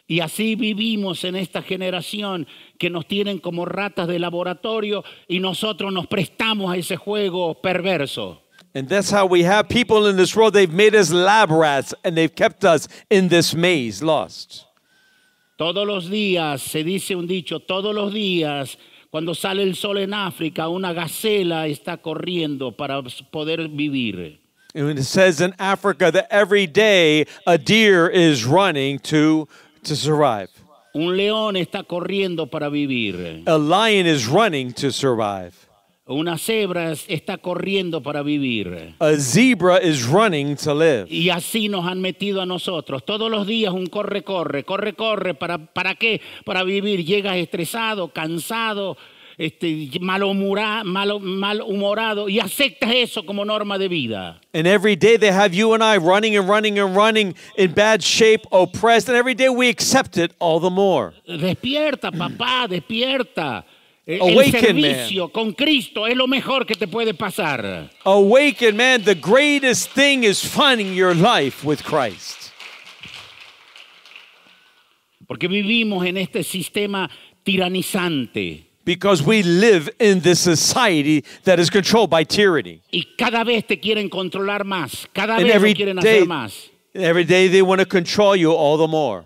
Y 0.07 0.21
así 0.21 0.55
vivimos 0.55 1.25
en 1.25 1.35
esta 1.35 1.61
generación 1.61 2.47
que 2.79 2.89
nos 2.89 3.09
tienen 3.09 3.41
como 3.41 3.65
ratas 3.65 4.07
de 4.07 4.21
laboratorio 4.21 5.03
y 5.27 5.41
nosotros 5.41 5.93
nos 5.93 6.07
prestamos 6.07 6.73
a 6.73 6.77
ese 6.77 6.97
juego 6.97 7.61
perverso. 7.61 8.44
And 8.75 8.89
that's 8.89 9.11
how 9.11 9.27
we 9.27 9.45
have 9.45 9.69
people 9.69 10.07
in 10.07 10.17
this 10.17 10.35
world. 10.35 10.53
They've 10.55 10.73
made 10.73 10.95
us 10.97 11.13
lab 11.13 11.51
rats 11.51 11.95
and 12.03 12.17
they've 12.17 12.35
kept 12.35 12.65
us 12.65 12.89
in 13.09 13.29
this 13.29 13.55
maze, 13.55 14.03
lost. 14.03 14.67
Todos 15.57 15.87
los 15.87 16.09
días, 16.09 16.61
se 16.61 16.83
dice 16.83 17.15
un 17.15 17.29
dicho, 17.29 17.61
todos 17.61 17.95
los 17.95 18.13
días, 18.13 18.77
cuando 19.13 19.33
sale 19.35 19.63
el 19.63 19.77
sol 19.77 19.99
en 19.99 20.13
África, 20.13 20.69
una 20.69 20.93
gacela 20.93 21.69
está 21.69 21.99
corriendo 21.99 22.77
para 22.77 23.01
poder 23.31 23.69
vivir. 23.69 24.41
And 24.75 24.99
it 24.99 25.05
says 25.05 25.41
in 25.41 25.55
Africa 25.61 26.11
that 26.11 26.27
every 26.33 26.67
day 26.67 27.27
a 27.47 27.57
deer 27.57 28.09
is 28.09 28.45
running 28.45 28.99
to, 29.11 29.47
to 29.85 29.95
survive. 29.95 30.49
Un 30.95 31.17
león 31.17 31.57
está 31.57 31.85
corriendo 31.85 32.51
para 32.51 32.69
vivir. 32.69 33.45
A 33.47 33.57
lion 33.57 34.07
is 34.07 34.27
running 34.27 34.73
to 34.73 34.91
survive. 34.91 35.64
Una 36.07 36.37
cebra 36.37 36.93
es- 36.93 37.07
está 37.09 37.39
corriendo 37.39 38.03
para 38.03 38.23
vivir. 38.23 38.95
A 38.99 39.13
zebra 39.17 39.83
is 39.83 40.07
running 40.07 40.55
to 40.55 40.75
live. 40.75 41.07
Y 41.09 41.31
así 41.31 41.69
nos 41.71 41.87
han 41.87 42.03
metido 42.03 42.43
a 42.43 42.47
nosotros. 42.47 43.03
Todos 43.07 43.31
los 43.31 43.47
días 43.47 43.73
un 43.73 43.87
corre, 43.87 44.23
corre, 44.23 44.65
corre, 44.65 44.93
corre. 44.93 45.33
¿Para, 45.33 45.57
para 45.57 45.95
qué? 45.95 46.21
Para 46.45 46.63
vivir. 46.63 47.07
Llegas 47.07 47.37
estresado, 47.37 48.09
cansado, 48.09 48.99
este, 49.39 49.89
malhumora- 49.99 50.85
malo- 50.85 51.21
malhumorado 51.21 52.29
y 52.29 52.39
aceptas 52.39 52.91
eso 52.95 53.25
como 53.25 53.43
norma 53.47 53.79
de 53.79 53.89
vida. 53.89 54.41
And 54.53 54.67
every 54.67 54.97
day 54.97 55.17
they 55.17 55.31
have 55.33 55.55
you 55.57 55.73
and 55.73 55.83
I 55.83 55.97
running 55.97 56.37
and 56.37 56.47
running 56.47 56.79
and 56.79 56.95
running 56.95 57.35
in 57.57 57.73
bad 57.73 58.03
shape, 58.03 58.43
oppressed, 58.53 59.09
and 59.09 59.17
every 59.17 59.35
day 59.35 59.49
we 59.49 59.71
accept 59.71 60.19
it 60.19 60.33
all 60.39 60.61
the 60.61 60.69
more. 60.71 61.15
Despierta, 61.27 62.13
papá, 62.13 62.69
despierta. 62.69 63.65
El 64.07 64.21
Awaken, 64.21 64.61
servicio 64.61 65.29
con 65.31 65.53
Cristo 65.55 66.07
es 66.07 66.15
lo 66.15 66.27
mejor 66.27 66.67
que 66.67 66.75
te 66.75 66.87
puede 66.87 67.15
pasar. 67.15 67.91
Awaken, 68.05 68.77
man. 68.77 69.03
The 69.03 69.15
greatest 69.15 69.91
thing 69.95 70.25
is 70.25 70.43
finding 70.45 70.95
your 70.95 71.15
life 71.15 71.65
with 71.65 71.83
Christ. 71.83 72.51
Porque 75.27 75.49
vivimos 75.49 76.05
en 76.07 76.19
este 76.19 76.43
sistema 76.45 77.09
tiranizante. 77.45 78.67
Because 78.85 79.23
we 79.23 79.43
live 79.43 79.89
in 79.99 80.21
this 80.21 80.39
society 80.39 81.25
that 81.45 81.59
is 81.59 81.71
controlled 81.71 82.11
by 82.11 82.25
tyranny. 82.25 82.83
Y 82.93 83.07
cada 83.17 83.43
vez 83.43 83.67
te 83.67 83.79
quieren 83.79 84.11
controlar 84.11 84.65
más. 84.65 85.07
Cada 85.15 85.37
And 85.37 85.45
vez 85.47 85.55
every 85.55 85.71
lo 85.71 85.77
quieren 85.77 85.97
day, 85.97 86.17
hacer 86.19 86.27
más. 86.29 86.69
every 86.95 87.25
day 87.25 87.49
they 87.49 87.63
want 87.63 87.81
to 87.81 87.87
control 87.87 88.37
you 88.37 88.53
all 88.53 88.77
the 88.77 88.87
more. 88.87 89.25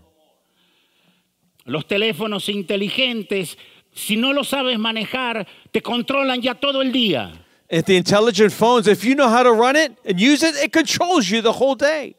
Los 1.67 1.85
teléfonos 1.87 2.49
inteligentes, 2.49 3.59
si 3.99 4.17
no 4.17 4.33
lo 4.33 4.43
sabes 4.45 4.79
manejar, 4.79 5.47
te 5.73 5.81
controlan 5.83 6.41
ya 6.41 6.55
todo 6.55 6.81
el 6.83 6.93
día. 6.93 7.33
If 7.71 7.85
the 7.85 7.97
intelligent 7.97 8.53
phones, 8.53 8.87
if 8.89 9.05
you 9.05 9.15
know 9.15 9.29
how 9.29 9.43
to 9.43 9.53
run 9.53 9.77
it 9.77 9.93
and 10.07 10.19
use 10.19 10.43
it, 10.43 10.55
it 10.57 10.73
controls 10.73 11.29
you 11.29 11.43
the 11.43 11.53
whole 11.53 11.75
day. 11.75 12.15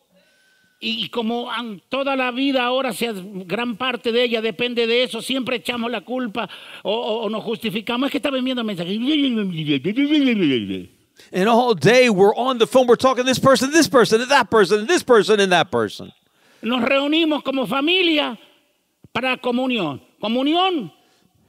Y 0.81 1.09
como 1.09 1.49
toda 1.89 2.15
la 2.15 2.31
vida 2.31 2.63
ahora, 2.63 2.93
sea, 2.93 3.11
gran 3.13 3.75
parte 3.75 4.11
de 4.13 4.23
ella 4.23 4.41
depende 4.41 4.87
de 4.87 5.03
eso, 5.03 5.21
siempre 5.21 5.57
echamos 5.57 5.91
la 5.91 6.01
culpa 6.01 6.47
o, 6.83 6.91
o- 6.93 7.23
o 7.25 7.29
nos 7.29 7.43
justificamos. 7.43 8.07
Es 8.07 8.11
que 8.11 8.17
estaba 8.19 8.37
enviando 8.37 8.63
mensajes. 8.63 8.97
And 11.33 11.49
all 11.49 11.73
day 11.75 12.09
we're 12.09 12.33
on 12.35 12.59
the 12.59 12.65
phone, 12.67 12.87
we're 12.87 12.95
talking 12.95 13.23
to 13.25 13.29
this 13.29 13.39
person, 13.39 13.71
this 13.71 13.89
person, 13.89 14.21
and 14.21 14.31
that 14.31 14.49
person, 14.49 14.79
and 14.79 14.87
this 14.87 15.03
person, 15.03 15.39
and 15.39 15.51
that 15.51 15.69
person. 15.69 16.11
Nos 16.61 16.81
reunimos 16.81 17.43
como 17.43 17.65
familia 17.67 18.37
para 19.11 19.35
comunión. 19.37 20.01
Comunión, 20.21 20.91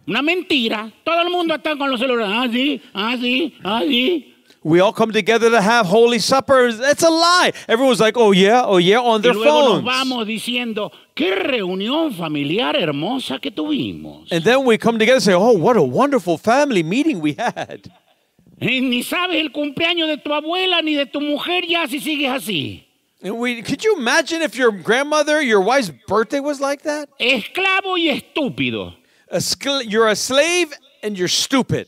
una 0.07 0.23
mentira. 0.23 0.91
Todo 1.05 1.21
el 1.23 1.31
mundo 1.31 1.55
está 1.55 1.77
con 1.77 1.91
los 1.91 2.01
celulares. 2.01 2.33
Ah, 2.35 2.49
sí, 2.51 2.81
ah, 2.95 3.17
sí, 3.21 3.55
ah, 3.65 3.83
sí. 3.87 4.27
We 4.63 4.79
all 4.81 4.93
come 4.93 5.11
together 5.11 5.49
to 5.51 5.61
have 5.63 5.87
Holy 5.87 6.19
Supper. 6.19 6.71
That's 6.73 7.03
a 7.03 7.09
lie. 7.09 7.53
Everyone's 7.67 7.99
like, 7.99 8.19
oh 8.19 8.33
yeah, 8.33 8.63
oh 8.67 8.77
yeah, 8.77 8.99
on 9.01 9.21
Y 9.21 9.23
their 9.23 9.35
luego 9.35 9.51
nos 9.53 9.69
phones. 9.81 9.85
vamos 9.85 10.27
diciendo, 10.27 10.93
qué 11.15 11.35
reunión 11.35 12.13
familiar 12.13 12.77
hermosa 12.77 13.39
que 13.41 13.51
tuvimos. 13.51 14.31
And 14.31 14.45
then 14.45 14.67
we 14.67 14.77
come 14.77 14.99
together 14.99 15.15
and 15.17 15.23
say, 15.23 15.33
oh, 15.33 15.53
what 15.53 15.79
a 15.79 15.83
wonderful 15.83 16.37
family 16.37 16.83
meeting 16.83 17.21
we 17.21 17.33
had. 17.39 17.91
Y 18.61 18.81
ni 18.81 19.03
sabes 19.03 19.41
el 19.41 19.51
cumpleaños 19.51 20.09
de 20.09 20.19
tu 20.19 20.31
abuela 20.35 20.83
ni 20.83 20.95
de 20.95 21.07
tu 21.07 21.21
mujer 21.23 21.65
ya 21.67 21.87
si 21.87 21.99
sigues 21.99 22.29
así. 22.31 22.83
And 23.23 23.39
we 23.39 23.63
could 23.63 23.83
you 23.83 23.97
imagine 23.97 24.43
if 24.43 24.57
your 24.57 24.73
grandmother, 24.73 25.41
your 25.41 25.63
wife's 25.63 25.91
birthday 26.07 26.41
was 26.41 26.61
like 26.61 26.83
that? 26.83 27.09
Esclavo 27.19 27.97
y 27.97 28.11
estúpido. 28.11 28.95
A 29.31 29.41
you're 29.87 30.09
a 30.09 30.17
slave 30.17 30.73
and 31.03 31.17
you're 31.17 31.29
stupid. 31.29 31.87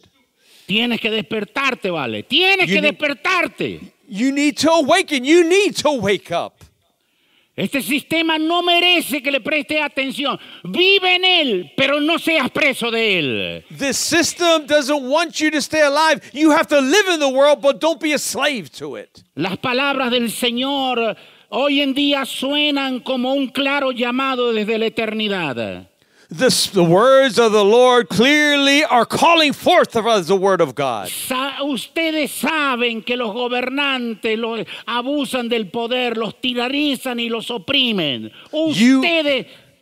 Tienes 0.67 1.01
que 1.01 1.11
despertarte, 1.11 1.91
vale. 1.91 2.23
Tienes 2.23 2.69
You 2.69 2.75
que 2.77 2.81
need- 2.83 2.97
despertarte. 2.99 3.81
You 4.09 4.31
need 4.33 4.57
to 4.59 4.71
awaken. 4.71 5.25
You 5.25 5.45
need 5.45 5.75
to 5.83 5.93
wake 5.93 6.31
up. 6.31 6.55
Este 7.55 7.83
sistema 7.83 8.39
no 8.39 8.63
merece 8.63 9.23
que 9.23 9.31
le 9.31 9.41
preste 9.41 9.79
atención. 9.79 10.39
Vive 10.65 11.17
en 11.17 11.25
él, 11.25 11.73
pero 11.77 12.01
no 12.01 12.19
seas 12.19 12.51
preso 12.51 12.91
de 12.91 13.19
él. 13.19 13.65
This 13.77 13.99
system 13.99 14.67
doesn't 14.67 15.03
want 15.03 15.39
you 15.39 15.51
to 15.51 15.61
stay 15.61 15.83
alive. 15.83 16.23
You 16.33 16.51
have 16.53 16.67
to 16.69 16.81
live 16.81 17.09
in 17.13 17.21
the 17.21 17.29
world, 17.29 17.61
but 17.61 17.79
don't 17.79 18.01
be 18.01 18.15
a 18.15 18.19
slave 18.19 18.71
to 18.79 18.97
it. 18.97 19.23
Las 19.35 19.59
palabras 19.59 20.11
del 20.11 20.31
Señor 20.31 21.15
hoy 21.51 21.83
en 21.83 21.93
día 21.93 22.25
suenan 22.25 23.01
como 23.01 23.35
un 23.35 23.49
claro 23.49 23.93
llamado 23.93 24.53
desde 24.55 24.79
la 24.79 24.87
eternidad. 24.87 25.89
This, 26.33 26.69
the 26.69 26.83
words 26.83 27.39
of 27.39 27.53
the 27.53 27.63
Lord 27.63 28.09
clearly 28.09 28.83
are 28.85 29.05
calling 29.05 29.53
forth 29.53 29.95
as 29.95 30.29
the 30.29 30.37
word 30.37 30.63
of 30.63 30.75
God. 30.75 31.09
Ustedes 31.09 32.31
saben 32.31 33.05
que 33.05 33.19
los 33.19 33.35
gobernantes 33.35 34.39
los 34.39 34.67
abusan 34.87 35.51
del 35.51 35.67
poder, 35.67 36.17
los 36.17 36.33
tiranizan 36.41 37.21
y 37.21 37.29
los 37.29 37.51
oprimen. 37.51 38.31
You- 38.51 39.03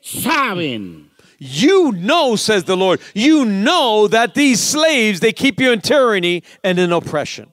saben. 0.02 1.10
You 1.38 1.92
know, 1.92 2.34
says 2.36 2.64
the 2.64 2.76
Lord, 2.76 3.00
you 3.14 3.44
know 3.44 4.08
that 4.08 4.34
these 4.34 4.60
slaves, 4.60 5.20
they 5.20 5.32
keep 5.32 5.60
you 5.60 5.70
in 5.70 5.80
tyranny 5.80 6.42
and 6.64 6.80
in 6.80 6.92
oppression. 6.92 7.52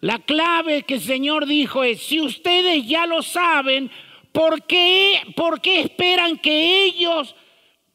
La 0.00 0.18
clave 0.18 0.86
que 0.86 0.96
el 0.96 1.02
Señor 1.02 1.44
dijo 1.44 1.82
es, 1.82 2.00
si 2.00 2.20
ustedes 2.20 2.86
ya 2.86 3.04
lo 3.04 3.20
saben, 3.20 3.90
¿por 4.32 4.60
qué, 4.68 5.34
por 5.36 5.58
qué 5.60 5.80
esperan 5.80 6.40
que 6.40 6.84
ellos 6.84 7.34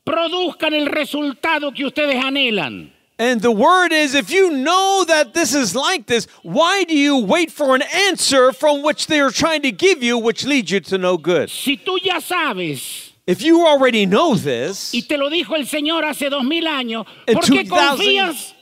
produzcan 0.03 0.73
el 0.73 0.87
resultado 0.87 1.71
que 1.71 1.85
ustedes 1.85 2.23
anhelan? 2.23 2.91
And 3.19 3.41
the 3.41 3.51
word 3.51 3.93
is 3.93 4.15
if 4.15 4.31
you 4.31 4.49
know 4.49 5.05
that 5.07 5.33
this 5.33 5.53
is 5.53 5.75
like 5.75 6.07
this, 6.07 6.27
why 6.41 6.83
do 6.83 6.95
you 6.95 7.19
wait 7.19 7.51
for 7.51 7.75
an 7.75 7.83
answer 8.09 8.51
from 8.51 8.81
which 8.81 9.05
they 9.07 9.19
are 9.19 9.29
trying 9.29 9.61
to 9.61 9.71
give 9.71 10.01
you, 10.01 10.17
which 10.17 10.45
leads 10.45 10.71
you 10.71 10.79
to 10.79 10.97
no 10.97 11.17
good? 11.17 11.49
Si 11.49 11.77
tú 11.77 11.99
ya 12.03 12.19
sabes, 12.19 13.11
If 13.25 13.41
you 13.41 13.65
already 13.65 14.05
know 14.05 14.35
this, 14.35 14.93
y 14.93 15.03
te 15.07 15.15
lo 15.15 15.29
dijo 15.29 15.55
el 15.55 15.65
Señor 15.65 16.03
hace 16.03 16.29
dos 16.29 16.43
mil 16.43 16.67
años, 16.67 17.05
¿por 17.25 17.45
qué 17.45 17.63
2000 17.63 17.69
confías 17.69 18.55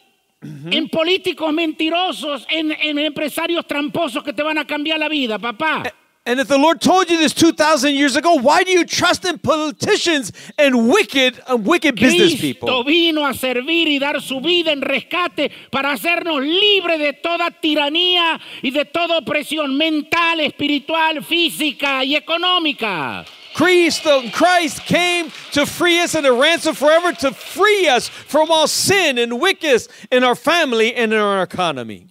en 0.44 0.90
políticos 0.90 1.52
mentirosos, 1.52 2.46
en, 2.50 2.72
en 2.72 3.00
empresarios 3.00 3.66
tramposos 3.66 4.24
que 4.24 4.34
te 4.34 4.44
van 4.44 4.60
a 4.60 4.68
cambiar 4.68 5.00
la 5.00 5.10
vida, 5.10 5.40
papá? 5.40 5.84
And 6.24 6.40
if 6.40 6.48
the 6.48 6.58
Lord 6.58 6.80
told 6.80 7.10
you 7.10 7.18
this 7.18 7.34
2,000 7.34 7.96
years 7.96 8.16
ago, 8.16 8.36
why 8.36 8.64
do 8.64 8.70
you 8.70 8.86
trust 8.86 9.26
in 9.26 9.40
politicians 9.40 10.32
and 10.56 10.88
wicked, 10.88 11.42
uh, 11.50 11.58
wicked 11.58 11.96
business 11.96 12.40
people? 12.40 12.68
Cristo 12.68 12.84
vino 12.84 13.26
a 13.26 13.34
servir 13.34 13.88
y 13.88 13.98
dar 13.98 14.22
su 14.22 14.40
vida 14.40 14.72
en 14.72 14.82
rescate 14.82 15.52
para 15.72 15.94
hacernos 15.94 16.42
libres 16.42 17.00
de 17.00 17.14
toda 17.14 17.50
tiranía 17.50 18.40
y 18.62 18.70
de 18.70 18.86
toda 18.86 19.18
opresión 19.18 19.76
mental, 19.76 20.42
espiritual, 20.42 21.24
física 21.24 22.04
y 22.04 22.16
económica. 22.16 23.26
Christ, 23.56 24.06
Christ 24.32 24.86
came 24.86 25.32
to 25.54 25.66
free 25.66 26.00
us 26.02 26.14
and 26.14 26.26
to 26.26 26.34
ransom 26.34 26.76
forever, 26.76 27.14
to 27.14 27.32
free 27.32 27.88
us 27.88 28.08
from 28.08 28.52
all 28.52 28.68
sin 28.68 29.18
and 29.18 29.42
wickedness 29.42 29.88
in 30.12 30.24
our 30.24 30.36
family 30.36 30.94
and 30.94 31.12
in 31.12 31.20
our 31.20 31.42
economy. 31.42 32.11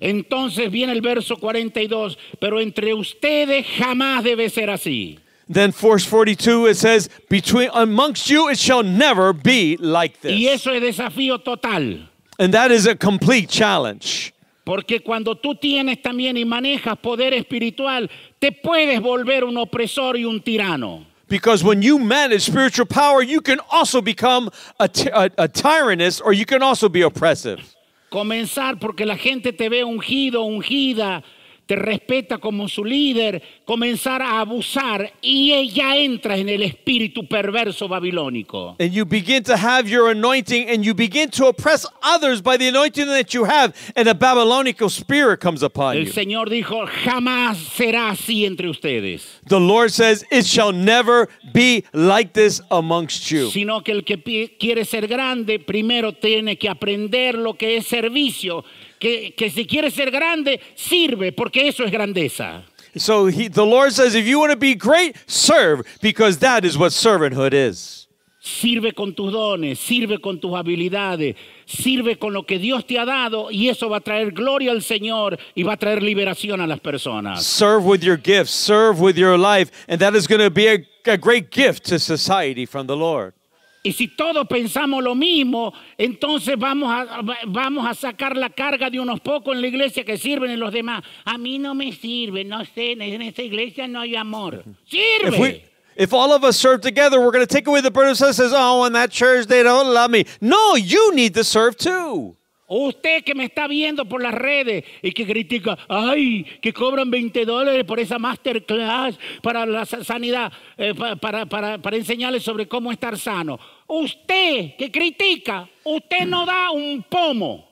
Entonces 0.00 0.70
viene 0.70 0.92
el 0.92 1.02
verso 1.02 1.36
42, 1.36 2.16
pero 2.38 2.58
entre 2.60 2.94
ustedes 2.94 3.66
jamás 3.78 4.24
debe 4.24 4.48
ser 4.48 4.70
así. 4.70 5.18
Then 5.52 5.72
verse 5.72 6.06
42 6.06 6.68
it 6.70 6.76
says, 6.76 7.10
Between 7.28 7.70
amongst 7.74 8.28
you 8.30 8.48
it 8.48 8.56
shall 8.58 8.82
never 8.82 9.32
be 9.32 9.76
like 9.78 10.16
Y 10.22 10.44
this. 10.46 10.62
eso 10.62 10.72
es 10.72 10.80
desafío 10.80 11.42
total. 11.42 12.08
And 12.38 12.54
that 12.54 12.70
is 12.70 12.86
a 12.86 12.94
complete 12.94 13.48
challenge. 13.48 14.32
Porque 14.64 15.00
cuando 15.02 15.34
tú 15.34 15.56
tienes 15.56 16.00
también 16.00 16.36
y 16.36 16.44
manejas 16.44 16.96
poder 16.98 17.34
espiritual, 17.34 18.08
te 18.38 18.52
puedes 18.52 19.00
volver 19.00 19.42
un 19.44 19.56
opresor 19.58 20.16
y 20.16 20.24
un 20.24 20.40
tirano. 20.40 21.04
Because 21.28 21.62
when 21.64 21.82
you 21.82 21.98
manage 21.98 22.42
spiritual 22.42 22.86
power, 22.86 23.22
you 23.22 23.40
can 23.40 23.58
also 23.70 24.00
become 24.00 24.50
a, 24.78 24.88
a, 25.12 25.30
a 25.38 25.48
tyrannous 25.48 26.20
or 26.20 26.32
you 26.32 26.44
can 26.46 26.62
also 26.62 26.88
be 26.88 27.02
oppressive. 27.02 27.74
Comenzar 28.10 28.80
porque 28.80 29.06
la 29.06 29.16
gente 29.16 29.52
te 29.52 29.68
ve 29.68 29.84
ungido, 29.84 30.42
ungida, 30.42 31.22
te 31.70 31.76
respeta 31.76 32.38
como 32.38 32.68
su 32.68 32.84
líder, 32.84 33.40
comenzar 33.64 34.20
a 34.22 34.40
abusar 34.40 35.12
y 35.22 35.70
ya 35.70 35.96
entras 35.96 36.40
en 36.40 36.48
el 36.48 36.64
espíritu 36.64 37.28
perverso 37.28 37.86
babilónico. 37.86 38.74
And 38.80 38.90
you 38.90 39.04
begin 39.04 39.44
to 39.44 39.56
have 39.56 39.88
your 39.88 40.10
anointing 40.10 40.68
and 40.68 40.84
you 40.84 40.94
begin 40.94 41.30
to 41.30 41.46
oppress 41.46 41.86
others 42.02 42.42
by 42.42 42.56
the 42.56 42.66
anointing 42.66 43.06
that 43.06 43.32
you 43.32 43.44
have, 43.44 43.72
and 43.94 44.08
a 44.08 44.14
Babylonical 44.14 44.90
spirit 44.90 45.38
comes 45.38 45.62
upon 45.62 45.96
El 45.96 46.06
you. 46.06 46.12
Señor 46.12 46.50
dijo, 46.50 46.88
jamás 47.04 47.56
será 47.58 48.10
así 48.10 48.44
entre 48.44 48.68
ustedes, 48.68 49.38
The 49.46 49.60
Lord 49.60 49.92
says, 49.92 50.24
It 50.32 50.46
shall 50.46 50.72
never 50.72 51.28
be 51.52 51.84
like 51.92 52.32
this 52.32 52.60
amongst 52.72 53.30
you. 53.30 53.48
sino 53.48 53.84
que 53.84 53.92
el 53.92 54.02
que 54.02 54.20
quiere 54.58 54.84
ser 54.84 55.06
grande 55.06 55.60
primero 55.60 56.14
tiene 56.14 56.58
que 56.58 56.68
aprender 56.68 57.36
lo 57.36 57.54
que 57.54 57.76
es 57.76 57.86
servicio, 57.86 58.64
que, 59.00 59.34
que 59.34 59.50
si 59.50 59.64
quiere 59.64 59.90
ser 59.90 60.10
grande, 60.10 60.60
sirve, 60.76 61.32
porque 61.32 61.66
eso 61.66 61.84
es 61.84 61.90
grandeza. 61.90 62.64
So 62.96 63.26
he, 63.26 63.48
the 63.48 63.64
Lord 63.64 63.92
says, 63.92 64.14
If 64.14 64.26
you 64.26 64.38
want 64.38 64.50
to 64.50 64.56
be 64.56 64.74
great, 64.74 65.16
serve, 65.26 65.82
because 66.00 66.38
that 66.38 66.64
is 66.64 66.76
what 66.76 66.92
servanthood 66.92 67.54
is. 67.54 68.06
Sirve 68.42 68.94
con 68.94 69.14
tus 69.14 69.32
dones, 69.32 69.78
sirve 69.78 70.18
con 70.18 70.40
tus 70.40 70.52
habilidades, 70.52 71.36
sirve 71.66 72.18
con 72.18 72.32
lo 72.32 72.44
que 72.44 72.58
Dios 72.58 72.86
te 72.86 72.98
ha 72.98 73.04
dado 73.04 73.50
y 73.50 73.68
eso 73.68 73.90
va 73.90 73.98
a 73.98 74.00
traer 74.00 74.32
gloria 74.32 74.70
al 74.72 74.82
Señor 74.82 75.38
y 75.54 75.62
va 75.62 75.74
a 75.74 75.76
traer 75.76 76.02
liberación 76.02 76.60
a 76.62 76.66
las 76.66 76.80
personas. 76.80 77.42
Serve 77.44 77.84
with 77.84 78.02
your 78.02 78.16
gifts, 78.16 78.50
serve 78.50 78.98
with 78.98 79.16
your 79.16 79.36
life, 79.36 79.70
and 79.88 80.00
that 80.00 80.14
is 80.14 80.26
going 80.26 80.40
to 80.40 80.50
be 80.50 80.68
a, 80.68 80.78
a 81.06 81.18
great 81.18 81.50
gift 81.50 81.84
to 81.84 81.98
society 81.98 82.64
from 82.64 82.86
the 82.86 82.96
Lord. 82.96 83.34
Y 83.82 83.92
si 83.92 84.08
todos 84.08 84.46
pensamos 84.46 85.02
lo 85.02 85.14
mismo, 85.14 85.72
entonces 85.96 86.54
vamos 86.58 86.92
a, 86.92 87.22
va- 87.22 87.38
vamos 87.46 87.86
a 87.88 87.94
sacar 87.94 88.36
la 88.36 88.50
carga 88.50 88.90
de 88.90 89.00
unos 89.00 89.20
pocos 89.20 89.54
en 89.54 89.62
la 89.62 89.68
iglesia 89.68 90.04
que 90.04 90.18
sirven 90.18 90.50
en 90.50 90.60
los 90.60 90.70
demás. 90.70 91.02
A 91.24 91.38
mí 91.38 91.58
no 91.58 91.74
me 91.74 91.90
sirve, 91.92 92.44
no 92.44 92.62
sé, 92.66 92.92
en 92.92 93.22
esta 93.22 93.42
iglesia 93.42 93.88
no 93.88 94.00
hay 94.00 94.16
amor. 94.16 94.62
If 94.92 95.38
we, 95.38 95.48
Sirve. 95.48 95.62
if 95.96 96.12
all 96.12 96.30
of 96.32 96.44
us 96.44 96.58
serve 96.58 96.82
together, 96.82 97.20
we're 97.20 97.32
going 97.32 97.46
to 97.46 97.52
take 97.52 97.66
away 97.66 97.80
the 97.80 97.90
burden 97.90 98.14
that 98.18 98.34
says, 98.34 98.52
"Oh, 98.54 98.84
in 98.84 98.92
that 98.92 99.10
church 99.10 99.46
they 99.46 99.62
don't 99.62 99.88
love 99.94 100.10
me." 100.10 100.26
No, 100.42 100.74
you 100.76 101.14
need 101.14 101.32
to 101.34 101.42
serve 101.44 101.76
too. 101.78 102.36
Usted 102.72 103.24
que 103.24 103.34
me 103.34 103.46
está 103.46 103.66
viendo 103.66 104.04
por 104.08 104.22
las 104.22 104.32
redes 104.32 104.84
y 105.02 105.10
que 105.10 105.26
critica, 105.26 105.76
ay, 105.88 106.44
que 106.62 106.72
cobran 106.72 107.10
20 107.10 107.44
dólares 107.44 107.84
por 107.84 107.98
esa 107.98 108.16
masterclass 108.16 109.18
para 109.42 109.66
la 109.66 109.84
sa- 109.84 110.04
sanidad, 110.04 110.52
eh, 110.78 110.94
pa- 110.94 111.16
para, 111.16 111.46
para, 111.46 111.78
para 111.78 111.96
enseñarles 111.96 112.44
sobre 112.44 112.68
cómo 112.68 112.92
estar 112.92 113.18
sano. 113.18 113.58
Usted 113.88 114.76
que 114.78 114.88
critica, 114.92 115.68
usted 115.82 116.26
no 116.26 116.46
da 116.46 116.70
un 116.70 117.02
pomo. 117.02 117.66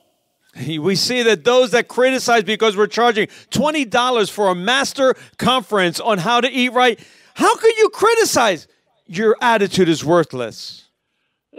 We 0.67 0.95
see 0.97 1.23
that 1.23 1.45
those 1.45 1.71
that 1.71 1.87
criticize 1.87 2.43
because 2.43 2.75
we're 2.75 2.87
charging 2.87 3.27
$20 3.51 4.29
for 4.29 4.49
a 4.49 4.55
master 4.55 5.15
conference 5.37 6.01
on 6.01 6.17
how 6.17 6.41
to 6.41 6.49
eat 6.51 6.73
right, 6.73 6.99
how 7.35 7.55
could 7.55 7.77
you 7.77 7.87
criticize? 7.89 8.67
Your 9.07 9.37
attitude 9.41 9.87
is 9.87 10.03
worthless. 10.03 10.88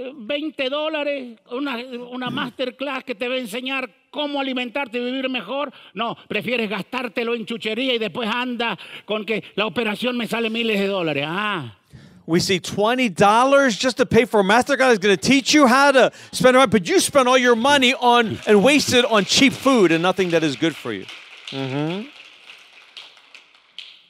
Eh, 0.01 0.13
20 0.15 0.71
dólares, 0.71 1.39
una, 1.51 1.77
una 1.77 2.31
masterclass 2.31 3.05
que 3.05 3.15
te 3.15 3.29
va 3.29 3.35
a 3.35 3.39
enseñar 3.39 3.91
cómo 4.11 4.41
alimentarte 4.41 4.99
y 4.99 5.05
vivir 5.05 5.29
mejor. 5.29 5.71
No, 5.93 6.17
prefieres 6.27 6.71
gastártelo 6.71 7.35
en 7.35 7.45
chuchería 7.45 7.95
y 7.95 7.99
después 7.99 8.29
anda 8.33 8.79
con 9.05 9.27
que 9.27 9.45
la 9.57 9.67
operación 9.67 10.17
me 10.17 10.27
sale 10.27 10.49
miles 10.49 10.81
de 10.81 10.87
dólares. 10.87 11.27
Ah. 11.29 11.77
We 12.27 12.41
see 12.41 12.61
$20 12.61 13.79
just 13.79 13.99
to 13.99 14.07
pay 14.07 14.25
for 14.25 14.41
a 14.41 14.45
master 14.45 14.77
class 14.77 14.93
is 14.93 14.99
going 14.99 15.17
to 15.17 15.21
teach 15.21 15.53
you 15.53 15.67
how 15.67 15.91
to 15.93 16.11
spend 16.33 16.57
it 16.57 16.61
right, 16.61 16.71
but 16.71 16.89
you 16.89 16.99
spend 17.01 17.29
all 17.29 17.37
your 17.37 17.57
money 17.57 17.95
on 17.95 18.39
and 18.47 18.63
waste 18.65 18.95
it 18.95 19.05
on 19.05 19.25
cheap 19.25 19.53
food 19.53 19.93
and 19.93 20.01
nothing 20.03 20.31
that 20.31 20.43
is 20.43 20.57
good 20.57 20.75
for 20.75 20.93
you. 20.93 21.05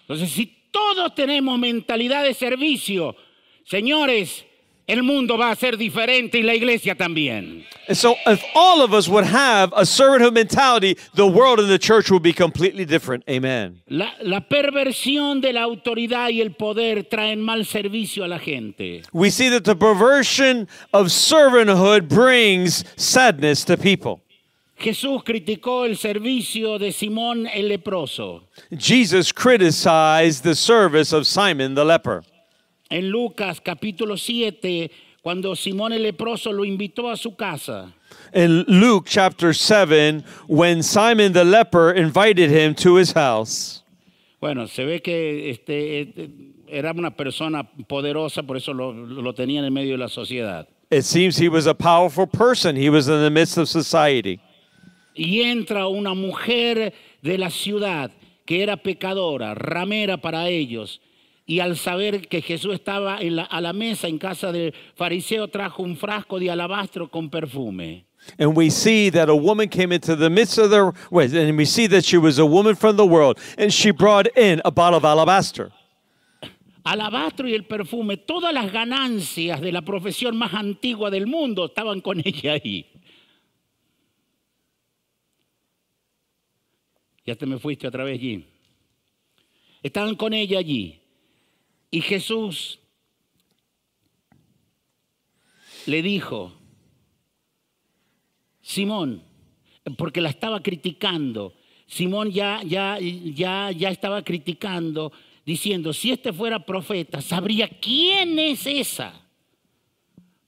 Entonces, 0.06 0.30
si 0.30 0.46
todos 0.70 1.14
tenemos 1.14 1.58
mentalidad 1.58 2.22
de 2.22 2.34
servicio, 2.34 3.16
señores, 3.64 4.44
el 4.90 5.02
mundo 5.02 5.36
va 5.36 5.50
a 5.50 5.56
ser 5.56 5.76
diferente 5.76 6.38
y 6.38 6.42
la 6.42 6.54
iglesia 6.54 6.94
también. 6.94 7.64
And 7.88 7.96
so, 7.96 8.16
if 8.26 8.42
all 8.54 8.82
of 8.82 8.92
us 8.92 9.08
would 9.08 9.24
have 9.24 9.72
a 9.72 9.82
servanthood 9.82 10.34
mentality, 10.34 10.96
the 11.14 11.26
world 11.26 11.58
and 11.58 11.68
the 11.68 11.78
church 11.78 12.10
will 12.10 12.20
be 12.20 12.32
completely 12.32 12.84
different. 12.84 13.24
Amen. 13.28 13.82
La, 13.88 14.12
la 14.22 14.40
perversión 14.40 15.40
de 15.40 15.52
la 15.52 15.62
autoridad 15.62 16.30
y 16.30 16.40
el 16.40 16.50
poder 16.50 17.04
traen 17.04 17.40
mal 17.40 17.64
servicio 17.64 18.24
a 18.24 18.28
la 18.28 18.38
gente. 18.38 19.02
We 19.12 19.30
see 19.30 19.48
that 19.48 19.64
the 19.64 19.76
perversion 19.76 20.68
of 20.92 21.08
servanthood 21.08 22.08
brings 22.08 22.84
sadness 22.96 23.64
to 23.64 23.76
people. 23.76 24.20
Jesús 24.80 25.22
criticó 25.22 25.84
el 25.84 25.96
servicio 25.98 26.78
de 26.78 26.90
Simón 26.90 27.46
el 27.52 27.68
leproso. 27.68 28.44
Jesus 28.76 29.30
criticized 29.30 30.42
the 30.42 30.54
service 30.54 31.12
of 31.12 31.26
Simon 31.26 31.74
the 31.74 31.84
leper. 31.84 32.22
En 32.90 33.08
Lucas 33.08 33.60
capítulo 33.60 34.16
7, 34.16 34.90
cuando 35.22 35.54
Simón 35.54 35.92
el 35.92 36.02
leproso 36.02 36.52
lo 36.52 36.64
invitó 36.64 37.08
a 37.08 37.16
su 37.16 37.36
casa. 37.36 37.92
In 38.34 38.64
Luke 38.66 39.08
chapter 39.08 39.54
7, 39.54 40.24
when 40.48 40.82
Simon 40.82 41.32
the 41.32 41.44
leper 41.44 41.92
invited 41.96 42.50
him 42.50 42.74
to 42.74 42.96
his 42.98 43.12
house, 43.12 43.84
Bueno, 44.40 44.66
se 44.66 44.84
ve 44.84 45.00
que 45.02 45.50
este, 45.50 46.00
este, 46.00 46.30
era 46.66 46.92
una 46.92 47.10
persona 47.14 47.62
poderosa, 47.86 48.42
por 48.42 48.56
eso 48.56 48.72
lo, 48.72 48.92
lo 48.92 49.34
tenía 49.34 49.64
en 49.64 49.72
medio 49.72 49.92
de 49.92 49.98
la 49.98 50.08
sociedad. 50.08 50.66
it 50.90 51.04
seems 51.04 51.36
he 51.36 51.48
was 51.48 51.66
a 51.66 51.74
powerful 51.74 52.26
person. 52.26 52.74
He 52.74 52.90
was 52.90 53.06
in 53.08 53.20
the 53.20 53.30
midst 53.30 53.56
of 53.58 53.68
society. 53.68 54.40
Y 55.14 55.42
entra 55.42 55.86
una 55.86 56.14
mujer 56.14 56.92
de 57.22 57.38
la 57.38 57.50
ciudad 57.50 58.10
que 58.46 58.62
era 58.62 58.76
pecadora, 58.76 59.54
ramera 59.54 60.16
para 60.20 60.48
ellos, 60.48 61.00
y 61.50 61.58
al 61.58 61.76
saber 61.76 62.28
que 62.28 62.40
Jesús 62.42 62.74
estaba 62.74 63.20
en 63.20 63.34
la- 63.34 63.42
a 63.42 63.60
la 63.60 63.72
mesa 63.72 64.06
en 64.06 64.18
casa 64.18 64.52
del 64.52 64.72
fariseo, 64.94 65.48
trajo 65.48 65.82
un 65.82 65.96
frasco 65.96 66.38
de 66.38 66.48
alabastro 66.48 67.10
con 67.10 67.28
perfume. 67.28 68.04
And 68.38 68.56
we 68.56 68.70
see 68.70 69.10
that 69.10 69.28
a 69.28 69.34
woman 69.34 69.68
came 69.68 69.92
into 69.92 70.14
the 70.14 70.30
midst 70.30 70.58
of 70.58 70.70
the 70.70 70.92
wait, 71.10 71.32
and 71.34 71.58
we 71.58 71.64
see 71.66 71.88
that 71.88 72.04
she 72.04 72.18
was 72.18 72.38
a 72.38 72.44
woman 72.46 72.76
from 72.76 72.96
the 72.96 73.04
world, 73.04 73.36
and 73.58 73.72
she 73.72 73.90
brought 73.90 74.28
in 74.36 74.60
a 74.64 74.70
bottle 74.70 74.96
of 74.98 75.04
alabaster. 75.04 75.72
Alabastro 76.84 77.48
y 77.48 77.54
el 77.54 77.64
perfume, 77.64 78.16
todas 78.16 78.54
las 78.54 78.70
ganancias 78.70 79.60
de 79.60 79.72
la 79.72 79.82
profesión 79.82 80.36
más 80.36 80.54
antigua 80.54 81.10
del 81.10 81.26
mundo 81.26 81.64
estaban 81.66 82.00
con 82.00 82.20
ella 82.24 82.52
ahí. 82.52 82.86
Ya 87.26 87.34
te 87.34 87.44
me 87.44 87.58
fuiste 87.58 87.88
otra 87.88 88.04
vez 88.04 88.20
allí. 88.20 88.44
Estaban 89.82 90.14
con 90.14 90.32
ella 90.32 90.60
allí. 90.60 90.99
Y 91.90 92.00
Jesús 92.02 92.78
le 95.86 96.02
dijo, 96.02 96.52
Simón, 98.60 99.22
porque 99.96 100.20
la 100.20 100.28
estaba 100.28 100.62
criticando. 100.62 101.54
Simón 101.86 102.30
ya, 102.30 102.62
ya, 102.64 102.98
ya, 103.00 103.72
ya 103.72 103.90
estaba 103.90 104.22
criticando, 104.22 105.12
diciendo, 105.44 105.92
si 105.92 106.12
este 106.12 106.32
fuera 106.32 106.64
profeta, 106.64 107.20
sabría 107.20 107.68
quién 107.68 108.38
es 108.38 108.66
esa 108.66 109.26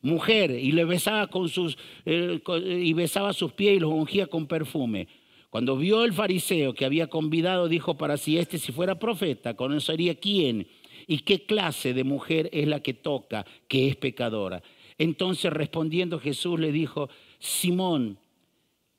mujer. 0.01 0.53
Y 0.53 0.71
le 0.71 0.85
besaba 0.85 1.27
con 1.27 1.49
sus, 1.49 1.77
eh, 2.05 2.41
y 2.65 2.93
besaba 2.93 3.33
sus 3.33 3.53
pies 3.53 3.79
y 3.79 3.81
los 3.81 3.91
ungía 3.91 4.29
con 4.29 4.47
perfume. 4.47 5.09
Cuando 5.51 5.77
vio 5.77 6.05
el 6.05 6.13
fariseo 6.13 6.73
que 6.73 6.85
había 6.85 7.09
convidado, 7.09 7.69
dijo 7.69 7.99
para 7.99 8.17
sí, 8.17 8.39
este 8.39 8.59
si 8.59 8.71
fuera 8.71 8.99
profeta, 8.99 9.55
conocería 9.55 10.15
quién 10.15 10.69
y 11.07 11.19
qué 11.19 11.45
clase 11.45 11.95
de 11.95 12.05
mujer 12.05 12.49
es 12.53 12.67
la 12.67 12.81
que 12.81 12.95
toca, 12.95 13.45
que 13.69 13.89
es 13.89 13.97
pecadora. 13.97 14.63
Entonces 14.99 15.53
respondiendo 15.53 16.19
Jesús 16.19 16.61
le 16.61 16.73
dijo, 16.73 17.09
Simón, 17.39 18.19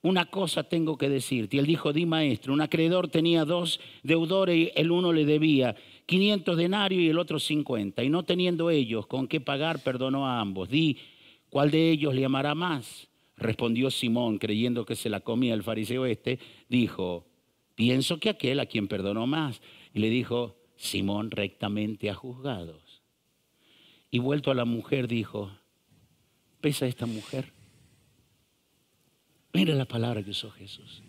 una 0.03 0.25
cosa 0.25 0.63
tengo 0.63 0.97
que 0.97 1.09
decirte. 1.09 1.55
Y 1.55 1.59
él 1.59 1.65
dijo, 1.65 1.93
di 1.93 2.05
maestro, 2.05 2.53
un 2.53 2.61
acreedor 2.61 3.07
tenía 3.07 3.45
dos 3.45 3.79
deudores 4.03 4.57
y 4.57 4.71
el 4.75 4.91
uno 4.91 5.13
le 5.13 5.25
debía 5.25 5.75
500 6.05 6.57
denarios 6.57 7.01
y 7.01 7.09
el 7.09 7.17
otro 7.17 7.39
50. 7.39 8.03
Y 8.03 8.09
no 8.09 8.23
teniendo 8.23 8.69
ellos 8.69 9.07
con 9.07 9.27
qué 9.27 9.39
pagar, 9.39 9.81
perdonó 9.81 10.27
a 10.27 10.41
ambos. 10.41 10.69
Di, 10.69 10.97
¿cuál 11.49 11.71
de 11.71 11.89
ellos 11.89 12.13
le 12.13 12.25
amará 12.25 12.53
más? 12.53 13.07
Respondió 13.37 13.89
Simón, 13.89 14.37
creyendo 14.37 14.85
que 14.85 14.95
se 14.95 15.09
la 15.09 15.21
comía 15.21 15.53
el 15.53 15.63
fariseo 15.63 16.05
este, 16.05 16.37
dijo, 16.67 17.25
pienso 17.73 18.19
que 18.19 18.29
aquel 18.29 18.59
a 18.59 18.65
quien 18.65 18.89
perdonó 18.89 19.25
más. 19.25 19.61
Y 19.93 19.99
le 19.99 20.09
dijo, 20.09 20.57
Simón 20.83 21.31
rectamente 21.31 22.09
ha 22.09 22.13
juzgado. 22.13 22.81
Y 24.11 24.19
vuelto 24.19 24.51
a 24.51 24.55
la 24.55 24.65
mujer, 24.65 25.07
dijo, 25.07 25.57
¿pesa 26.59 26.85
esta 26.85 27.05
mujer? 27.05 27.53
Mira 29.53 29.73
la 29.75 29.85
palabra 29.85 30.21
que 30.21 30.31
usó 30.31 30.51
Jesús. 30.51 31.01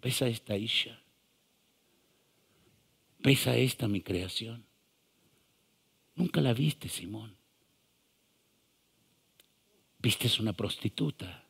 Pesa 0.00 0.26
esta 0.26 0.56
Isha. 0.56 1.00
Pesa 3.22 3.56
esta 3.56 3.86
mi 3.86 4.00
creación. 4.00 4.64
Nunca 6.16 6.40
la 6.40 6.52
viste, 6.52 6.88
Simón. 6.88 7.36
Viste 9.98 10.28
una 10.40 10.54
prostituta. 10.54 11.46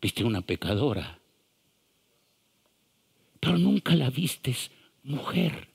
Viste 0.00 0.24
una 0.24 0.42
pecadora. 0.42 1.20
Pero 3.40 3.56
nunca 3.56 3.94
la 3.94 4.10
vistes 4.10 4.70
mujer. 5.04 5.68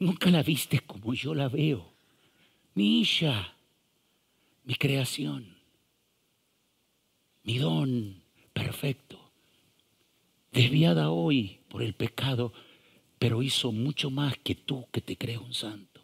Nunca 0.00 0.30
la 0.30 0.42
vistes 0.42 0.82
como 0.82 1.14
yo 1.14 1.34
la 1.34 1.48
veo. 1.48 1.92
Mi 2.74 3.00
Isha 3.00 3.54
mi 4.70 4.76
creación, 4.76 5.56
mi 7.42 7.58
don 7.58 8.22
perfecto, 8.52 9.32
desviada 10.52 11.10
hoy 11.10 11.58
por 11.68 11.82
el 11.82 11.94
pecado, 11.94 12.52
pero 13.18 13.42
hizo 13.42 13.72
mucho 13.72 14.10
más 14.10 14.34
que 14.44 14.54
tú 14.54 14.86
que 14.92 15.00
te 15.00 15.16
crees 15.16 15.40
un 15.40 15.54
santo. 15.54 16.00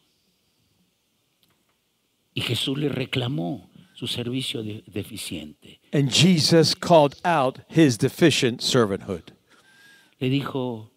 Y 2.34 2.40
Jesús 2.40 2.76
le 2.76 2.88
reclamó 2.88 3.70
su 3.94 4.08
servicio 4.08 4.64
de- 4.64 4.82
deficiente. 4.86 5.80
And 5.92 6.10
Jesus 6.10 6.74
called 6.74 7.14
out 7.24 7.60
his 7.68 7.96
deficient 7.98 8.60
servanthood. 8.60 9.32
Le 10.18 10.28
dijo, 10.30 10.90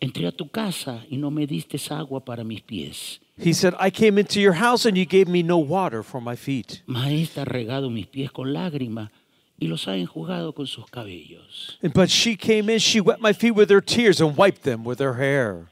entré 0.00 0.26
a 0.26 0.32
tu 0.32 0.48
casa 0.50 1.04
y 1.08 1.16
no 1.16 1.30
me 1.30 1.46
diste 1.46 1.78
agua 1.90 2.24
para 2.24 2.44
mis 2.44 2.60
pies. 2.60 3.20
He 3.36 3.52
said, 3.52 3.74
I 3.80 3.90
came 3.90 4.18
into 4.18 4.40
your 4.40 4.52
house 4.52 4.86
and 4.86 4.96
you 4.96 5.04
gave 5.04 5.28
me 5.28 5.42
no 5.42 5.58
water 5.58 6.02
for 6.02 6.20
my 6.20 6.36
feet. 6.36 6.82
Maestra 6.86 7.42
ha 7.42 7.46
regado 7.46 7.90
mis 7.90 8.06
pies 8.06 8.30
con 8.30 8.52
lágrimas 8.52 9.10
y 9.58 9.66
los 9.66 9.86
ha 9.88 9.96
enjugado 9.96 10.54
con 10.54 10.66
sus 10.66 10.84
cabellos. 10.86 11.78
But 11.92 12.10
she 12.10 12.36
came 12.36 12.70
in, 12.70 12.78
she 12.78 13.00
wet 13.00 13.20
my 13.20 13.32
feet 13.32 13.52
with 13.52 13.70
her 13.70 13.80
tears 13.80 14.20
and 14.20 14.36
wiped 14.36 14.62
them 14.62 14.84
with 14.84 15.00
her 15.00 15.14
hair. 15.14 15.68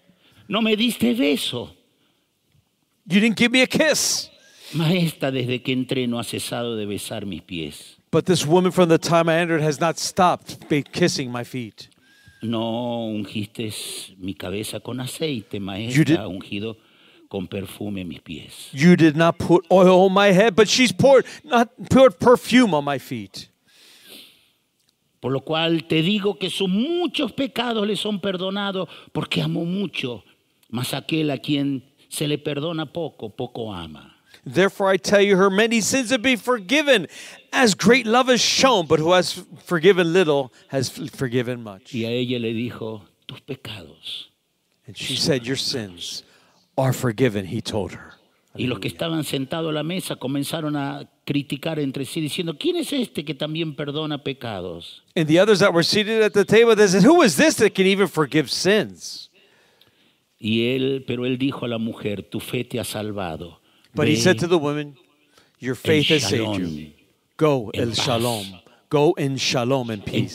No 0.49 0.61
me 0.61 0.77
diste 0.77 1.17
beso. 1.17 1.71
You 3.07 3.21
didn't 3.21 3.37
give 3.37 3.53
me 3.53 3.63
a 3.63 3.67
kiss. 3.67 4.29
Maestra, 4.75 5.31
desde 5.31 5.63
que 5.63 5.75
entré 5.75 6.09
no 6.09 6.19
ha 6.19 6.25
cesado 6.25 6.77
de 6.77 6.87
besar 6.87 7.27
mis 7.27 7.43
pies. 7.43 7.97
But 8.11 8.27
this 8.27 8.47
woman 8.47 8.73
from 8.73 8.89
the 8.89 8.99
time 8.99 9.29
I 9.29 9.37
entered 9.37 9.63
has 9.63 9.81
not 9.81 9.99
stopped 9.99 10.69
kissing 10.93 11.31
my 11.31 11.45
feet. 11.45 11.89
No 12.43 13.07
ungiste 13.07 13.73
mi 14.19 14.35
cabeza 14.35 14.81
con 14.81 15.01
aceite, 15.01 15.61
maestra, 15.61 16.27
ungido 16.27 16.77
con 17.29 17.47
perfume 17.47 18.05
mis 18.05 18.21
pies. 18.21 18.69
You 18.73 18.97
did 18.97 19.17
not 19.17 19.39
put 19.39 19.65
oil 19.71 20.07
on 20.07 20.13
my 20.13 20.33
head, 20.33 20.55
but 20.55 20.69
she's 20.69 20.93
poured 20.93 21.25
not 21.45 21.71
poured 21.89 22.19
perfume 22.19 22.75
on 22.75 22.85
my 22.85 22.99
feet. 22.99 23.49
Por 25.21 25.31
lo 25.31 25.43
cual 25.45 25.85
te 25.87 26.03
digo 26.03 26.37
que 26.37 26.51
sus 26.51 26.69
muchos 26.69 27.33
pecados 27.33 27.87
le 27.87 27.95
son 27.95 28.21
perdonados 28.21 28.89
porque 29.13 29.41
amó 29.41 29.65
mucho, 29.65 30.25
mas 30.69 30.95
aquel 30.95 31.31
a 31.31 31.39
quien 31.39 31.85
se 32.09 32.27
le 32.27 32.39
perdona 32.39 32.93
poco, 32.93 33.31
poco 33.31 33.73
ama. 33.73 34.12
Therefore 34.45 34.89
I 34.89 34.97
tell 34.97 35.21
you, 35.21 35.37
her 35.37 35.51
many 35.51 35.81
sins 35.81 36.11
have 36.11 36.23
been 36.23 36.39
forgiven, 36.39 37.07
as 37.53 37.75
great 37.75 38.07
love 38.07 38.29
is 38.29 38.41
shown, 38.41 38.87
but 38.87 38.99
who 38.99 39.13
has 39.13 39.45
forgiven 39.65 40.13
little 40.13 40.53
has 40.69 40.89
forgiven 40.91 41.63
much. 41.63 41.95
Y 41.95 42.05
a 42.05 42.11
ella 42.11 42.41
le 42.41 42.53
dijo, 42.53 43.03
tus 43.29 43.41
pecados. 43.41 44.29
And 44.87 44.97
she 44.97 45.17
said, 45.17 45.47
Your 45.47 45.57
sins 45.57 46.25
are 46.77 46.93
forgiven, 46.93 47.47
he 47.47 47.61
told 47.61 47.93
her. 47.93 48.15
Y 48.55 48.67
los 48.67 48.81
que 48.81 48.89
estaban 48.89 49.25
sentados 49.25 49.71
a 49.71 49.73
la 49.73 49.83
mesa 49.83 50.17
comenzaron 50.17 50.77
a 50.77 51.09
criticar 51.25 51.79
entre 51.79 52.05
sí, 52.05 52.21
diciendo, 52.21 52.59
¿quién 52.59 52.77
es 52.77 52.93
este 52.93 53.25
que 53.25 53.35
también 53.35 53.75
perdona 53.75 54.23
pecados? 54.23 55.03
And 55.17 55.27
the 55.27 55.39
others 55.41 55.61
that 55.61 55.73
were 55.73 55.85
seated 55.85 56.23
at 56.23 56.35
the 56.35 56.45
table, 56.45 56.75
they 56.77 56.89
said, 56.89 57.05
Who 57.05 57.23
is 57.23 57.37
this 57.37 57.55
that 57.57 57.75
can 57.75 57.87
even 57.87 58.09
forgive 58.09 58.51
sins? 58.51 59.31
Y 60.39 60.75
él, 60.75 61.05
pero 61.07 61.25
él 61.25 61.39
dijo 61.39 61.65
a 61.65 61.69
la 61.69 61.79
mujer, 61.79 62.25
tu 62.25 62.41
fe 62.41 62.65
te 62.65 62.81
ha 62.81 62.85
salvado. 62.85 63.62
But 63.95 64.09
he 64.09 64.17
said 64.17 64.39
to 64.41 64.47
the 64.47 64.59
woman, 64.59 64.97
Your 65.59 65.75
faith 65.75 66.09
has 66.09 66.25
saved 66.29 66.59
you. 66.59 66.93
Go 67.37 67.71
el 67.75 67.89
paz, 67.89 67.99
shalom. 68.03 68.47
Go 68.89 69.13
in 69.15 69.37
shalom 69.37 69.91
and 69.91 70.05
peace. 70.05 70.35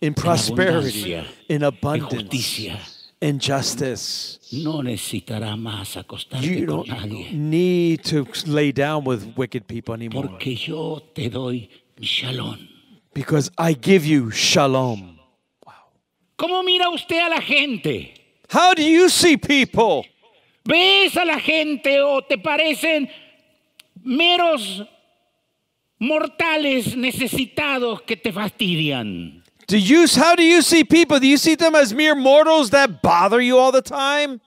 in 0.00 0.14
prosperity, 0.14 1.24
in 1.48 1.62
abundance, 1.62 2.68
in 3.20 3.38
justice. 3.38 4.38
No 4.52 4.82
necesitarás 4.82 5.56
más 5.58 5.96
acostarte 5.96 6.44
You 6.44 6.66
con 6.66 6.76
don't 6.76 6.88
nadie, 6.88 7.32
need 7.32 8.04
to 8.04 8.26
lay 8.46 8.72
down 8.72 9.04
with 9.04 9.34
wicked 9.36 9.66
people 9.66 9.94
anymore 9.94 10.24
porque 10.28 10.54
yo 10.56 11.00
te 11.14 11.28
doy 11.30 11.68
shalom. 12.00 12.58
because 13.14 13.50
I 13.56 13.74
give 13.74 14.04
you 14.04 14.30
shalom. 14.30 15.18
¿Cómo 16.38 16.64
mira 16.64 16.90
usted 16.90 17.18
a 17.24 17.28
la 17.30 17.40
gente? 17.40 18.14
How 18.50 18.74
do 18.74 18.82
you 18.82 19.08
see 19.08 19.36
people? 19.36 20.04
¿Ves 20.64 21.16
a 21.16 21.24
la 21.24 21.40
gente 21.40 22.00
o 22.00 22.22
te 22.22 22.38
parecen 22.38 23.10
meros 24.02 24.84
mortales 25.98 26.96
necesitados 26.96 28.02
que 28.02 28.16
te 28.16 28.32
fastidian? 28.32 29.42
Do 29.68 29.76
you 29.76 30.06
how 30.16 30.34
do 30.36 30.42
you 30.42 30.62
see 30.62 30.84
people? 30.84 31.18
Do 31.18 31.26
you 31.26 31.38
see 31.38 31.56
them 31.56 31.74
as 31.74 31.94
mere 31.94 32.14
mortals 32.14 32.70
that 32.70 33.02
bother 33.02 33.40
you 33.40 33.58
all 33.58 33.72
the 33.72 33.82
time? 33.82 34.40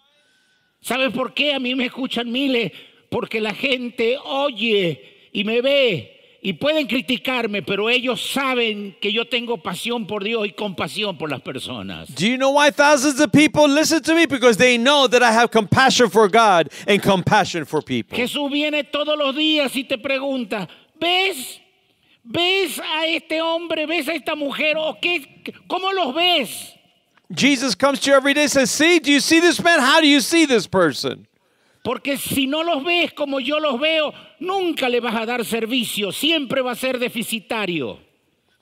¿Sabes 0.81 1.11
por 1.13 1.33
qué 1.33 1.53
a 1.53 1.59
mí 1.59 1.75
me 1.75 1.85
escuchan 1.85 2.31
miles? 2.31 2.71
Porque 3.09 3.41
la 3.41 3.53
gente 3.53 4.17
oye 4.23 5.29
y 5.33 5.43
me 5.43 5.61
ve 5.61 6.14
y 6.45 6.53
pueden 6.53 6.85
criticarme, 6.85 7.63
pero 7.63 7.89
ellos 7.89 8.21
saben 8.31 8.95
que 9.01 9.11
yo 9.11 9.25
tengo 9.25 9.57
pasión 9.57 10.05
por 10.05 10.23
Dios 10.23 10.45
y 10.45 10.51
compasión 10.51 11.17
por 11.17 11.27
las 11.27 11.41
personas. 11.41 12.07
Do 12.13 12.27
you 12.27 12.37
know 12.37 12.51
why 12.51 12.69
thousands 12.69 13.19
of 13.19 13.31
people 13.31 13.67
listen 13.67 13.99
to 14.03 14.13
me? 14.13 14.27
Because 14.27 14.55
they 14.55 14.77
know 14.77 15.07
that 15.07 15.23
I 15.23 15.31
have 15.31 15.49
compassion 15.49 16.07
for 16.07 16.29
God 16.29 16.69
and 16.87 17.01
compassion 17.01 17.65
for 17.65 17.81
people. 17.81 18.15
Jesús 18.15 18.51
viene 18.51 18.83
todos 18.83 19.17
los 19.17 19.35
días 19.35 19.75
y 19.75 19.85
te 19.85 19.97
pregunta, 19.97 20.67
¿ves? 21.01 21.59
¿Ves 22.23 22.79
a 22.79 23.07
este 23.07 23.41
hombre? 23.41 23.87
¿Ves 23.87 24.07
a 24.07 24.13
esta 24.13 24.35
mujer? 24.35 24.77
¿O 24.77 24.99
qué? 25.01 25.25
¿Cómo 25.67 25.91
los 25.93 26.13
ves? 26.13 26.75
Jesus 27.33 27.73
comes 27.73 27.99
to 28.01 28.11
you 28.11 28.15
every 28.15 28.35
day 28.35 28.43
and 28.43 28.51
says, 28.51 28.69
See, 28.69 28.99
do 28.99 29.11
you 29.11 29.19
see 29.19 29.39
this 29.39 29.59
man? 29.63 29.79
How 29.79 29.99
do 29.99 30.05
you 30.05 30.21
see 30.21 30.45
this 30.45 30.67
person? 30.67 31.25
Porque 31.85 32.17
si 32.17 32.47
no 32.47 32.63
los 32.63 32.83
ves 32.83 33.13
como 33.13 33.39
yo 33.39 33.59
los 33.59 33.79
veo, 33.79 34.11
nunca 34.39 34.89
le 34.89 34.99
vas 34.99 35.13
a 35.13 35.23
dar 35.27 35.45
servicio, 35.45 36.11
siempre 36.11 36.63
va 36.63 36.71
a 36.71 36.75
ser 36.75 36.97
deficitario. 36.97 37.99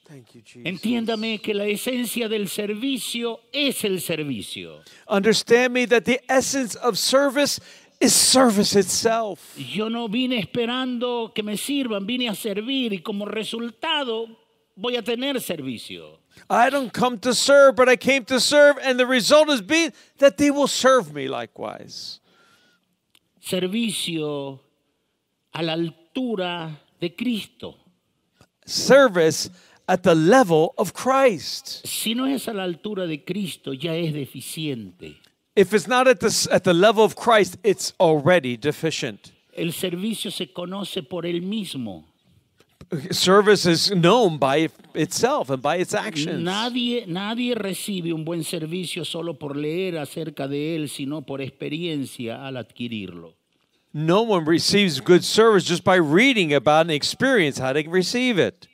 Thank 0.07 0.35
you, 0.35 0.41
Jesus. 0.41 0.65
Entiéndame 0.65 1.41
que 1.41 1.53
la 1.53 1.65
esencia 1.65 2.29
del 2.29 2.47
servicio 2.47 3.41
es 3.51 3.83
el 3.83 3.99
servicio. 3.99 4.79
Understand 5.09 5.73
me 5.73 5.85
that 5.85 6.05
the 6.05 6.21
essence 6.29 6.75
of 6.75 6.97
service 6.97 7.59
is 7.99 8.13
service 8.13 8.75
itself. 8.75 9.55
Yo 9.57 9.89
no 9.89 10.07
vine 10.07 10.39
esperando 10.39 11.33
que 11.33 11.43
me 11.43 11.57
sirvan, 11.57 12.05
vine 12.05 12.29
a 12.29 12.35
servir 12.35 12.93
y 12.93 12.99
como 12.99 13.25
resultado 13.25 14.27
voy 14.75 14.95
a 14.95 15.01
tener 15.01 15.39
servicio. 15.41 16.19
I 16.49 16.69
don't 16.69 16.93
come 16.93 17.17
to 17.19 17.33
serve, 17.33 17.75
but 17.75 17.89
I 17.89 17.95
came 17.95 18.23
to 18.25 18.39
serve, 18.39 18.77
and 18.83 18.99
the 18.99 19.07
result 19.07 19.49
is 19.49 19.61
being 19.61 19.91
that 20.19 20.37
they 20.37 20.51
will 20.51 20.67
serve 20.67 21.13
me 21.13 21.27
likewise. 21.27 22.19
Servicio 23.41 24.59
a 25.53 25.63
la 25.63 25.73
altura 25.73 26.79
de 26.99 27.09
Cristo. 27.09 27.75
Service 28.65 29.49
at 29.87 30.03
the 30.03 30.13
level 30.13 30.73
of 30.77 30.93
Christ. 30.93 31.87
Si 31.87 32.13
no 32.13 32.25
es 32.25 32.47
a 32.47 32.53
la 32.53 32.63
altura 32.63 33.07
de 33.07 33.23
Cristo, 33.23 33.73
ya 33.73 33.93
es 33.93 34.13
deficiente. 34.13 35.15
If 35.57 35.73
it's 35.73 35.87
not 35.87 36.07
at 36.07 36.19
the, 36.19 36.47
at 36.51 36.63
the 36.63 36.73
level 36.73 37.03
of 37.03 37.15
Christ, 37.15 37.57
it's 37.63 37.93
already 37.99 38.57
deficient. 38.57 39.31
El 39.55 39.73
servicio 39.73 40.29
se 40.29 40.53
conoce 40.53 41.01
por 41.01 41.25
él 41.25 41.41
mismo. 41.41 42.03
Service 43.09 43.65
is 43.65 43.91
known 43.91 44.37
by 44.37 44.69
itself 44.93 45.49
and 45.49 45.59
by 45.59 45.77
its 45.77 45.95
actions. 45.95 46.43
Nadie, 46.43 47.05
nadie 47.07 47.55
recibe 47.55 48.13
un 48.13 48.23
buen 48.23 48.43
servicio 48.43 49.03
solo 49.03 49.33
por 49.33 49.57
leer 49.57 49.97
acerca 49.97 50.47
de 50.47 50.75
él, 50.75 50.89
sino 50.89 51.23
por 51.23 51.41
experiencia 51.41 52.45
al 52.45 52.55
adquirirlo. 52.57 53.33
No 53.93 54.21
one 54.21 54.45
receives 54.45 55.01
good 55.01 55.23
service 55.23 55.63
just 55.63 55.83
by 55.83 55.95
reading 55.95 56.53
about 56.53 56.81
and 56.81 56.91
experience 56.91 57.57
how 57.57 57.73
to 57.73 57.81
receive 57.89 58.37
it. 58.37 58.67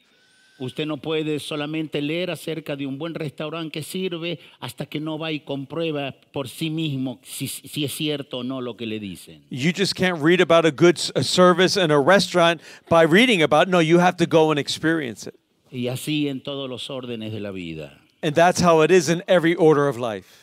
Usted 0.63 0.85
no 0.85 0.97
puede 0.97 1.39
solamente 1.39 2.01
leer 2.01 2.31
acerca 2.31 2.75
de 2.75 2.85
un 2.87 2.97
buen 2.97 3.13
restaurante 3.13 3.71
que 3.79 3.83
sirve 3.83 4.39
hasta 4.59 4.85
que 4.85 4.99
no 4.99 5.17
va 5.19 5.31
y 5.31 5.41
comprueba 5.41 6.15
por 6.31 6.47
sí 6.47 6.69
mismo 6.69 7.19
si, 7.23 7.47
si 7.47 7.83
es 7.85 7.93
cierto 7.93 8.39
o 8.39 8.43
no 8.43 8.61
lo 8.61 8.75
que 8.77 8.85
le 8.85 8.99
dicen. 8.99 9.43
You 9.49 9.71
just 9.75 9.93
can't 9.93 10.21
read 10.23 10.39
about 10.41 10.65
a 10.65 10.71
good 10.71 10.97
service 10.97 11.75
in 11.77 11.91
a 11.91 11.99
restaurant 11.99 12.61
by 12.89 13.03
reading 13.05 13.41
about 13.43 13.67
it. 13.67 13.71
No, 13.71 13.81
you 13.81 13.99
have 13.99 14.15
to 14.17 14.25
go 14.25 14.51
and 14.51 14.59
experience 14.59 15.27
it. 15.27 15.35
Y 15.71 15.87
así 15.89 16.27
en 16.29 16.41
todos 16.41 16.69
los 16.69 16.89
órdenes 16.89 17.31
de 17.33 17.39
la 17.39 17.51
vida. 17.51 17.99
And 18.21 18.33
that's 18.33 18.61
how 18.61 18.81
it 18.83 18.91
is 18.91 19.09
in 19.09 19.21
every 19.27 19.55
order 19.55 19.87
of 19.89 19.97
life. 19.97 20.39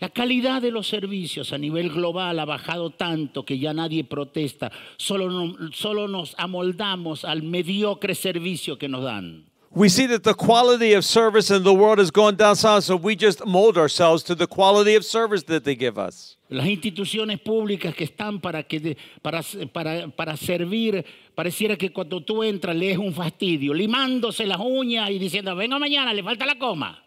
La 0.00 0.08
calidad 0.08 0.62
de 0.62 0.70
los 0.70 0.86
servicios 0.88 1.52
a 1.52 1.58
nivel 1.58 1.90
global 1.90 2.38
ha 2.38 2.46
bajado 2.46 2.88
tanto 2.88 3.44
que 3.44 3.58
ya 3.58 3.74
nadie 3.74 4.02
protesta, 4.02 4.72
solo, 4.96 5.28
no- 5.28 5.70
solo 5.72 6.08
nos 6.08 6.34
amoldamos 6.38 7.26
al 7.26 7.42
mediocre 7.42 8.14
servicio 8.14 8.78
que 8.78 8.88
nos 8.88 9.02
dan. 9.04 9.44
We 9.72 9.88
see 9.88 10.06
that 10.06 10.24
the 10.24 10.34
quality 10.34 10.94
of 10.94 11.04
service 11.04 11.48
in 11.48 11.62
the 11.62 11.72
world 11.72 11.98
has 12.00 12.10
gone 12.10 12.34
down 12.34 12.56
south, 12.56 12.82
so 12.84 12.96
we 12.96 13.14
just 13.14 13.46
mold 13.46 13.78
ourselves 13.78 14.24
to 14.24 14.34
the 14.34 14.48
quality 14.48 14.96
of 14.96 15.04
service 15.04 15.44
that 15.44 15.62
they 15.62 15.76
give 15.76 15.96
us. 15.96 16.36
Las 16.48 16.66
instituciones 16.66 17.38
públicas 17.40 17.94
que 17.94 18.04
están 18.04 18.40
para, 18.40 18.64
que 18.64 18.96
para, 19.22 19.42
para, 19.72 20.08
para 20.08 20.36
servir, 20.36 21.04
pareciera 21.36 21.76
que 21.78 21.92
cuando 21.92 22.20
tú 22.20 22.42
entras 22.42 22.74
le 22.74 22.90
es 22.90 22.98
un 22.98 23.14
fastidio, 23.14 23.72
limándose 23.72 24.44
las 24.44 24.58
uñas 24.58 25.08
y 25.10 25.20
diciendo, 25.20 25.54
venga 25.54 25.78
mañana, 25.78 26.12
le 26.12 26.24
falta 26.24 26.44
la 26.44 26.58
coma. 26.58 26.98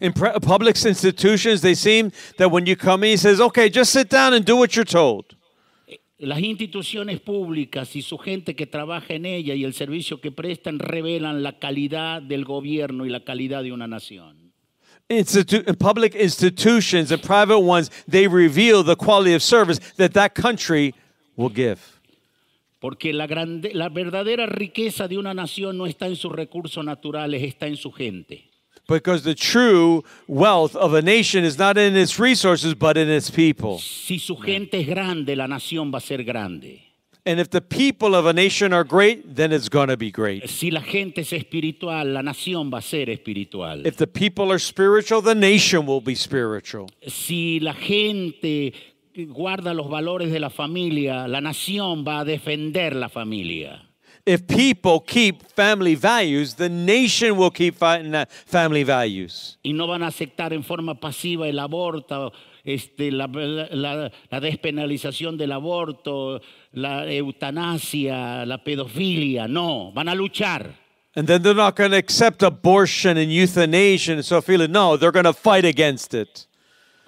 In 0.00 0.12
public 0.12 0.84
institutions, 0.84 1.60
they 1.60 1.74
seem 1.76 2.10
that 2.38 2.50
when 2.50 2.66
you 2.66 2.74
come 2.74 3.04
in, 3.04 3.10
he 3.10 3.16
says, 3.16 3.40
okay, 3.40 3.68
just 3.68 3.92
sit 3.92 4.08
down 4.08 4.34
and 4.34 4.44
do 4.44 4.56
what 4.56 4.74
you're 4.74 4.84
told. 4.84 5.36
Las 6.20 6.40
instituciones 6.40 7.18
públicas 7.18 7.96
y 7.96 8.02
su 8.02 8.18
gente 8.18 8.54
que 8.54 8.66
trabaja 8.66 9.14
en 9.14 9.24
ella 9.24 9.54
y 9.54 9.64
el 9.64 9.72
servicio 9.72 10.20
que 10.20 10.30
prestan 10.30 10.78
revelan 10.78 11.42
la 11.42 11.58
calidad 11.58 12.20
del 12.20 12.44
gobierno 12.44 13.06
y 13.06 13.08
la 13.08 13.20
calidad 13.24 13.62
de 13.62 13.72
una 13.72 13.86
nación. 13.88 14.52
Institu- 15.08 15.64
public 15.78 16.14
institutions 16.14 17.10
and 17.10 17.22
private 17.22 17.56
ones, 17.62 17.90
they 18.08 18.28
reveal 18.28 18.84
the 18.84 18.94
quality 18.96 19.34
of 19.34 19.42
service 19.42 19.80
that 19.96 20.12
that 20.12 20.34
country 20.34 20.94
will 21.36 21.50
give. 21.52 21.78
Porque 22.80 23.12
la, 23.14 23.26
grande- 23.26 23.72
la 23.74 23.88
verdadera 23.88 24.44
riqueza 24.46 25.08
de 25.08 25.16
una 25.16 25.32
nación 25.32 25.78
no 25.78 25.86
está 25.86 26.06
en 26.06 26.16
sus 26.16 26.32
recursos 26.32 26.84
naturales, 26.84 27.42
está 27.42 27.66
en 27.66 27.76
su 27.76 27.90
gente. 27.92 28.49
Because 28.90 29.22
the 29.22 29.36
true 29.36 30.02
wealth 30.26 30.74
of 30.74 30.94
a 30.94 31.00
nation 31.00 31.44
is 31.44 31.56
not 31.56 31.78
in 31.78 31.96
its 31.96 32.18
resources, 32.18 32.74
but 32.74 32.96
in 32.96 33.08
its 33.08 33.30
people. 33.30 33.78
Si 33.78 34.18
su 34.18 34.36
gente 34.36 34.80
es 34.80 34.86
grande, 34.88 35.36
la 35.36 35.46
nación 35.46 35.92
va 35.92 35.98
a 35.98 36.00
ser 36.00 36.24
grande. 36.24 36.82
And 37.24 37.38
if 37.38 37.50
the 37.50 37.60
people 37.60 38.14
of 38.16 38.26
a 38.26 38.32
nation 38.32 38.72
are 38.72 38.82
great, 38.82 39.36
then 39.36 39.52
it's 39.52 39.68
going 39.68 39.88
to 39.88 39.96
be 39.96 40.10
great. 40.10 40.48
Si 40.48 40.70
la 40.70 40.80
gente 40.80 41.20
es 41.20 41.32
espiritual, 41.32 42.14
la 42.14 42.22
nación 42.22 42.72
va 42.72 42.78
a 42.78 42.82
ser 42.82 43.10
espiritual. 43.10 43.86
If 43.86 43.96
the 43.96 44.06
people 44.06 44.50
are 44.50 44.58
spiritual, 44.58 45.22
the 45.22 45.34
nation 45.34 45.86
will 45.86 46.00
be 46.00 46.16
spiritual. 46.16 46.88
Si 47.06 47.60
la 47.60 47.74
gente 47.74 48.72
guarda 49.14 49.74
los 49.74 49.88
valores 49.88 50.32
de 50.32 50.40
la 50.40 50.50
familia, 50.50 51.28
la 51.28 51.40
nación 51.40 52.04
va 52.04 52.20
a 52.20 52.24
defender 52.24 52.96
la 52.96 53.08
familia. 53.08 53.89
If 54.32 54.46
people 54.46 55.00
keep 55.00 55.42
family 55.56 55.96
values, 55.96 56.54
the 56.54 56.68
nation 56.68 57.36
will 57.36 57.50
keep 57.50 57.74
fighting 57.76 58.12
that 58.12 58.30
family 58.30 58.84
values. 58.84 59.58
Y 59.64 59.72
no 59.72 59.86
van 59.88 60.02
a 60.02 60.06
aceptar 60.08 60.52
en 60.52 60.62
forma 60.62 60.94
pasiva 61.00 61.48
el 61.48 61.58
aborto, 61.58 62.32
este, 62.64 63.10
la, 63.10 63.26
la- 63.26 64.10
la 64.30 64.40
despenalización 64.40 65.36
del 65.36 65.50
aborto, 65.52 66.40
la 66.72 67.06
eutanasia, 67.10 68.44
la 68.46 68.58
pedofilia. 68.58 69.48
No, 69.48 69.90
van 69.92 70.08
a 70.08 70.14
luchar. 70.14 70.74
And 71.16 71.26
then 71.26 71.42
they're 71.42 71.54
not 71.54 71.74
going 71.74 71.90
to 71.90 71.96
accept 71.96 72.42
abortion 72.42 73.16
and 73.18 73.32
euthanasia 73.32 74.12
and 74.12 74.24
so. 74.24 74.40
No, 74.68 74.96
they're 74.96 75.10
going 75.10 75.24
to 75.24 75.32
fight 75.32 75.64
against 75.64 76.14
it. 76.14 76.46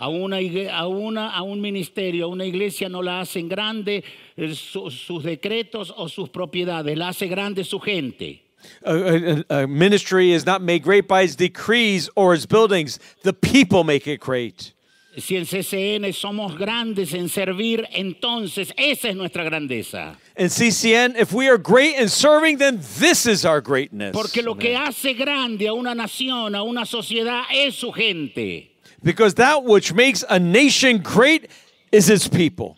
A, 0.02 0.08
una, 0.08 0.38
a, 0.72 0.86
una, 0.88 1.30
a 1.30 1.42
un 1.42 1.60
ministerio, 1.60 2.24
a 2.24 2.28
una 2.28 2.44
iglesia 2.44 2.88
no 2.88 3.02
la 3.02 3.20
hacen 3.20 3.48
grande 3.48 4.02
eh, 4.36 4.52
su- 4.52 4.90
sus 4.90 5.22
decretos 5.22 5.92
o 5.96 6.08
sus 6.08 6.28
propiedades, 6.28 6.96
la 6.98 7.08
hace 7.10 7.28
grande 7.28 7.62
su 7.62 7.78
gente. 7.78 8.42
A, 8.84 8.90
a- 8.92 9.62
a 9.62 9.66
ministry 9.68 10.32
is 10.32 10.44
not 10.44 10.60
made 10.60 10.82
great 10.82 11.06
by 11.06 11.22
its 11.22 11.36
decrees 11.36 12.10
or 12.16 12.34
its 12.34 12.46
buildings. 12.46 12.98
The 13.22 13.32
people 13.32 13.84
make 13.84 14.08
it 14.08 14.18
great. 14.20 14.72
Si 15.18 15.36
en 15.36 15.44
CCN 15.44 16.10
somos 16.14 16.56
grandes 16.58 17.12
en 17.14 17.28
servir, 17.28 17.86
entonces 17.92 18.72
esa 18.76 19.08
es 19.10 19.14
nuestra 19.14 19.44
grandeza. 19.44 20.16
In 20.36 20.48
CCN, 20.48 21.14
if 21.16 21.32
we 21.32 21.48
are 21.48 21.58
great 21.58 21.96
in 22.00 22.08
serving, 22.08 22.56
then 22.58 22.80
this 22.98 23.26
is 23.26 23.44
our 23.44 23.60
greatness. 23.60 24.12
Porque 24.12 24.42
lo 24.42 24.54
que 24.56 24.74
hace 24.74 25.12
grande 25.14 25.68
a 25.68 25.74
una 25.74 25.94
nación, 25.94 26.54
a 26.56 26.62
una 26.64 26.86
sociedad, 26.86 27.42
es 27.52 27.74
su 27.76 27.92
gente. 27.92 28.71
Because 29.02 29.34
that 29.34 29.64
which 29.64 29.92
makes 29.92 30.24
a 30.28 30.38
nation 30.38 30.98
great 30.98 31.50
is 31.90 32.08
its 32.08 32.28
people. 32.28 32.76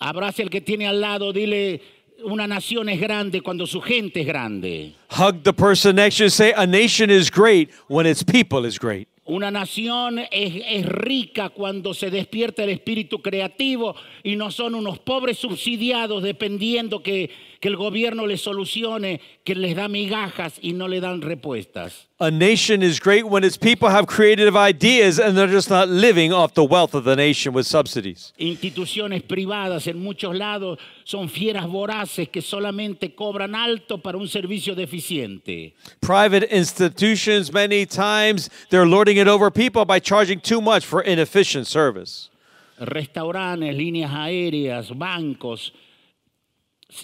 Abrace 0.00 0.40
al 0.40 0.48
que 0.48 0.60
tiene 0.60 0.86
al 0.86 1.00
lado, 1.00 1.32
dile, 1.32 1.80
una 2.24 2.46
nación 2.46 2.88
es 2.88 3.00
grande 3.00 3.40
cuando 3.40 3.66
su 3.66 3.80
gente 3.80 4.20
es 4.20 4.26
grande. 4.26 4.94
Hug 5.10 5.42
the 5.42 5.52
person 5.52 5.96
next 5.96 6.16
to 6.16 6.24
you 6.24 6.24
and 6.26 6.32
say, 6.32 6.52
A 6.52 6.66
nation 6.66 7.10
is 7.10 7.30
great 7.30 7.70
when 7.88 8.06
its 8.06 8.22
people 8.22 8.64
is 8.64 8.78
great. 8.78 9.08
Una 9.26 9.50
nación 9.50 10.18
es, 10.30 10.62
es 10.66 10.84
rica 10.84 11.48
cuando 11.48 11.94
se 11.94 12.10
despierta 12.10 12.62
el 12.62 12.68
espíritu 12.68 13.22
creativo 13.22 13.96
y 14.22 14.36
no 14.36 14.50
son 14.50 14.74
unos 14.74 14.98
pobres 14.98 15.38
subsidiados 15.38 16.22
dependiendo 16.22 17.02
que, 17.02 17.30
que 17.64 17.70
el 17.70 17.76
gobierno 17.76 18.26
les 18.26 18.42
solucione, 18.42 19.22
que 19.42 19.54
les 19.54 19.74
da 19.74 19.88
migajas 19.88 20.58
y 20.60 20.74
no 20.74 20.86
le 20.86 21.00
dan 21.00 21.22
respuestas. 21.22 22.08
A 22.18 22.30
nation 22.30 22.82
is 22.82 23.00
great 23.00 23.24
when 23.24 23.42
its 23.42 23.56
people 23.56 23.88
have 23.88 24.06
creative 24.06 24.54
ideas 24.54 25.18
and 25.18 25.34
they're 25.34 25.50
just 25.50 25.70
not 25.70 25.88
living 25.88 26.30
off 26.30 26.52
the 26.52 26.62
wealth 26.62 26.94
of 26.94 27.04
the 27.04 27.16
nation 27.16 27.54
with 27.54 27.66
subsidies. 27.66 28.34
Instituciones 28.38 29.22
privadas 29.22 29.86
en 29.86 29.98
muchos 29.98 30.36
lados 30.36 30.78
son 31.04 31.30
fieras 31.30 31.66
voraces 31.66 32.28
que 32.28 32.42
solamente 32.42 33.14
cobran 33.14 33.54
alto 33.54 33.96
para 33.96 34.18
un 34.18 34.28
servicio 34.28 34.74
deficiente. 34.74 35.72
Private 36.02 36.54
institutions, 36.54 37.50
many 37.50 37.86
times, 37.86 38.50
they're 38.68 38.84
lording 38.84 39.16
it 39.16 39.26
over 39.26 39.50
people 39.50 39.86
by 39.86 39.98
charging 39.98 40.38
too 40.38 40.60
much 40.60 40.84
for 40.84 41.00
inefficient 41.00 41.66
service. 41.66 42.28
Restaurantes, 42.78 43.74
líneas 43.74 44.12
aéreas, 44.12 44.90
bancos. 44.90 45.72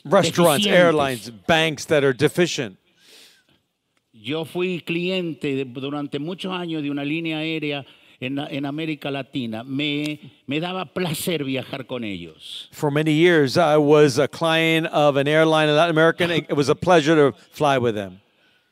Restaurants, 0.05 0.65
deficientes. 0.65 0.67
airlines, 0.79 1.33
banks 1.47 1.87
that 1.87 2.05
are 2.05 2.13
deficient. 2.13 2.77
Yo 4.13 4.45
fui 4.45 4.81
cliente 4.81 5.55
de- 5.55 5.65
durante 5.65 6.19
muchos 6.19 6.53
años 6.53 6.83
de 6.83 6.91
una 6.91 7.05
línea 7.05 7.39
aérea 7.39 7.85
en, 8.21 8.39
en 8.39 8.67
América 8.67 9.11
Latina. 9.11 9.65
Me, 9.65 10.21
me 10.47 10.61
daba 10.61 10.85
placer 10.93 11.43
viajar 11.45 11.87
con 11.87 12.05
ellos. 12.05 12.69
For 12.73 12.91
many 12.91 13.13
years, 13.15 13.57
I 13.57 13.77
was 13.79 14.19
a 14.19 14.29
client 14.29 14.87
of 14.93 15.17
an 15.17 15.27
airline 15.27 15.69
in 15.71 15.77
Latin 15.77 15.97
America. 15.97 16.25
and 16.25 16.33
It 16.33 16.53
was 16.57 16.69
a 16.69 16.75
pleasure 16.75 17.15
to 17.17 17.37
fly 17.53 17.79
with 17.79 17.95
them. 17.95 18.21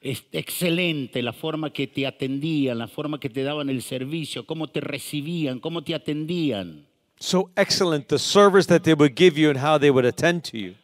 Es 0.01 0.23
excelente 0.33 1.23
la 1.23 1.33
forma 1.33 1.71
que 1.73 1.87
te 1.89 2.07
atendían, 2.07 2.79
la 2.79 2.87
forma 2.87 3.19
que 3.19 3.29
te 3.29 3.43
daban 3.43 3.69
el 3.69 3.83
servicio, 3.83 4.45
cómo 4.47 4.69
te 4.69 4.81
recibían, 4.81 5.59
cómo 5.61 5.83
te 5.83 5.95
atendían. 5.95 6.85
So 7.21 7.51
excellent 7.57 8.07
the 8.07 8.19
service 8.19 8.66
that 8.69 8.83
they 8.85 8.95
would 8.95 9.16
give 9.16 9.37
you 9.37 9.51
and 9.51 9.59
how 9.59 9.77
they 9.79 9.91
would 9.91 10.05
attend 10.05 10.45
to 10.53 10.57
you. 10.59 10.75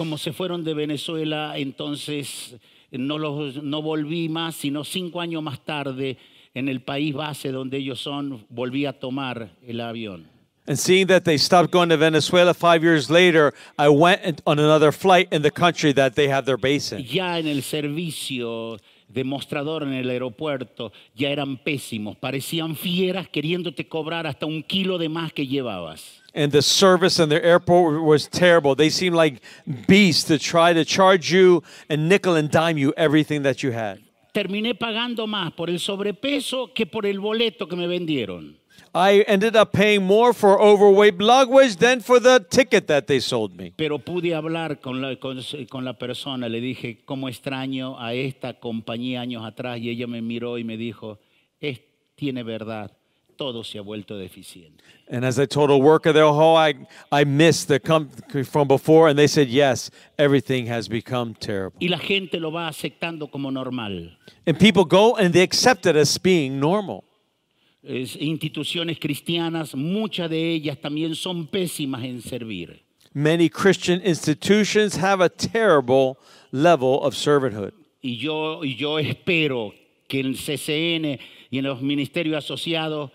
Como 0.00 0.16
se 0.16 0.32
fueron 0.32 0.64
de 0.64 0.72
Venezuela, 0.72 1.52
entonces 1.58 2.56
no, 2.90 3.18
los, 3.18 3.62
no 3.62 3.82
volví 3.82 4.30
más, 4.30 4.56
sino 4.56 4.82
cinco 4.82 5.20
años 5.20 5.42
más 5.42 5.62
tarde, 5.62 6.16
en 6.54 6.70
el 6.70 6.80
país 6.80 7.12
base 7.12 7.52
donde 7.52 7.76
ellos 7.76 8.00
son, 8.00 8.46
volví 8.48 8.86
a 8.86 8.94
tomar 8.94 9.50
el 9.62 9.78
avión. 9.82 10.26
And 10.66 10.78
seeing 10.78 11.06
that 11.08 11.24
they 11.24 11.36
stopped 11.36 11.70
going 11.70 11.90
to 11.90 11.98
Venezuela 11.98 12.54
five 12.54 12.82
years 12.82 13.10
later, 13.10 13.52
I 13.78 13.90
went 13.90 14.40
on 14.46 14.58
another 14.58 14.90
flight 14.90 15.28
in 15.34 15.42
the 15.42 15.50
country 15.50 15.92
that 15.92 16.14
they 16.14 16.28
have 16.28 16.46
their 16.46 16.56
base 16.56 16.96
in. 16.96 17.04
Ya 17.04 17.38
en 17.38 17.46
el 17.46 17.62
servicio 17.62 18.78
demostrador 19.12 19.82
en 19.82 19.92
el 19.92 20.08
aeropuerto, 20.08 20.92
ya 21.14 21.28
eran 21.28 21.58
pésimos, 21.58 22.16
parecían 22.16 22.74
fieras 22.74 23.28
queriéndote 23.28 23.86
cobrar 23.86 24.26
hasta 24.26 24.46
un 24.46 24.62
kilo 24.62 24.96
de 24.96 25.10
más 25.10 25.34
que 25.34 25.46
llevabas. 25.46 26.19
And 26.34 26.52
the 26.52 26.62
service 26.62 27.18
in 27.18 27.28
the 27.28 27.44
airport 27.44 28.02
was 28.02 28.28
terrible. 28.28 28.74
They 28.76 28.90
seemed 28.90 29.16
like 29.16 29.42
beasts 29.88 30.24
to 30.24 30.38
try 30.38 30.72
to 30.72 30.84
charge 30.84 31.32
you 31.32 31.62
and 31.88 32.08
nickel 32.08 32.36
and 32.36 32.50
dime 32.50 32.78
you 32.78 32.92
everything 32.96 33.42
that 33.42 33.62
you 33.62 33.72
had. 33.72 33.98
Terminé 34.32 34.76
pagando 34.76 35.26
más 35.26 35.52
por 35.56 35.68
el 35.68 35.80
sobrepeso 35.80 36.72
que 36.72 36.86
por 36.86 37.04
el 37.04 37.18
boleto 37.18 37.68
que 37.68 37.76
me 37.76 37.88
vendieron. 37.88 38.60
I 38.94 39.24
ended 39.28 39.54
up 39.54 39.72
paying 39.72 40.02
more 40.02 40.32
for 40.32 40.60
overweight 40.60 41.20
luggage 41.20 41.76
than 41.76 42.00
for 42.00 42.18
the 42.18 42.40
ticket 42.40 42.88
that 42.88 43.06
they 43.06 43.20
sold 43.20 43.56
me. 43.56 43.72
Pero 43.76 43.98
pude 43.98 44.34
hablar 44.34 44.80
con 44.80 45.00
la, 45.00 45.16
con, 45.16 45.40
con 45.68 45.84
la 45.84 45.92
persona, 45.92 46.48
le 46.48 46.60
dije, 46.60 47.02
¿cómo 47.04 47.28
extraño 47.28 48.00
a 48.00 48.14
esta 48.14 48.54
compañía 48.54 49.20
años 49.20 49.44
atrás? 49.44 49.78
Y 49.78 49.90
ella 49.90 50.06
me 50.08 50.22
miró 50.22 50.58
y 50.58 50.64
me 50.64 50.76
dijo, 50.76 51.20
es, 51.60 51.80
tiene 52.16 52.42
verdad, 52.42 52.90
todo 53.40 53.64
se 53.64 53.78
ha 53.78 53.82
vuelto 53.82 54.18
deficiente. 54.18 54.84
And 55.08 55.24
as 55.24 55.38
I 55.38 55.46
told 55.46 55.70
a 55.70 55.78
worker 55.78 56.12
there, 56.12 56.24
oh, 56.24 56.54
I, 56.54 56.74
I 57.10 57.24
missed 57.24 57.68
the 57.68 57.80
company 57.80 58.44
from 58.44 58.68
before. 58.68 59.08
And 59.08 59.18
they 59.18 59.26
said, 59.26 59.48
yes, 59.48 59.90
everything 60.18 60.66
has 60.66 60.88
become 60.88 61.34
terrible. 61.34 61.78
Y 61.80 61.88
la 61.88 61.96
gente 61.96 62.38
lo 62.38 62.50
va 62.50 62.68
aceptando 62.68 63.30
como 63.30 63.48
normal. 63.48 64.10
And 64.46 64.58
people 64.58 64.84
go 64.84 65.16
and 65.16 65.32
they 65.32 65.40
accept 65.40 65.86
it 65.86 65.96
as 65.96 66.18
being 66.18 66.60
normal. 66.60 67.04
Es- 67.82 68.14
instituciones 68.16 68.98
cristianas, 69.00 69.74
muchas 69.74 70.28
de 70.28 70.52
ellas 70.52 70.76
también 70.78 71.14
son 71.14 71.46
pésimas 71.46 72.04
en 72.04 72.20
servir. 72.20 72.82
Many 73.14 73.48
Christian 73.48 74.02
institutions 74.02 74.96
have 74.96 75.22
a 75.22 75.30
terrible 75.30 76.18
level 76.52 77.00
of 77.02 77.14
servanthood. 77.14 77.72
Y 78.02 78.18
yo, 78.18 78.62
y 78.62 78.76
yo 78.76 78.98
espero 78.98 79.72
que 80.06 80.20
en 80.20 80.34
CCN 80.34 81.18
y 81.50 81.58
en 81.58 81.64
los 81.64 81.80
ministerios 81.80 82.44
asociados 82.44 83.10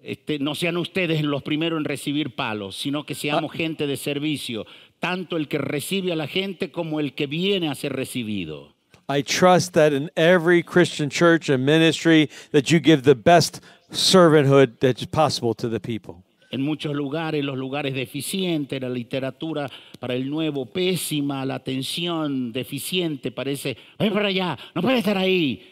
este, 0.00 0.38
no 0.38 0.54
sean 0.54 0.76
ustedes 0.76 1.22
los 1.22 1.42
primeros 1.42 1.78
en 1.78 1.84
recibir 1.84 2.34
palos, 2.34 2.76
sino 2.76 3.04
que 3.04 3.14
seamos 3.14 3.52
gente 3.52 3.86
de 3.86 3.96
servicio, 3.96 4.66
tanto 5.00 5.36
el 5.36 5.48
que 5.48 5.58
recibe 5.58 6.12
a 6.12 6.16
la 6.16 6.28
gente 6.28 6.70
como 6.70 7.00
el 7.00 7.14
que 7.14 7.26
viene 7.26 7.68
a 7.68 7.74
ser 7.74 7.92
recibido. 7.92 8.74
I 9.10 9.22
trust 9.22 9.72
that 9.72 9.92
in 9.92 10.10
every 10.16 10.62
Christian 10.62 11.08
church 11.08 11.48
and 11.48 11.64
ministry 11.64 12.28
that 12.52 12.70
you 12.70 12.78
give 12.78 13.02
the 13.02 13.14
best 13.14 13.60
servanthood 13.90 14.78
that's 14.80 15.06
possible 15.06 15.54
to 15.54 15.68
the 15.68 15.80
people. 15.80 16.22
En 16.50 16.62
muchos 16.62 16.94
lugares, 16.94 17.44
los 17.44 17.58
lugares 17.58 17.94
deficientes, 17.94 18.80
la 18.80 18.88
literatura 18.88 19.68
para 19.98 20.14
el 20.14 20.28
nuevo 20.30 20.66
pésima, 20.66 21.44
la 21.44 21.56
atención 21.56 22.52
deficiente, 22.52 23.30
parece, 23.30 23.76
ven 23.98 24.12
para 24.12 24.28
allá, 24.28 24.58
no 24.74 24.80
puede 24.80 24.98
estar 24.98 25.18
ahí. 25.18 25.62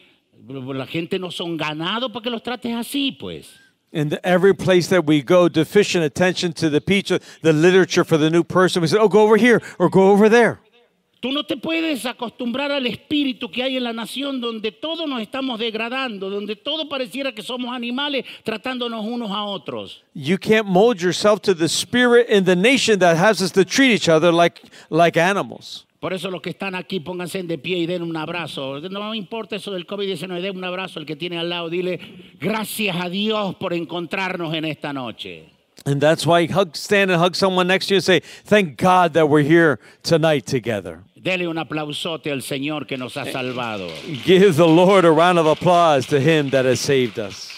La 0.48 0.86
gente 0.86 1.18
no 1.18 1.30
son 1.30 1.56
ganados 1.56 2.10
para 2.12 2.22
que 2.22 2.30
los 2.30 2.42
trates 2.42 2.74
así, 2.74 3.12
pues. 3.12 3.65
In 3.92 4.18
every 4.24 4.54
place 4.54 4.88
that 4.88 5.06
we 5.06 5.22
go, 5.22 5.48
deficient 5.48 6.04
attention 6.04 6.52
to 6.54 6.68
the 6.68 6.80
picture, 6.80 7.18
the 7.42 7.52
literature 7.52 8.04
for 8.04 8.18
the 8.18 8.28
new 8.30 8.44
person, 8.44 8.82
we 8.82 8.88
say, 8.88 8.98
oh, 8.98 9.08
go 9.08 9.20
over 9.22 9.36
here 9.36 9.62
or 9.78 9.88
go 9.88 10.10
over 10.10 10.28
there. 10.28 10.60
Tú 11.20 11.32
no 11.32 11.42
te 11.44 11.56
puedes 11.56 12.04
acostumbrar 12.04 12.70
al 12.70 12.86
espíritu 12.86 13.50
que 13.50 13.62
hay 13.62 13.76
en 13.76 13.84
la 13.84 13.92
nación 13.92 14.40
donde 14.40 14.70
todos 14.70 15.08
nos 15.08 15.22
estamos 15.22 15.58
degradando, 15.58 16.28
donde 16.28 16.54
todo 16.56 16.88
pareciera 16.88 17.32
que 17.34 17.42
somos 17.42 17.74
animales 17.74 18.24
tratándonos 18.44 19.04
unos 19.04 19.30
a 19.30 19.42
otros. 19.42 20.02
You 20.14 20.36
can't 20.36 20.66
mold 20.66 21.00
yourself 21.00 21.40
to 21.42 21.54
the 21.54 21.68
spirit 21.68 22.28
in 22.28 22.44
the 22.44 22.54
nation 22.54 22.98
that 22.98 23.16
has 23.16 23.40
us 23.40 23.50
to 23.52 23.64
treat 23.64 23.92
each 23.92 24.08
other 24.08 24.30
like, 24.30 24.60
like 24.90 25.16
animals. 25.16 25.86
Por 26.06 26.14
eso 26.14 26.30
los 26.30 26.40
que 26.40 26.50
están 26.50 26.76
aquí 26.76 27.00
pónganse 27.00 27.42
de 27.42 27.58
pie 27.58 27.78
y 27.78 27.86
den 27.86 28.00
un 28.00 28.16
abrazo. 28.16 28.78
No 28.78 29.10
me 29.10 29.16
importa 29.16 29.56
eso 29.56 29.72
del 29.72 29.88
COVID-19, 29.88 30.40
den 30.40 30.56
un 30.56 30.62
abrazo 30.62 31.00
al 31.00 31.04
que 31.04 31.16
tiene 31.16 31.36
al 31.36 31.48
lado. 31.48 31.68
Dile, 31.68 31.98
gracias 32.38 32.94
a 32.94 33.08
Dios 33.08 33.56
por 33.56 33.72
encontrarnos 33.72 34.54
en 34.54 34.66
esta 34.66 34.92
noche. 34.92 35.50
And 35.84 36.00
that's 36.00 36.24
why 36.24 36.46
hug, 36.46 36.76
stand 36.76 37.10
and 37.10 37.20
hug 37.20 37.34
someone 37.34 37.66
next 37.66 37.88
to 37.88 37.94
you 37.94 37.96
and 37.96 38.04
say, 38.04 38.20
Thank 38.44 38.80
God 38.80 39.14
that 39.14 39.28
we're 39.28 39.42
here 39.42 39.80
tonight 40.04 40.46
together. 40.46 41.02
Dele 41.20 41.48
un 41.48 41.58
aplausote 41.58 42.30
al 42.30 42.42
Señor 42.42 42.86
que 42.86 42.96
nos 42.96 43.16
ha 43.16 43.24
salvado. 43.24 43.90
Give 44.22 44.54
the 44.54 44.68
Lord 44.68 45.04
a 45.04 45.10
round 45.10 45.40
of 45.40 45.46
applause 45.46 46.06
to 46.06 46.20
him 46.20 46.50
that 46.50 46.64
has 46.66 46.78
saved 46.78 47.18
us. 47.18 47.50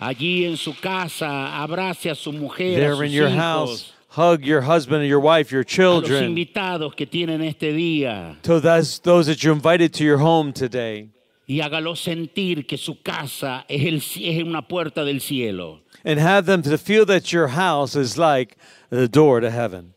Allí 0.00 0.44
en 0.44 0.56
su 0.56 0.74
casa, 0.74 1.60
abrace 1.60 2.06
a 2.06 2.14
su 2.14 2.30
mujer, 2.30 2.78
a 2.78 2.80
There 2.82 2.94
sus 2.94 3.02
in 3.06 3.10
your 3.10 3.28
hijos, 3.28 3.36
house, 3.36 3.92
hug 4.08 4.44
your 4.44 4.62
husband 4.62 5.00
and 5.02 5.08
your 5.08 5.20
wife, 5.20 5.52
your 5.52 5.64
children, 5.64 6.24
invitados 6.34 6.94
que 6.96 7.06
tienen 7.06 7.42
este 7.44 7.72
día. 7.72 8.36
to 8.42 8.60
those, 8.60 8.98
those 9.00 9.26
that 9.26 9.42
you 9.44 9.52
invited 9.52 9.92
to 9.94 10.04
your 10.04 10.18
home 10.18 10.52
today. 10.52 11.08
y 11.48 11.60
hágalo 11.60 11.96
sentir 11.96 12.66
que 12.66 12.76
su 12.76 12.96
casa 13.02 13.64
es, 13.68 13.82
el, 13.86 13.96
es 13.96 14.42
una 14.42 14.62
puerta 14.62 15.04
del 15.04 15.20
cielo. 15.20 15.80
And 16.04 16.18
have 16.20 16.46
them 16.46 16.62
to 16.62 16.76
feel 16.78 17.04
that 17.06 17.32
your 17.32 17.48
house 17.48 17.96
is 17.96 18.16
like 18.18 18.56
the 18.90 19.08
door 19.08 19.40
to 19.40 19.50
heaven. 19.50 19.94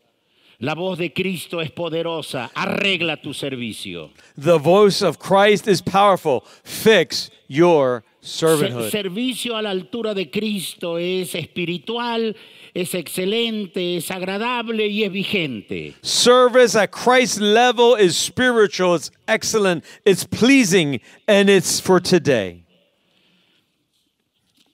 La 0.60 0.74
voz 0.74 0.96
de 0.98 1.08
Cristo 1.08 1.58
es 1.58 1.70
poderosa, 1.72 2.50
arregla 2.54 3.20
tu 3.20 3.30
servicio. 3.34 4.10
The 4.38 4.58
voice 4.58 5.02
of 5.02 5.18
Christ 5.18 5.66
is 5.66 5.80
powerful. 5.82 6.44
Fix 6.62 7.30
your 7.48 8.04
Se- 8.20 8.46
servanthood. 8.46 8.90
servicio 8.92 9.56
a 9.56 9.62
la 9.62 9.70
altura 9.70 10.14
de 10.14 10.30
Cristo 10.30 10.96
es 10.98 11.34
espiritual, 11.34 12.36
es 12.74 12.94
excelente, 12.94 13.96
es 13.96 14.10
agradable 14.10 14.86
y 14.86 15.04
es 15.04 15.12
vigente. 15.12 15.94
Service 16.02 16.74
at 16.74 16.90
Christ's 16.90 17.40
level 17.40 17.94
is 17.94 18.16
spiritual, 18.16 18.94
it's 18.94 19.10
excellent, 19.28 19.84
it's 20.04 20.24
pleasing, 20.24 21.00
and 21.28 21.50
it's 21.50 21.80
for 21.80 22.00
today. 22.00 22.64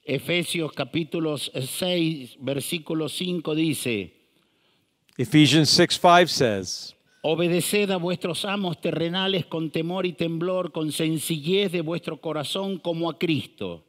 Efesios 0.05 0.73
capítulo 0.73 1.37
6, 1.37 2.37
versículo 2.41 3.09
5 3.09 3.53
dice, 3.53 4.13
Ephesians 5.17 5.69
6 5.69 5.99
5 5.99 6.27
says, 6.29 6.95
Obedeced 7.21 7.91
a 7.91 7.97
vuestros 7.97 8.45
amos 8.45 8.79
terrenales 8.79 9.45
con 9.45 9.69
temor 9.71 10.05
y 10.05 10.13
temblor, 10.13 10.71
con 10.71 10.93
sencillez 10.93 11.69
de 11.73 11.81
vuestro 11.81 12.21
corazón 12.21 12.79
como 12.79 13.09
a 13.09 13.19
Cristo. 13.19 13.83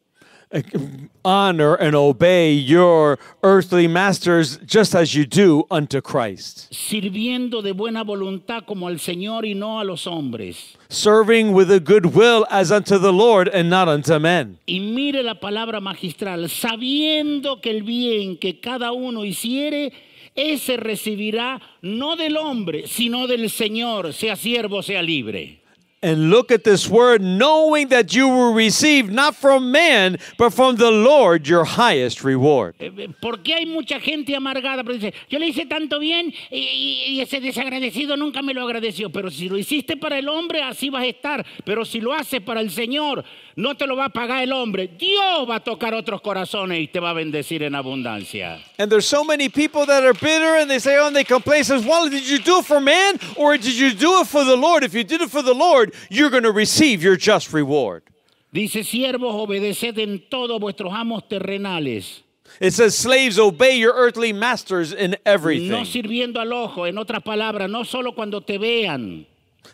Honor 1.24 1.74
and 1.74 1.94
obey 1.94 2.52
your 2.52 3.18
earthly 3.42 3.86
masters 3.86 4.58
just 4.66 4.94
as 4.94 5.14
you 5.14 5.24
do 5.24 5.64
unto 5.70 6.00
Christ, 6.00 6.70
sirviendo 6.72 7.62
de 7.62 7.72
buena 7.72 8.02
voluntad 8.04 8.66
como 8.66 8.88
al 8.88 8.96
Señor 8.96 9.44
y 9.44 9.54
no 9.54 9.80
a 9.80 9.84
los 9.84 10.06
hombres. 10.06 10.76
serving 10.88 11.52
with 11.52 11.70
a 11.70 11.78
good 11.78 12.06
will 12.06 12.46
as 12.50 12.72
unto 12.72 12.98
the 12.98 13.12
Lord 13.12 13.48
and 13.48 13.70
not 13.70 13.88
unto 13.88 14.18
men. 14.18 14.58
Y 14.66 14.80
mire 14.80 15.22
la 15.22 15.34
palabra 15.34 15.80
magistral, 15.80 16.48
sabiendo 16.48 17.60
que 17.60 17.70
el 17.70 17.82
bien 17.82 18.36
que 18.36 18.60
cada 18.60 18.92
uno 18.92 19.24
hiciere, 19.24 19.92
ese 20.34 20.76
recibirá 20.76 21.60
no 21.82 22.16
del 22.16 22.36
hombre, 22.36 22.86
sino 22.86 23.26
del 23.26 23.50
Señor, 23.50 24.12
sea 24.12 24.36
siervo, 24.36 24.82
sea 24.82 25.02
libre. 25.02 25.59
And 26.02 26.30
look 26.30 26.50
at 26.50 26.64
this 26.64 26.88
word, 26.88 27.20
knowing 27.20 27.88
that 27.88 28.14
you 28.14 28.26
will 28.26 28.54
receive 28.54 29.10
not 29.10 29.34
from 29.36 29.70
man, 29.70 30.16
but 30.38 30.48
from 30.54 30.76
the 30.76 30.90
Lord 30.90 31.46
your 31.46 31.64
highest 31.66 32.24
reward. 32.24 32.74
Eh, 32.80 32.90
eh, 32.96 33.08
¿Por 33.20 33.42
qué 33.42 33.52
hay 33.56 33.66
mucha 33.66 34.00
gente 34.00 34.34
amargada? 34.34 34.82
Pero 34.82 34.94
dice, 34.94 35.12
yo 35.28 35.38
le 35.38 35.48
hice 35.48 35.66
tanto 35.66 35.98
bien 35.98 36.32
y- 36.50 37.04
y 37.06 37.20
ese 37.20 37.38
desagradecido 37.40 38.16
nunca 38.16 38.40
me 38.40 38.54
lo 38.54 38.62
agradeció. 38.66 39.12
Pero 39.12 39.30
si 39.30 39.50
lo 39.50 39.58
hiciste 39.58 39.98
para 39.98 40.16
el 40.18 40.30
hombre, 40.30 40.62
así 40.62 40.88
vas 40.88 41.02
a 41.02 41.06
estar. 41.06 41.44
Pero 41.66 41.84
si 41.84 42.00
lo 42.00 42.14
haces 42.14 42.40
para 42.40 42.62
el 42.62 42.70
Señor, 42.70 43.22
no 43.56 43.74
te 43.76 43.86
lo 43.86 43.94
va 43.94 44.06
a 44.06 44.08
pagar 44.08 44.42
el 44.42 44.52
hombre. 44.54 44.88
Dios 44.98 45.46
va 45.46 45.56
a 45.56 45.60
tocar 45.60 45.92
otros 45.92 46.22
corazones 46.22 46.80
y 46.80 46.86
te 46.88 46.98
va 46.98 47.10
a 47.10 47.12
bendecir 47.12 47.62
en 47.62 47.74
abundancia. 47.74 48.58
And 48.78 48.90
there's 48.90 49.04
so 49.04 49.22
many 49.22 49.50
people 49.50 49.84
that 49.84 50.02
are 50.02 50.14
bitter 50.14 50.56
and 50.56 50.70
they 50.70 50.78
say, 50.78 50.96
oh, 50.98 51.08
and 51.08 51.14
they 51.14 51.24
complain, 51.24 51.62
says, 51.62 51.84
well, 51.84 52.08
did 52.08 52.26
you 52.26 52.38
do 52.38 52.60
it 52.60 52.64
for 52.64 52.80
man 52.80 53.18
or 53.36 53.58
did 53.58 53.74
you 53.78 53.92
do 53.92 54.22
it 54.22 54.26
for 54.28 54.44
the 54.44 54.56
Lord? 54.56 54.82
If 54.82 54.94
you 54.94 55.04
did 55.04 55.20
it 55.20 55.28
for 55.30 55.42
the 55.42 55.52
Lord, 55.52 55.89
you're 56.08 56.30
going 56.30 56.42
to 56.44 56.52
receive 56.52 57.02
your 57.02 57.16
just 57.16 57.52
reward. 57.52 58.02
Dice, 58.52 58.84
siervos, 58.84 59.32
obedeced 59.34 59.98
en 59.98 60.22
todo 60.28 60.58
vuestros 60.58 60.92
amos 60.92 61.22
terrenales, 61.28 62.22
It 62.60 62.72
says, 62.72 62.98
slaves, 62.98 63.38
obey 63.38 63.76
your 63.78 63.94
earthly 63.94 64.32
masters 64.32 64.92
in 64.92 65.12
no 65.12 65.16
everything. 65.24 65.84
sirviendo 65.84 66.40
al 66.40 66.52
ojo, 66.52 66.84
en 66.84 66.98
otras 66.98 67.22
palabras, 67.22 67.70
no 67.70 67.84
solo 67.84 68.12
cuando 68.12 68.40
te 68.40 68.58
vean, 68.58 69.24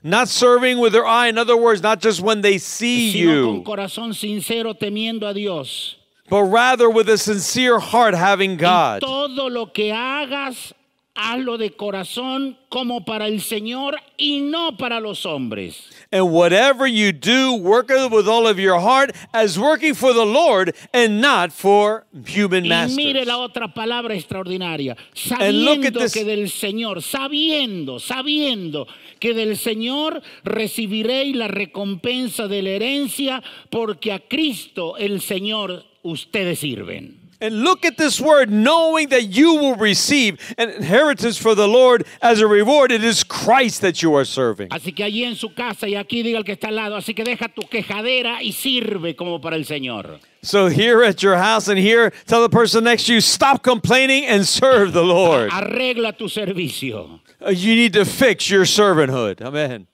Not 0.02 0.28
serving 0.28 0.78
with 0.78 0.92
their 0.92 1.06
eye. 1.06 1.28
In 1.28 1.38
other 1.38 1.56
words, 1.56 1.82
not 1.82 2.00
just 2.02 2.20
when 2.20 2.42
they 2.42 2.58
see 2.58 3.12
sino 3.12 3.46
con 3.46 3.54
you, 3.56 3.62
corazón 3.62 4.12
sincero 4.14 4.74
temiendo 4.74 5.26
a 5.26 5.32
Dios. 5.32 5.96
but 6.28 6.42
rather 6.42 6.90
with 6.90 7.08
a 7.08 7.16
sincere 7.16 7.78
heart 7.78 8.12
having 8.14 8.56
God. 8.58 9.00
Todo 9.00 9.48
lo 9.48 9.66
que 9.72 9.92
hagas, 9.92 10.74
hazlo 11.16 11.56
de 11.56 11.70
corazón 11.70 12.58
como 12.68 13.00
para 13.06 13.26
el 13.26 13.40
Señor 13.40 13.94
y 14.18 14.40
no 14.40 14.76
para 14.76 15.00
los 15.00 15.24
hombres. 15.24 15.88
And 16.12 16.32
whatever 16.32 16.86
you 16.86 17.11
do, 17.12 17.54
work 17.54 17.90
it 17.90 18.11
with 18.12 18.28
all 18.28 18.46
of 18.46 18.61
your 18.61 18.78
heart 18.78 19.11
as 19.34 19.59
working 19.59 19.92
for 19.94 20.12
the 20.14 20.24
Lord 20.24 20.74
and 20.92 21.20
not 21.20 21.50
for 21.52 22.07
human 22.24 22.64
Y 22.64 22.68
mire 22.68 22.86
masters. 22.86 23.26
la 23.26 23.38
otra 23.38 23.74
palabra 23.74 24.14
extraordinaria. 24.14 24.96
Sabiendo 25.14 25.98
this- 25.98 26.12
que 26.14 26.24
del 26.24 26.48
Señor, 26.48 27.02
sabiendo, 27.02 27.98
sabiendo 27.98 28.86
que 29.18 29.34
del 29.34 29.57
Señor 29.57 30.22
recibiréis 30.44 31.34
la 31.34 31.48
recompensa 31.48 32.46
de 32.46 32.62
la 32.62 32.70
herencia, 32.70 33.42
porque 33.70 34.12
a 34.12 34.20
Cristo 34.20 34.96
el 34.98 35.20
Señor 35.20 35.84
ustedes 36.02 36.61
sirven. 36.61 37.25
And 37.41 37.62
look 37.64 37.84
at 37.84 37.99
this 37.99 38.18
word, 38.20 38.51
knowing 38.51 39.09
that 39.11 39.24
you 39.24 39.55
will 39.57 39.76
receive 39.76 40.39
an 40.57 40.70
inheritance 40.70 41.37
for 41.37 41.55
the 41.55 41.68
Lord 41.68 42.07
as 42.22 42.41
a 42.41 42.47
reward. 42.47 42.91
It 42.91 43.05
is 43.05 43.22
Christ 43.22 43.82
that 43.82 44.03
you 44.03 44.14
are 44.14 44.24
serving. 44.24 44.70
Así 44.70 44.95
que 44.95 45.05
allí 45.05 45.24
en 45.24 45.34
su 45.37 45.51
casa 45.51 45.87
y 45.87 45.95
aquí 45.97 46.22
diga 46.22 46.39
el 46.39 46.45
que 46.45 46.55
está 46.55 46.68
al 46.68 46.76
lado, 46.76 46.97
así 46.97 47.14
que 47.14 47.24
deja 47.24 47.49
tu 47.49 47.62
quejadera 47.68 48.43
y 48.43 48.53
sirve 48.53 49.14
como 49.16 49.39
para 49.41 49.57
el 49.57 49.64
Señor. 49.66 50.18
So 50.43 50.68
here 50.68 51.03
at 51.03 51.22
your 51.22 51.37
house 51.37 51.68
and 51.68 51.78
here, 51.78 52.11
tell 52.26 52.41
the 52.43 52.49
person 52.49 52.84
next 52.84 53.07
to 53.07 53.14
you, 53.14 53.20
stop 53.20 53.62
complaining 53.62 54.24
and 54.24 54.47
serve 54.47 54.93
the 54.93 55.03
Lord. 55.05 55.51
Arregla 55.51 56.16
tu 56.16 56.28
servicio. 56.28 57.20
Uh, 57.45 57.51
You 57.51 57.74
need 57.74 57.93
to 57.93 58.05
fix 58.07 58.49
your 58.49 58.64
servanthood. 58.64 59.43
Amen. 59.43 59.89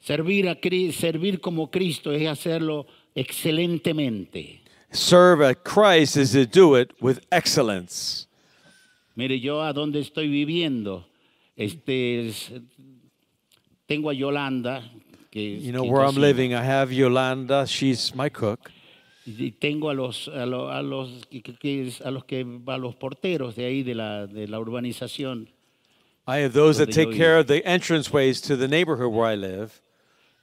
Servir, 0.00 0.48
a, 0.48 0.56
Cri- 0.56 0.92
servir 0.92 1.40
como 1.40 1.70
Cristo 1.70 2.10
es 2.10 2.26
hacerlo 2.26 2.86
excelentemente. 3.14 4.60
Serve 4.92 5.42
at 5.42 5.62
Christ 5.64 6.16
is 6.16 6.32
to 6.32 6.44
do 6.46 6.74
it 6.74 6.92
with 7.00 7.20
excellence. 7.30 8.26
Mire, 9.16 9.38
yo 9.38 9.60
a 9.62 9.72
donde 9.72 10.00
estoy 10.00 10.28
viviendo, 10.28 11.04
este, 11.56 12.28
es- 12.28 12.50
tengo 13.86 14.10
a 14.10 14.14
Yolanda, 14.14 14.82
que, 15.30 15.60
You 15.60 15.72
know 15.72 15.82
que 15.82 15.90
where 15.90 16.02
I'm 16.02 16.14
cocina, 16.14 16.20
living, 16.26 16.52
I 16.54 16.62
have 16.64 16.92
Yolanda. 16.92 17.66
She's 17.66 18.14
my 18.14 18.28
cook. 18.30 18.70
y 19.26 19.52
tengo 19.60 19.90
a 19.90 19.94
los, 19.94 20.26
a, 20.28 20.44
lo- 20.46 20.70
a 20.70 20.82
los, 20.82 21.24
que- 21.30 21.40
que- 21.42 21.54
que 21.54 21.86
es- 21.86 22.00
a 22.00 22.10
los 22.10 22.24
que 22.24 22.44
a 22.66 22.78
los 22.78 22.96
porteros 22.96 23.54
de 23.54 23.64
ahí 23.66 23.82
de 23.84 23.94
la, 23.94 24.26
de 24.26 24.48
la 24.48 24.58
urbanización. 24.58 25.48
I 26.26 26.38
have 26.38 26.52
those 26.52 26.78
that 26.78 26.90
take 26.92 27.16
care 27.16 27.38
of 27.38 27.46
the 27.46 27.60
entranceways 27.64 28.40
to 28.42 28.56
the 28.56 28.66
neighborhood 28.68 29.12
where 29.12 29.26
I 29.26 29.36
live. 29.36 29.80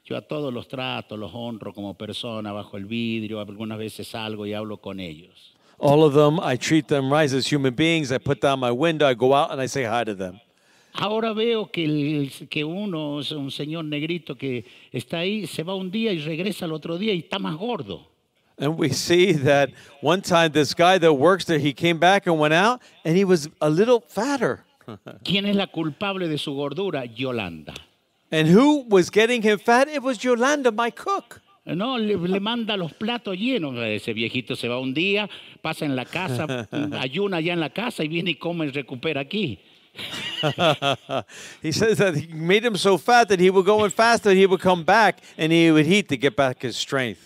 Yo 0.08 0.16
a 0.16 0.22
todos 0.22 0.54
los 0.54 0.70
trato, 0.70 1.18
los 1.18 1.32
honro 1.34 1.74
como 1.74 1.94
persona 1.94 2.54
bajo 2.54 2.78
el 2.78 2.86
vidrio. 2.86 3.42
Algunas 3.42 3.78
veces 3.78 4.08
salgo 4.08 4.46
y 4.46 4.54
hablo 4.54 4.78
con 4.78 5.02
ellos. 5.02 5.54
All 5.80 6.02
of 6.02 6.14
them, 6.16 6.40
I 6.42 6.58
treat 6.58 6.88
them 6.88 7.12
right 7.12 7.32
as 7.32 7.46
human 7.52 7.76
beings. 7.76 8.12
I 8.12 8.18
put 8.18 8.40
down 8.42 8.60
my 8.60 8.72
window, 8.72 9.06
I 9.06 9.14
go 9.14 9.34
out, 9.36 9.52
and 9.52 9.62
I 9.62 9.68
say 9.68 9.84
hi 9.84 10.06
to 10.06 10.16
them. 10.16 10.40
Ahora 10.94 11.34
veo 11.34 11.68
que, 11.70 11.84
el- 11.86 12.48
que 12.50 12.64
uno, 12.64 13.20
es 13.20 13.32
un 13.32 13.52
señor 13.52 13.84
negrito 13.86 14.36
que 14.36 14.66
está 14.92 15.20
ahí, 15.20 15.46
se 15.46 15.62
va 15.62 15.76
un 15.76 15.92
día 15.92 16.12
y 16.14 16.20
regresa 16.20 16.66
al 16.66 16.72
otro 16.72 16.98
día 16.98 17.14
y 17.14 17.20
está 17.20 17.38
más 17.38 17.56
gordo. 17.58 18.08
And 18.58 18.80
we 18.80 18.90
see 18.90 19.34
that 19.34 19.70
one 20.02 20.22
time 20.24 20.50
this 20.52 20.74
guy 20.74 20.98
that 20.98 21.14
works 21.14 21.46
there, 21.46 21.60
he 21.60 21.74
came 21.74 22.00
back 22.00 22.26
and 22.26 22.40
went 22.40 22.54
out, 22.56 22.82
and 23.06 23.16
he 23.16 23.24
was 23.26 23.48
a 23.62 23.70
little 23.70 24.02
fatter. 24.08 24.64
¿Quién 25.24 25.46
es 25.46 25.56
la 25.56 25.68
culpable 25.68 26.28
de 26.28 26.38
su 26.40 26.56
gordura? 26.56 27.06
Yolanda. 27.06 27.74
And 28.32 28.48
who 28.48 28.86
was 28.90 29.10
getting 29.10 29.42
him 29.42 29.58
fat? 29.58 29.88
It 29.88 30.04
was 30.04 30.24
Yolanda, 30.24 30.72
my 30.72 30.92
cook. 30.92 31.42
No, 31.66 31.98
le, 31.98 32.16
le 32.16 32.40
manda 32.40 32.78
los 32.78 32.94
platos 32.94 33.38
llenos. 33.38 33.78
Ese 33.78 34.14
viejito 34.14 34.56
se 34.56 34.68
va 34.68 34.80
un 34.80 34.94
día, 34.94 35.30
pasa 35.62 35.86
en 35.86 35.96
la 35.96 36.06
casa, 36.06 36.68
ayuna 37.00 37.38
allá 37.38 37.54
en 37.54 37.60
la 37.60 37.70
casa 37.70 38.04
y 38.04 38.08
viene 38.08 38.32
y 38.32 38.36
come 38.36 38.68
y 38.68 38.72
recupera 38.72 39.22
aquí. 39.22 39.60
he 41.62 41.72
says 41.72 41.98
that 41.98 42.16
he 42.16 42.28
made 42.28 42.64
him 42.64 42.78
so 42.78 42.98
fat 42.98 43.28
that 43.28 43.40
he 43.40 43.50
would 43.50 43.66
go 43.66 43.84
and 43.84 43.92
fast 43.92 44.24
that 44.24 44.36
he 44.36 44.46
would 44.46 44.62
come 44.62 44.84
back 44.84 45.22
and 45.38 45.52
he 45.52 45.72
would 45.72 45.88
eat 45.88 46.08
to 46.08 46.16
get 46.16 46.36
back 46.36 46.62
his 46.62 46.78
strength. 46.78 47.20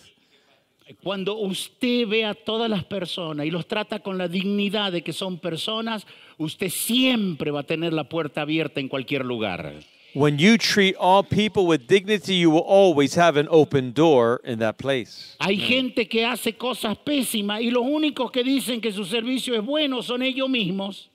Cuando 1.03 1.35
usted 1.35 2.07
ve 2.07 2.25
a 2.25 2.33
todas 2.33 2.69
las 2.69 2.83
personas 2.83 3.45
y 3.45 3.51
los 3.51 3.65
trata 3.67 3.99
con 3.99 4.17
la 4.17 4.27
dignidad 4.27 4.91
de 4.91 5.01
que 5.01 5.13
son 5.13 5.39
personas, 5.39 6.05
usted 6.37 6.69
siempre 6.69 7.51
va 7.51 7.61
a 7.61 7.63
tener 7.63 7.93
la 7.93 8.05
puerta 8.05 8.41
abierta 8.41 8.79
en 8.79 8.89
cualquier 8.89 9.25
lugar. 9.25 9.73
When 10.14 10.39
you 10.39 10.57
treat 10.57 10.95
all 10.97 11.24
people 11.24 11.66
with 11.68 11.88
dignity, 11.88 12.36
you 12.36 12.49
will 12.49 12.59
always 12.59 13.16
have 13.16 13.38
an 13.38 13.47
open 13.49 13.93
door 13.93 14.41
in 14.43 14.59
that 14.59 14.78
place. 14.78 15.38
Hay 15.39 15.55
mm. 15.55 15.59
gente 15.59 16.09
que 16.09 16.26
hace 16.26 16.57
cosas 16.57 16.97
pésimas 16.97 17.62
y 17.62 17.70
los 17.72 17.84
únicos 17.84 18.30
que 18.32 18.43
dicen 18.43 18.82
que 18.82 18.91
su 18.91 19.05
servicio 19.05 19.55
es 19.55 19.64
bueno 19.64 20.01
son 20.01 20.22
ellos 20.22 20.49
mismos. 20.49 21.07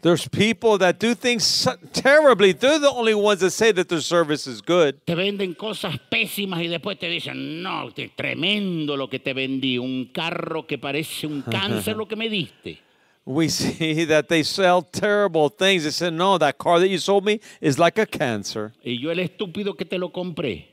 There's 0.00 0.28
people 0.28 0.78
that 0.78 1.00
do 1.00 1.14
things 1.14 1.66
terribly. 1.92 2.52
They're 2.52 2.78
the 2.78 2.90
only 2.90 3.14
ones 3.14 3.40
that 3.40 3.50
say 3.50 3.72
that 3.72 3.88
their 3.88 4.00
service 4.00 4.46
is 4.46 4.62
good. 4.62 5.04
Te 5.04 5.14
venden 5.14 5.54
cosas 5.54 5.98
pésimas 6.08 6.60
y 6.62 6.68
después 6.68 6.98
te 6.98 7.08
dicen, 7.08 7.62
no, 7.62 7.88
es 7.94 8.10
tremendo 8.16 8.96
lo 8.96 9.08
que 9.08 9.18
te 9.18 9.34
vendí, 9.34 9.76
un 9.76 10.06
carro 10.06 10.66
que 10.66 10.78
parece 10.78 11.26
un 11.26 11.42
cáncer 11.50 11.96
lo 11.96 12.06
que 12.06 12.16
me 12.16 12.28
diste. 12.28 12.87
We 13.28 13.48
see 13.50 14.04
that 14.06 14.30
they 14.30 14.42
sell 14.42 14.80
terrible 14.80 15.50
things. 15.50 15.84
They 15.84 15.90
say, 15.90 16.08
no, 16.08 16.38
that 16.38 16.56
car 16.56 16.80
that 16.80 16.88
you 16.88 16.96
sold 16.96 17.26
me 17.26 17.40
is 17.60 17.78
like 17.78 17.98
a 17.98 18.06
cancer. 18.06 18.72
Y 18.82 18.96
yo 18.98 19.10
el 19.10 19.18
estúpido 19.18 19.76
que 19.76 19.84
te 19.84 19.98
lo 19.98 20.08
compré. 20.08 20.64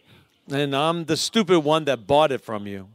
And 0.49 0.73
I'm 0.73 1.03
the 1.03 1.17
stupid 1.17 1.59
one 1.59 1.83
that 1.85 2.07
bought 2.07 2.31
it 2.31 2.41
from 2.41 2.65
you. 2.65 2.87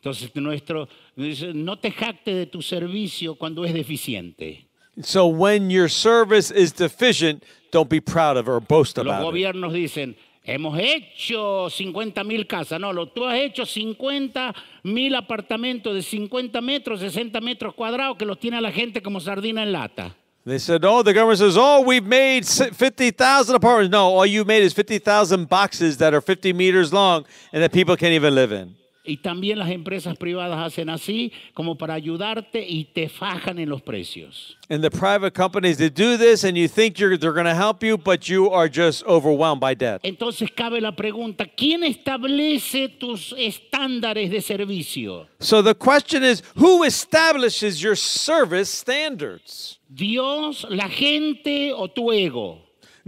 Entonces 0.00 0.34
nuestro, 0.36 0.88
no 1.16 1.76
te 1.76 1.90
jacte 1.90 2.32
de 2.32 2.46
tu 2.46 2.62
servicio 2.62 3.34
cuando 3.34 3.64
es 3.64 3.74
deficiente. 3.74 4.66
So 5.02 5.26
when 5.26 5.68
your 5.68 5.88
service 5.88 6.52
is 6.52 6.72
deficient, 6.72 7.42
don't 7.72 7.88
be 7.90 8.00
proud 8.00 8.36
of 8.36 8.46
it 8.46 8.50
or 8.50 8.60
boast 8.60 8.96
Los 8.98 9.06
about 9.06 9.20
it. 9.20 9.24
gobiernos 9.24 9.72
dicen, 9.72 10.14
hemos 10.42 10.78
hecho 10.78 11.68
50 11.70 12.24
mil 12.24 12.46
casas. 12.46 12.80
No, 12.80 12.92
lo, 12.92 13.06
tú 13.08 13.24
has 13.26 13.38
hecho 13.38 13.64
50 13.66 14.54
mil 14.84 15.14
apartamentos 15.14 15.94
de 15.94 16.02
50 16.02 16.60
metros, 16.60 17.00
60 17.00 17.40
metros 17.40 17.74
cuadrados 17.74 18.16
que 18.16 18.24
los 18.24 18.38
tiene 18.38 18.56
a 18.56 18.60
la 18.60 18.72
gente 18.72 19.02
como 19.02 19.20
sardina 19.20 19.62
en 19.62 19.72
lata. 19.72 20.16
They 20.46 20.58
said, 20.58 20.84
oh, 20.86 21.02
the 21.02 21.12
government 21.12 21.38
says, 21.38 21.56
oh, 21.58 21.82
we've 21.82 22.06
made 22.06 22.46
si- 22.46 22.70
50,000 22.70 23.54
apartments. 23.56 23.92
No, 23.92 24.06
all 24.18 24.24
you 24.24 24.42
made 24.46 24.62
is 24.62 24.72
50,000 24.72 25.46
boxes 25.48 25.98
that 25.98 26.14
are 26.14 26.22
50 26.22 26.54
meters 26.54 26.92
long 26.94 27.26
and 27.52 27.62
that 27.62 27.72
people 27.72 27.94
can't 27.94 28.14
even 28.14 28.34
live 28.34 28.50
in. 28.50 28.74
Y 29.02 29.18
también 29.18 29.58
las 29.58 29.70
empresas 29.70 30.16
privadas 30.18 30.58
hacen 30.58 30.90
así 30.90 31.32
como 31.54 31.76
para 31.76 31.94
ayudarte 31.94 32.66
y 32.66 32.84
te 32.84 33.08
fajan 33.08 33.58
en 33.58 33.68
los 33.70 33.80
precios. 33.80 34.58
And 34.68 34.82
the 34.82 34.90
private 34.90 35.32
companies 35.32 35.78
that 35.78 35.94
do 35.94 36.18
this, 36.18 36.44
and 36.44 36.56
you 36.56 36.68
think 36.68 36.98
you're, 36.98 37.16
they're 37.16 37.32
going 37.32 37.46
to 37.46 37.54
help 37.54 37.82
you, 37.82 37.96
but 37.96 38.28
you 38.28 38.50
are 38.50 38.68
just 38.68 39.02
overwhelmed 39.06 39.60
by 39.60 39.74
debt. 39.74 40.00
Entonces 40.04 40.50
cabe 40.54 40.80
la 40.80 40.92
pregunta, 40.92 41.46
¿quién 41.46 41.82
establece 41.82 42.88
tus 42.88 43.34
estándares 43.38 44.30
de 44.30 44.42
servicio? 44.42 45.26
So 45.40 45.62
the 45.62 45.74
question 45.74 46.22
is 46.22 46.42
who 46.56 46.84
establishes 46.84 47.82
your 47.82 47.96
service 47.96 48.68
standards? 48.68 49.78
¿Dios, 49.88 50.66
la 50.68 50.88
gente 50.88 51.72
o 51.72 51.88
tu 51.88 52.12
ego? 52.12 52.58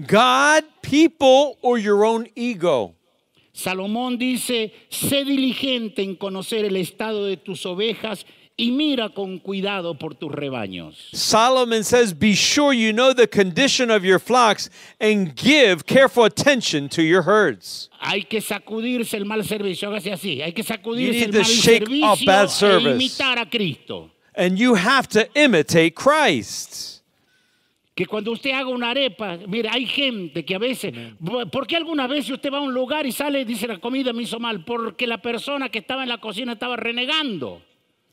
God, 0.06 0.64
people, 0.80 1.58
or 1.60 1.78
your 1.78 2.04
own 2.04 2.26
ego? 2.34 2.94
Salomón 3.62 4.18
dice, 4.18 4.72
sé 4.88 5.24
diligente 5.24 6.02
en 6.02 6.16
conocer 6.16 6.64
el 6.64 6.76
estado 6.76 7.26
de 7.26 7.36
tus 7.36 7.64
ovejas 7.64 8.26
y 8.56 8.70
mira 8.70 9.08
con 9.08 9.38
cuidado 9.38 9.96
por 9.96 10.14
tus 10.14 10.32
rebaños. 10.32 11.08
Solomon 11.12 11.84
says, 11.84 12.12
Be 12.12 12.34
sure 12.34 12.72
you 12.74 12.92
know 12.92 13.14
the 13.14 13.28
condition 13.28 13.90
of 13.90 14.04
your 14.04 14.18
flocks 14.18 14.68
and 15.00 15.34
give 15.36 15.86
careful 15.86 16.24
attention 16.24 16.88
to 16.88 17.02
your 17.02 17.22
herds. 17.22 17.88
Hay 18.00 18.24
que 18.24 18.40
sacudirse 18.40 19.16
el 19.16 19.24
mal 19.24 19.44
servicio, 19.44 19.88
hágase 19.88 20.12
así, 20.12 20.42
hay 20.42 20.52
que 20.52 20.64
sacudirse 20.64 21.24
el 21.24 21.32
mal 21.32 21.44
servicio 21.44 22.78
e 22.78 22.90
imitar 22.90 23.38
a 23.38 23.46
Cristo. 23.48 24.10
And 24.34 24.58
you 24.58 24.74
have 24.74 25.08
to 25.10 25.28
imitate 25.34 25.94
Christ. 25.94 26.91
Que 27.94 28.06
cuando 28.06 28.32
usted 28.32 28.52
haga 28.52 28.68
una 28.68 28.90
arepa, 28.90 29.38
mire, 29.46 29.68
hay 29.68 29.84
gente 29.84 30.44
que 30.46 30.54
a 30.54 30.58
veces, 30.58 30.94
¿por 31.50 31.66
qué 31.66 31.76
alguna 31.76 32.06
vez 32.06 32.28
usted 32.30 32.50
va 32.50 32.58
a 32.58 32.62
un 32.62 32.72
lugar 32.72 33.04
y 33.06 33.12
sale 33.12 33.42
y 33.42 33.44
dice 33.44 33.66
la 33.68 33.78
comida 33.78 34.14
me 34.14 34.22
hizo 34.22 34.40
mal? 34.40 34.64
Porque 34.64 35.06
la 35.06 35.18
persona 35.20 35.68
que 35.68 35.80
estaba 35.80 36.02
en 36.02 36.08
la 36.08 36.18
cocina 36.18 36.52
estaba 36.54 36.76
renegando. 36.76 37.60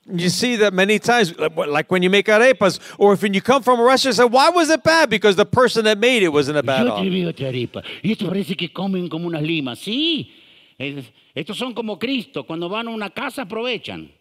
You 0.06 0.30
see 0.30 0.58
that 0.58 0.74
many 0.74 0.98
times, 1.00 1.34
like 1.68 1.90
when 1.92 2.02
you 2.02 2.10
make 2.10 2.28
arepas, 2.32 2.80
or 2.98 3.14
if 3.14 3.22
when 3.22 3.34
you 3.34 3.42
come 3.42 3.62
from 3.64 3.80
a 3.80 3.84
restaurant, 3.84 4.16
say, 4.18 4.26
Why 4.26 4.50
was 4.50 4.70
it 4.70 4.82
bad? 4.84 5.10
Because 5.10 5.36
the 5.38 5.46
person 5.46 5.86
that 5.86 5.98
made 5.98 6.24
it 6.24 6.30
wasn't 6.34 6.58
a 6.58 6.64
bad 6.64 6.86
Yo 6.86 6.94
off. 6.94 7.02
te 7.04 7.10
veo 7.10 7.30
otra 7.30 7.48
arepa. 7.50 7.82
Y 8.02 8.12
esto 8.14 8.28
parece 8.28 8.56
que 8.58 8.74
comen 8.74 9.08
como 9.08 9.28
unas 9.28 9.44
limas. 9.44 9.80
Sí, 9.80 10.32
es- 10.78 11.06
estos 11.36 11.58
son 11.58 11.74
como 11.74 11.98
Cristo. 12.00 12.44
Cuando 12.44 12.68
van 12.68 12.88
a 12.88 12.92
una 12.92 13.12
casa 13.12 13.44
aprovechan. 13.44 14.12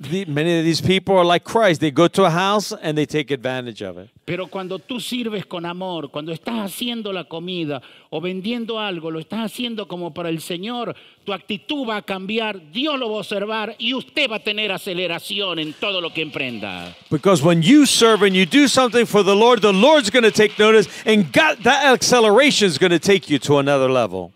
The- 0.00 0.24
many 0.24 0.58
of 0.58 0.64
these 0.64 0.80
people 0.80 1.16
are 1.16 1.24
like 1.24 1.44
Christ. 1.44 1.80
They 1.80 1.90
go 1.90 2.08
to 2.08 2.24
a 2.24 2.30
house 2.30 2.72
and 2.72 2.96
they 2.96 3.06
take 3.06 3.30
advantage 3.30 3.82
of 3.82 3.98
it. 3.98 4.08
Pero 4.24 4.46
cuando 4.46 4.78
tú 4.78 5.00
sirves 5.00 5.44
con 5.46 5.66
amor, 5.66 6.10
cuando 6.10 6.32
estás 6.32 6.54
haciendo 6.64 7.12
la 7.12 7.24
comida 7.24 7.82
o 8.10 8.20
vendiendo 8.20 8.80
algo, 8.80 9.10
lo 9.10 9.20
estás 9.20 9.40
haciendo 9.40 9.86
como 9.86 10.12
para 10.14 10.30
el 10.30 10.40
Señor, 10.40 10.94
tu 11.24 11.32
actitud 11.32 11.86
va 11.86 11.96
a 11.98 12.02
cambiar, 12.02 12.72
Dios 12.72 12.98
lo 12.98 13.10
va 13.10 13.16
a 13.16 13.18
observar 13.20 13.76
y 13.78 13.92
usted 13.94 14.30
va 14.30 14.36
a 14.36 14.42
tener 14.42 14.72
aceleración 14.72 15.58
en 15.58 15.74
todo 15.74 16.00
lo 16.00 16.10
que 16.12 16.22
emprenda. 16.22 16.96
Because 17.10 17.42
when 17.44 17.62
you 17.62 17.84
serve 17.84 18.22
and 18.22 18.34
you 18.34 18.46
do 18.46 18.68
something 18.68 19.04
for 19.04 19.22
the 19.22 19.36
Lord, 19.36 19.60
the 19.60 19.72
Lord's 19.72 20.08
going 20.10 20.24
to 20.24 20.32
take 20.32 20.58
notice, 20.58 20.88
and 21.04 21.30
God, 21.32 21.58
that 21.64 21.92
acceleration 21.92 22.66
is 22.66 22.78
going 22.78 22.92
to 22.92 22.98
take 22.98 23.28
you 23.28 23.38
to 23.40 23.58
another 23.58 23.90
level. 23.90 24.32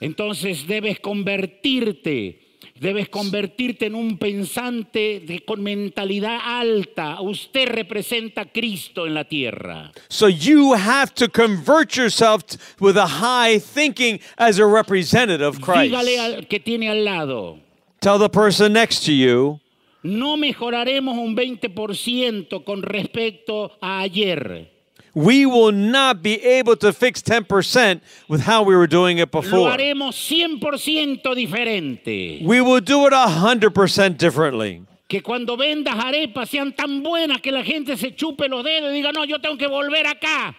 Entonces 0.00 0.66
debes 0.66 0.98
convertirte, 1.00 2.40
debes 2.78 3.08
convertirte 3.08 3.86
en 3.86 3.94
un 3.94 4.18
pensante 4.18 5.20
de- 5.20 5.44
con 5.46 5.62
mentalidad 5.62 6.38
alta. 6.42 7.20
Usted 7.20 7.68
representa 7.68 8.42
a 8.42 8.52
Cristo 8.52 9.06
en 9.06 9.14
la 9.14 9.24
tierra. 9.24 9.92
So 10.08 10.28
you 10.28 10.74
have 10.74 11.14
to 11.14 11.28
convert 11.28 11.94
yourself 11.96 12.42
with 12.80 12.96
a 12.96 13.06
high 13.06 13.58
thinking 13.60 14.20
as 14.36 14.58
a 14.58 14.66
representative 14.66 15.42
of 15.46 15.60
Christ. 15.60 15.92
Dígale 15.92 16.18
al 16.18 16.46
que 16.48 16.58
tiene 16.60 16.88
al 16.90 17.04
lado. 17.04 17.58
Tell 18.00 18.18
the 18.18 18.28
person 18.28 18.72
next 18.72 19.04
to 19.06 19.12
you, 19.12 19.60
No 20.02 20.36
mejoraremos 20.36 21.16
un 21.16 21.34
20% 21.34 22.62
con 22.64 22.82
respecto 22.82 23.72
a 23.80 24.00
ayer. 24.00 24.70
We 25.14 25.46
will 25.46 25.72
not 25.72 26.22
be 26.22 26.42
able 26.44 26.76
to 26.76 26.92
fix 26.92 27.22
10% 27.22 28.00
with 28.28 28.40
how 28.42 28.62
we 28.62 28.74
were 28.74 28.86
doing 28.88 29.18
it 29.18 29.32
Lo 29.32 29.40
before. 29.40 29.70
haremos 29.70 30.14
100% 30.16 31.22
diferente. 31.22 32.42
We 32.44 32.60
will 32.60 32.80
do 32.80 33.06
it 33.06 33.12
100% 33.12 34.18
differently. 34.18 34.82
Que 35.08 35.20
cuando 35.22 35.56
vendas 35.56 35.94
arepas 35.94 36.48
sean 36.48 36.72
tan 36.72 37.02
buenas 37.02 37.40
que 37.40 37.52
la 37.52 37.62
gente 37.62 37.96
se 37.96 38.10
chupe 38.12 38.48
los 38.48 38.64
dedos 38.64 38.90
y 38.90 38.94
diga, 39.02 39.12
no, 39.12 39.24
yo 39.24 39.38
tengo 39.38 39.56
que 39.56 39.68
volver 39.68 40.06
acá. 40.06 40.54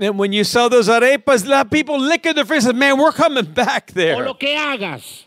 And 0.00 0.16
when 0.18 0.32
you 0.32 0.44
sell 0.44 0.68
those 0.70 0.88
arepas, 0.88 1.44
let 1.46 1.70
people 1.70 1.98
lick 1.98 2.24
in 2.24 2.36
their 2.36 2.44
faces, 2.44 2.72
man, 2.72 2.98
we're 2.98 3.10
coming 3.12 3.44
back 3.44 3.90
O 3.90 3.94
there. 3.94 4.24
lo 4.24 4.34
que 4.34 4.54
hagas. 4.56 5.24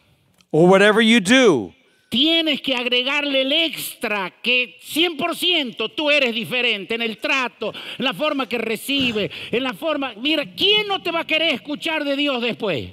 Or 0.54 0.68
whatever 0.68 1.02
you 1.02 1.20
do. 1.20 1.74
Tienes 2.12 2.60
que 2.62 2.76
agregarle 2.76 3.44
el 3.44 3.54
extra 3.54 4.34
que 4.44 4.78
100% 4.84 5.94
tú 5.96 6.12
eres 6.12 6.36
diferente 6.36 6.96
en 6.96 7.02
el 7.02 7.20
trato, 7.20 7.74
en 7.98 8.04
la 8.04 8.14
forma 8.14 8.50
que 8.50 8.58
recibe, 8.58 9.32
en 9.50 9.64
la 9.64 9.72
forma... 9.72 10.14
Mira, 10.18 10.44
¿quién 10.54 10.88
no 10.90 11.02
te 11.02 11.10
va 11.10 11.22
a 11.22 11.26
querer 11.26 11.54
escuchar 11.54 12.04
de 12.04 12.18
Dios 12.18 12.42
después? 12.42 12.90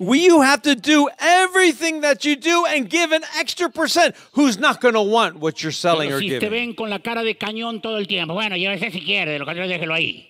We, 0.00 0.24
you 0.24 0.42
have 0.42 0.62
to 0.62 0.74
do 0.74 1.08
everything 1.20 2.00
that 2.00 2.24
you 2.24 2.34
do 2.34 2.66
and 2.66 2.90
give 2.90 3.14
an 3.14 3.22
extra 3.38 3.70
percent. 3.70 4.16
Who's 4.32 4.58
not 4.58 4.80
going 4.80 4.94
to 4.94 5.00
want 5.00 5.36
what 5.36 5.62
you're 5.62 5.70
selling 5.70 6.08
Pero 6.08 6.16
or 6.16 6.20
si 6.20 6.28
te 6.30 6.40
giving? 6.40 6.50
ven 6.50 6.74
con 6.74 6.90
la 6.90 6.98
cara 6.98 7.22
de 7.22 7.36
cañón 7.36 7.80
todo 7.80 7.98
el 7.98 8.08
tiempo, 8.08 8.34
bueno, 8.34 8.56
llévese 8.56 8.90
si 8.90 9.00
quiere, 9.00 9.38
lo 9.38 9.44
contrario 9.44 9.70
déjelo 9.70 9.94
ahí. 9.94 10.28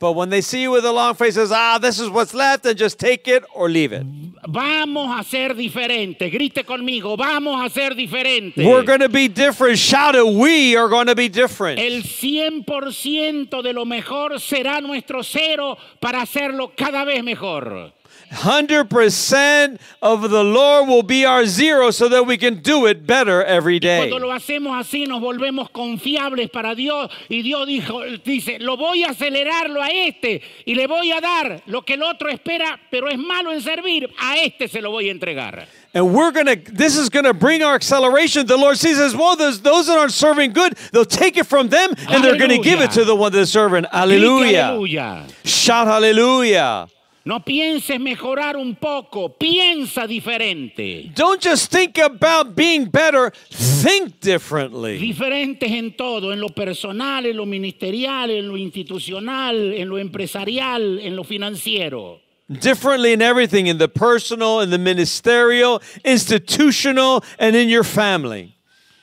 But 0.00 0.12
when 0.12 0.30
they 0.30 0.40
see 0.40 0.62
you 0.62 0.70
with 0.70 0.84
a 0.84 0.92
long 0.92 1.14
face, 1.14 1.34
says, 1.34 1.50
ah, 1.52 1.78
this 1.78 1.98
is 1.98 2.08
what's 2.08 2.32
left, 2.32 2.64
and 2.66 2.78
just 2.78 2.98
take 2.98 3.26
it 3.26 3.44
or 3.52 3.68
leave 3.68 3.92
it. 3.92 4.06
Vamos 4.46 5.20
a 5.20 5.24
ser 5.24 5.54
diferentes. 5.54 6.30
Grite 6.30 6.64
conmigo, 6.64 7.16
vamos 7.16 7.60
a 7.64 7.68
ser 7.68 7.90
diferentes. 7.90 8.64
We're 8.64 8.84
going 8.84 9.00
to 9.00 9.08
be 9.08 9.28
different. 9.28 9.78
Shout 9.78 10.14
it. 10.14 10.24
We 10.24 10.76
are 10.76 10.88
going 10.88 11.06
to 11.06 11.16
be 11.16 11.28
different. 11.28 11.80
El 11.80 12.02
100% 12.02 13.62
de 13.62 13.72
lo 13.72 13.84
mejor 13.84 14.38
será 14.40 14.80
nuestro 14.80 15.22
cero 15.22 15.76
para 16.00 16.22
hacerlo 16.22 16.72
cada 16.76 17.04
vez 17.04 17.22
mejor. 17.24 17.92
100% 18.30 19.78
of 20.02 20.30
the 20.30 20.44
Lord 20.44 20.88
will 20.88 21.02
be 21.02 21.24
our 21.24 21.46
zero 21.46 21.90
so 21.90 22.08
that 22.08 22.26
we 22.26 22.36
can 22.36 22.60
do 22.60 22.86
it 22.86 23.06
better 23.06 23.44
every 23.44 23.78
day. 23.78 24.08
Cuando 24.08 24.26
lo 24.26 24.32
hacemos 24.32 24.78
así 24.78 25.06
nos 25.06 25.20
volvemos 25.20 25.70
confiables 25.70 26.50
para 26.50 26.74
Dios 26.74 27.10
y 27.28 27.42
Dios 27.42 27.66
dijo, 27.66 28.02
dice, 28.24 28.58
lo 28.60 28.76
voy 28.76 29.04
a 29.04 29.10
acelerarlo 29.10 29.82
a 29.82 29.88
este 29.88 30.42
y 30.66 30.74
le 30.74 30.86
voy 30.86 31.10
a 31.12 31.20
dar 31.20 31.62
lo 31.66 31.82
que 31.82 31.94
el 31.94 32.02
otro 32.02 32.28
espera, 32.28 32.78
pero 32.90 33.08
es 33.08 33.18
malo 33.18 33.52
en 33.52 33.62
servir, 33.62 34.08
a 34.18 34.36
este 34.36 34.68
se 34.68 34.80
lo 34.80 34.90
voy 34.90 35.08
a 35.08 35.12
entregar. 35.12 35.66
And 35.94 36.14
we're 36.14 36.30
going 36.32 36.46
to, 36.46 36.56
this 36.70 36.96
is 36.96 37.08
going 37.08 37.24
to 37.24 37.32
bring 37.32 37.62
our 37.62 37.74
acceleration. 37.74 38.46
The 38.46 38.58
Lord 38.58 38.76
sees 38.76 38.98
as 38.98 39.16
well, 39.16 39.36
those, 39.36 39.62
those 39.62 39.86
that 39.86 39.98
aren't 39.98 40.12
serving 40.12 40.52
good, 40.52 40.76
they'll 40.92 41.06
take 41.06 41.38
it 41.38 41.46
from 41.46 41.68
them 41.70 41.94
and 42.08 42.22
they're 42.22 42.36
going 42.36 42.50
to 42.50 42.58
give 42.58 42.80
it 42.80 42.90
to 42.92 43.04
the 43.04 43.16
one 43.16 43.32
that's 43.32 43.50
serving. 43.50 43.84
Hallelujah. 43.90 45.26
Shout 45.44 45.86
hallelujah. 45.86 46.88
No 47.24 47.44
pienses 47.44 48.00
mejorar 48.00 48.56
un 48.56 48.76
poco, 48.76 49.36
piensa 49.36 50.06
diferente. 50.06 51.10
Don't 51.14 51.42
just 51.42 51.70
think 51.70 51.98
about 51.98 52.54
being 52.54 52.86
better, 52.86 53.32
think 53.50 54.20
differently. 54.20 54.98
Diferentes 54.98 55.70
en 55.70 55.94
todo, 55.94 56.32
en 56.32 56.40
lo 56.40 56.48
personal, 56.48 57.26
en 57.26 57.36
lo 57.36 57.44
ministerial, 57.44 58.30
en 58.30 58.48
lo 58.48 58.56
institucional, 58.56 59.74
en 59.74 59.88
lo 59.88 59.98
empresarial, 59.98 61.00
en 61.00 61.16
lo 61.16 61.24
financiero. 61.24 62.20
Differently 62.48 63.12
in 63.12 63.20
everything, 63.20 63.66
in 63.66 63.76
the 63.76 63.88
personal, 63.88 64.60
in 64.60 64.70
the 64.70 64.78
ministerial, 64.78 65.82
institutional, 66.02 67.22
and 67.38 67.54
in 67.54 67.68
your 67.68 67.84
family. 67.84 68.56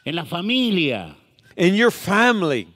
En 0.03 0.15
la 0.15 0.23
familia. 0.23 1.15
In 1.55 1.75
your 1.75 1.91
family. 1.91 2.67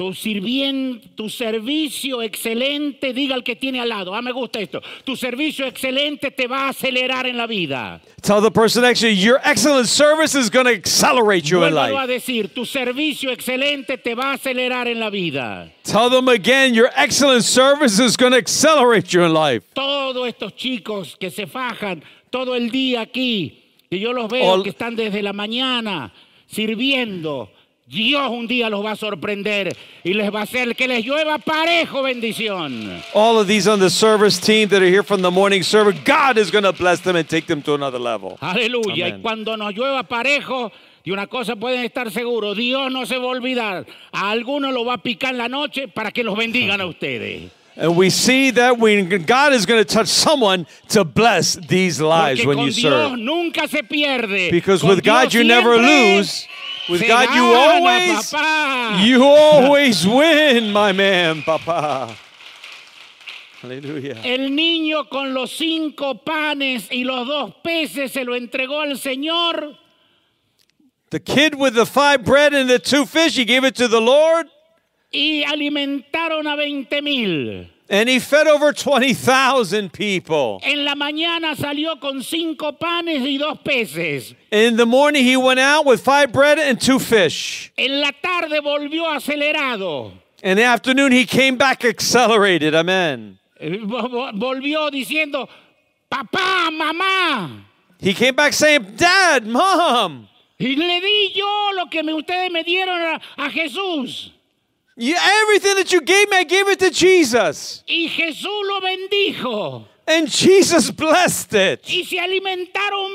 Tu 0.00 0.14
sirvien, 0.14 0.98
tu 1.14 1.28
servicio 1.28 2.22
excelente, 2.22 3.12
diga 3.12 3.34
al 3.34 3.42
que 3.44 3.54
tiene 3.54 3.80
al 3.82 3.90
lado, 3.90 4.14
ah, 4.14 4.22
me 4.22 4.32
gusta 4.32 4.58
esto, 4.58 4.80
tu 5.04 5.14
servicio 5.14 5.66
excelente 5.66 6.30
te 6.30 6.46
va 6.46 6.60
a 6.64 6.68
acelerar 6.70 7.26
en 7.26 7.36
la 7.36 7.46
vida. 7.46 8.00
Tell 8.22 8.40
the 8.40 8.50
person 8.50 8.80
next 8.82 9.02
to 9.02 9.08
you, 9.08 9.32
your 9.32 9.40
excellent 9.44 9.86
service 9.88 10.34
is 10.34 10.48
going 10.48 10.64
to 10.64 10.72
accelerate 10.72 11.50
you 11.50 11.62
in 11.64 11.74
Vuélvalo 11.74 11.98
a 11.98 12.06
life. 12.06 12.14
decir, 12.14 12.48
tu 12.48 12.64
servicio 12.64 13.30
excelente 13.30 13.98
te 14.02 14.14
va 14.14 14.30
a 14.30 14.36
acelerar 14.38 14.88
en 14.88 14.98
la 15.00 15.10
vida. 15.10 15.70
Tell 15.84 16.08
them 16.08 16.28
again, 16.30 16.72
your 16.72 16.88
excellent 16.96 17.44
service 17.44 17.98
is 18.02 18.16
going 18.16 18.32
to 18.32 18.38
accelerate 18.38 19.12
you 19.12 19.22
in 19.22 19.34
life. 19.34 19.66
Todos 19.74 20.26
estos 20.26 20.56
chicos 20.56 21.14
que 21.20 21.30
se 21.30 21.46
fajan 21.46 22.02
todo 22.30 22.54
el 22.54 22.70
día 22.70 23.02
aquí, 23.02 23.52
que 23.90 23.98
yo 23.98 24.14
los 24.14 24.30
veo 24.30 24.50
All- 24.50 24.62
que 24.62 24.70
están 24.70 24.96
desde 24.96 25.22
la 25.22 25.34
mañana 25.34 26.10
sirviendo. 26.46 27.50
Dios 27.90 28.30
un 28.30 28.46
día 28.46 28.70
los 28.70 28.84
va 28.84 28.92
a 28.92 28.96
sorprender 28.96 29.76
y 30.04 30.14
les 30.14 30.32
va 30.32 30.40
a 30.40 30.42
hacer 30.44 30.76
que 30.76 30.86
les 30.86 31.04
llueva 31.04 31.38
parejo 31.38 32.02
bendición. 32.04 33.02
All 33.14 33.36
of 33.36 33.48
these 33.48 33.66
on 33.66 33.80
the 33.80 33.90
service 33.90 34.38
team 34.38 34.68
that 34.68 34.80
are 34.80 34.88
here 34.88 35.02
from 35.02 35.22
the 35.22 35.30
morning 35.30 35.64
service, 35.64 35.98
God 36.04 36.38
is 36.38 36.52
going 36.52 36.62
to 36.62 36.72
bless 36.72 37.00
them 37.00 37.16
and 37.16 37.28
take 37.28 37.48
them 37.48 37.60
to 37.62 37.74
another 37.74 37.98
level. 37.98 38.38
Aleluya. 38.40 39.08
Y 39.08 39.20
cuando 39.20 39.56
nos 39.56 39.74
llueva 39.74 40.04
parejo, 40.04 40.70
de 41.04 41.12
una 41.12 41.26
cosa 41.26 41.56
pueden 41.56 41.84
estar 41.84 42.12
seguros, 42.12 42.56
Dios 42.56 42.92
no 42.92 43.06
se 43.06 43.18
va 43.18 43.24
a 43.24 43.28
olvidar. 43.28 43.84
A 44.12 44.30
algunos 44.30 44.72
lo 44.72 44.84
va 44.84 44.94
a 44.94 44.98
picar 44.98 45.32
en 45.32 45.38
la 45.38 45.48
noche 45.48 45.88
para 45.88 46.12
que 46.12 46.22
los 46.22 46.36
bendigan 46.36 46.80
a 46.80 46.86
ustedes. 46.86 47.50
And 47.76 47.96
we 47.96 48.10
see 48.10 48.52
that 48.52 48.78
when 48.78 49.08
God 49.26 49.52
is 49.52 49.66
going 49.66 49.82
to 49.82 49.84
touch 49.84 50.06
someone 50.06 50.66
to 50.90 51.02
bless 51.02 51.54
these 51.56 52.00
lives 52.00 52.40
Porque 52.40 52.46
when 52.46 52.56
con 52.58 52.66
you 52.66 52.72
Dios 52.72 53.10
serve. 53.10 53.18
nunca 53.18 53.66
se 53.66 53.82
pierde. 53.82 54.52
Because 54.52 54.82
Con 54.82 54.90
with 54.90 55.02
God 55.02 55.34
you 55.34 55.42
never 55.42 55.76
lose. 55.76 56.46
With 56.90 57.06
God 57.06 57.34
you 57.34 57.44
always 57.44 58.32
you 59.06 59.24
always 59.24 60.06
win, 60.06 60.72
my 60.72 60.92
man, 60.92 61.42
papa. 61.42 62.16
El 63.62 64.54
niño 64.56 65.08
con 65.10 65.34
los 65.34 65.50
cinco 65.52 66.24
panes 66.24 66.88
y 66.90 67.04
los 67.04 67.26
dos 67.26 67.54
peces 67.62 68.10
se 68.10 68.24
lo 68.24 68.34
entregó 68.34 68.80
al 68.80 68.98
Señor 68.98 69.76
The 71.10 71.20
kid 71.20 71.56
with 71.56 71.74
the 71.74 71.86
five 71.86 72.24
bread 72.24 72.54
and 72.54 72.70
the 72.70 72.78
two 72.78 73.04
fish, 73.04 73.36
he 73.36 73.44
gave 73.44 73.64
it 73.64 73.74
to 73.76 73.88
the 73.88 74.00
Lord, 74.00 74.46
y 75.12 75.42
alimentaron 75.44 76.46
a 76.46 76.54
20 76.54 77.02
mil. 77.02 77.68
And 77.90 78.08
he 78.08 78.18
fed 78.20 78.46
over 78.46 78.72
20,000 78.72 79.92
people. 79.92 80.60
En 80.62 80.84
la 80.84 80.94
mañana 80.94 81.54
salió 81.56 82.00
con 82.00 82.22
cinco 82.22 82.72
panes 82.72 83.20
y 83.22 83.36
dos 83.36 83.58
peces. 83.64 84.34
In 84.52 84.76
the 84.76 84.86
morning, 84.86 85.24
he 85.24 85.36
went 85.36 85.60
out 85.60 85.84
with 85.84 86.00
five 86.00 86.32
bread 86.32 86.58
and 86.58 86.80
two 86.80 86.98
fish. 86.98 87.72
En 87.76 88.00
la 88.00 88.12
tarde 88.22 88.60
volvió 88.62 89.06
acelerado. 89.14 90.12
In 90.42 90.56
the 90.56 90.62
afternoon, 90.64 91.12
he 91.12 91.26
came 91.26 91.56
back 91.58 91.84
accelerated. 91.84 92.74
Amen. 92.74 93.38
Eh, 93.60 93.76
vo- 93.82 94.08
vo- 94.08 94.32
Volvió 94.32 94.90
diciendo, 94.90 95.46
papá, 96.10 96.70
mamá. 96.70 97.64
He 97.98 98.14
came 98.14 98.34
back 98.34 98.54
saying, 98.54 98.94
Dad, 98.96 99.44
Mom, 99.44 100.26
Y 100.58 100.74
le 100.76 101.00
di 101.00 101.32
yo 101.34 101.70
lo 101.74 101.86
que 101.90 102.02
me- 102.02 102.12
ustedes 102.14 102.50
me 102.50 102.62
dieron 102.62 102.98
a, 103.02 103.20
a 103.36 103.50
Jesús. 103.50 104.30
You, 105.00 105.16
everything 105.16 105.74
that 105.76 105.92
you 105.92 106.00
gave 106.00 106.30
me, 106.30 106.36
I 106.36 106.44
gave 106.44 106.68
it 106.68 106.78
to 106.80 106.90
Jesus. 106.90 107.82
Y 107.88 108.08
Jesús 108.08 108.44
lo 108.44 108.80
bendijo. 108.80 109.84
And 110.06 110.28
Jesus 110.28 110.90
blessed 110.90 111.54
it. 111.54 111.84
Y 111.88 112.04
se 112.04 112.18
alimentaron 112.18 113.10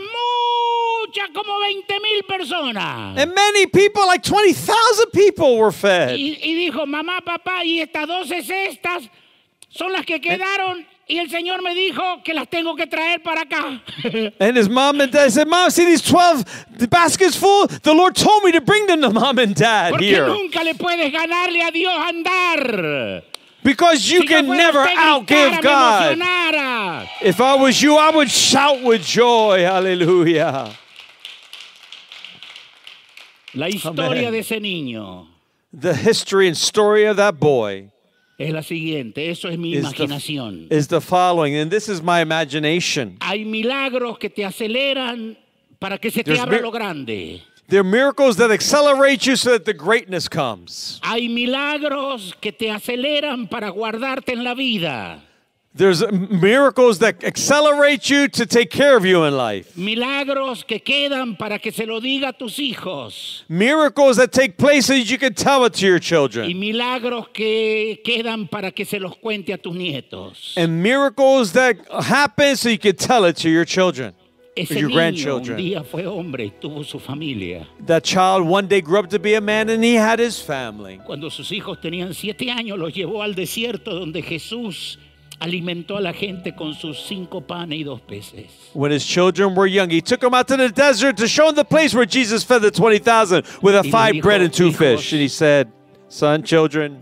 muchas, 1.05 1.29
como 1.33 1.59
20 1.59 1.99
mil 1.99 2.23
personas. 2.23 3.17
And 3.17 3.33
many 3.35 3.65
people, 3.67 4.05
like 4.07 4.23
20,000 4.23 5.11
people, 5.11 5.57
were 5.57 5.71
fed. 5.71 6.15
Y, 6.17 6.39
y 6.41 6.55
dijo, 6.55 6.85
mamá, 6.85 7.21
papá, 7.21 7.63
y 7.65 7.81
estas 7.81 8.07
12 8.07 8.43
cestas 8.43 9.09
son 9.69 9.91
las 9.91 10.05
que 10.05 10.21
quedaron. 10.21 10.85
Y 11.07 11.19
el 11.19 11.29
Señor 11.29 11.61
me 11.61 11.75
dijo 11.75 12.23
que 12.23 12.33
las 12.33 12.47
tengo 12.49 12.75
que 12.75 12.87
traer 12.87 13.21
para 13.21 13.41
acá. 13.41 13.79
And 14.39 14.57
his 14.57 14.67
mom 14.67 14.99
and 15.01 15.11
dad 15.11 15.31
said, 15.31 15.47
Mom, 15.47 15.69
see 15.69 15.85
these 15.85 16.01
12 16.01 16.43
the 16.79 16.87
baskets 16.87 17.35
full? 17.35 17.67
The 17.67 17.93
Lord 17.93 18.15
told 18.15 18.43
me 18.43 18.51
to 18.53 18.61
bring 18.61 18.87
them 18.87 19.01
to 19.01 19.11
mom 19.11 19.37
and 19.37 19.53
dad 19.55 19.91
Porque 19.91 20.03
here. 20.05 20.25
nunca 20.25 20.63
le 20.63 20.73
puedes 20.73 21.11
ganarle 21.11 21.61
a 21.61 21.71
Dios 21.71 21.93
andar. 21.93 23.23
Because 23.63 24.09
you 24.09 24.21
Si 24.21 24.27
can 24.27 24.47
never 24.47 24.79
outgive 24.83 25.61
God. 25.61 26.17
emocionara. 26.17 27.07
If 27.21 27.39
I 27.39 27.55
was 27.55 27.79
you, 27.81 27.97
I 27.97 28.09
would 28.09 28.29
shout 28.31 28.81
with 28.81 29.03
joy. 29.03 29.61
Hallelujah. 29.63 30.71
La 33.53 33.67
historia 33.67 34.27
Amén. 34.27 34.31
de 34.31 34.39
ese 34.39 34.59
niño 34.59 35.27
The 35.71 35.93
history 35.93 36.47
and 36.47 36.57
story 36.57 37.05
of 37.05 37.17
that 37.17 37.39
boy 37.39 37.91
es 38.37 38.51
la 38.53 38.61
siguiente. 38.61 39.29
Eso 39.29 39.49
es 39.49 39.57
mi 39.57 39.73
is 39.75 39.83
the, 39.91 40.03
imaginación. 40.05 40.67
is 40.71 40.87
the 40.87 40.99
following, 41.01 41.55
and 41.55 41.71
this 41.71 41.87
is 41.89 42.01
my 42.01 42.21
imagination. 42.21 43.17
Hay 43.21 43.45
milagros 43.45 44.17
que 44.19 44.29
te 44.29 44.43
aceleran 44.43 45.37
para 45.79 45.97
que 45.97 46.09
se 46.11 46.23
te 46.23 46.31
There's 46.31 46.39
abra 46.39 46.57
mir- 46.57 46.61
lo 46.63 46.71
grande. 46.71 47.41
There 47.67 47.79
are 47.79 47.83
miracles 47.83 48.37
that 48.37 48.51
accelerate 48.51 49.25
you 49.25 49.35
so 49.35 49.51
that 49.53 49.65
the 49.65 49.73
greatness 49.73 50.27
comes. 50.29 50.99
Hay 51.01 51.27
milagros 51.27 52.33
que 52.39 52.51
te 52.51 52.69
aceleran 52.69 53.49
para 53.49 53.69
guardarte 53.71 54.33
en 54.33 54.43
la 54.43 54.53
vida. 54.53 55.23
There's 55.77 56.09
miracles 56.09 56.99
that 56.99 57.21
accelerate 57.25 58.09
you 58.09 58.29
to 58.29 58.45
take 58.45 58.69
care 58.71 58.95
of 58.95 59.03
you 59.05 59.25
in 59.25 59.35
life. 59.35 59.75
Milagros 59.75 60.63
que 60.63 60.79
quedan 60.79 61.37
para 61.37 61.59
que 61.59 61.69
se 61.73 61.85
lo 61.85 61.99
diga 61.99 62.29
a 62.29 62.33
tus 62.33 62.59
hijos. 62.59 63.43
Miracles 63.49 64.15
that 64.15 64.31
take 64.31 64.57
place 64.57 64.87
that 64.87 64.99
you 65.11 65.17
can 65.17 65.33
tell 65.33 65.65
it 65.65 65.73
to 65.73 65.85
your 65.85 65.97
Y 65.97 65.99
children. 65.99 66.57
milagros 66.57 67.27
que 67.33 67.97
quedan 68.05 68.49
para 68.49 68.71
que 68.71 68.85
se 68.85 68.99
los 68.99 69.15
cuente 69.17 69.51
a 69.53 69.57
tus 69.57 69.75
nietos. 69.75 70.53
And 70.55 70.81
miracles 70.81 71.51
that 71.51 71.75
happen 71.91 72.55
so 72.55 72.69
you 72.69 72.79
can 72.79 72.95
tell 72.95 73.25
it 73.25 73.35
to 73.37 73.49
your 73.49 73.65
children, 73.65 74.13
Ese 74.55 74.71
your 74.79 74.83
niño 74.83 74.85
un 74.87 74.93
grandchildren. 74.95 75.57
día 75.57 75.83
fue 75.83 76.05
hombre 76.07 76.45
y 76.45 76.51
tuvo 76.61 76.85
su 76.85 76.99
familia. 76.99 77.67
That 77.85 78.05
child 78.05 78.47
one 78.47 78.67
day 78.69 78.79
grew 78.79 78.99
up 78.99 79.09
to 79.09 79.19
be 79.19 79.33
a 79.35 79.41
man 79.41 79.69
and 79.69 79.83
he 79.83 79.95
had 79.95 80.19
his 80.19 80.39
family. 80.39 81.01
Cuando 81.05 81.27
sus 81.27 81.49
hijos 81.51 81.81
tenían 81.81 82.13
siete 82.13 82.49
años, 82.49 82.79
los 82.79 82.93
llevó 82.93 83.21
al 83.21 83.35
desierto 83.35 83.93
donde 83.93 84.21
Jesús 84.21 84.97
alimentó 85.39 85.97
a 85.97 86.01
la 86.01 86.13
gente 86.13 86.55
con 86.55 86.73
sus 86.73 86.99
cinco 87.05 87.41
panes 87.41 87.79
y 87.79 87.83
dos 87.83 88.01
peces. 88.01 88.47
When 88.73 88.91
his 88.91 89.05
children 89.05 89.53
were 89.55 89.67
young, 89.67 89.89
he 89.89 90.01
took 90.01 90.21
them 90.21 90.33
out 90.33 90.47
to 90.47 90.57
the 90.57 90.69
desert 90.69 91.17
to 91.17 91.27
show 91.27 91.47
them 91.47 91.55
the 91.55 91.65
place 91.65 91.93
where 91.93 92.05
Jesus 92.05 92.43
fed 92.43 92.61
the 92.61 92.71
20,000 92.71 93.43
with 93.61 93.75
a 93.75 93.83
five 93.83 94.15
dijo, 94.15 94.21
bread 94.21 94.41
and 94.41 94.53
two 94.53 94.69
"Hijos, 94.71 94.77
fish. 94.77 95.13
And 95.13 95.21
he 95.21 95.27
said, 95.27 95.71
Son, 96.07 96.43
children, 96.43 97.01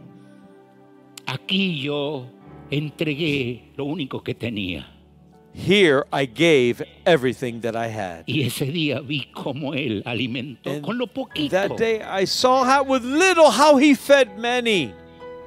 Aquí 1.26 1.82
yo 1.82 2.26
entregué 2.70 3.72
lo 3.78 3.86
único 3.86 4.24
que 4.24 4.34
tenía. 4.34 4.86
here 5.56 6.04
I 6.12 6.26
gave 6.26 6.82
everything 7.06 7.62
that 7.62 7.76
I 7.76 7.88
had. 7.88 8.24
Y 8.28 8.42
ese 8.42 8.66
día 8.72 9.00
vi 9.02 9.28
cómo 9.32 9.74
él 9.76 10.02
alimentó 10.06 10.72
And 10.72 10.82
con 10.84 10.98
lo 10.98 11.06
poquito 11.08 11.52
That 11.52 11.78
day 11.78 12.02
I 12.02 12.26
saw 12.26 12.64
how 12.66 12.84
with 12.84 13.04
little 13.04 13.52
how 13.52 13.78
he 13.78 13.94
fed 13.94 14.38
many. 14.40 14.92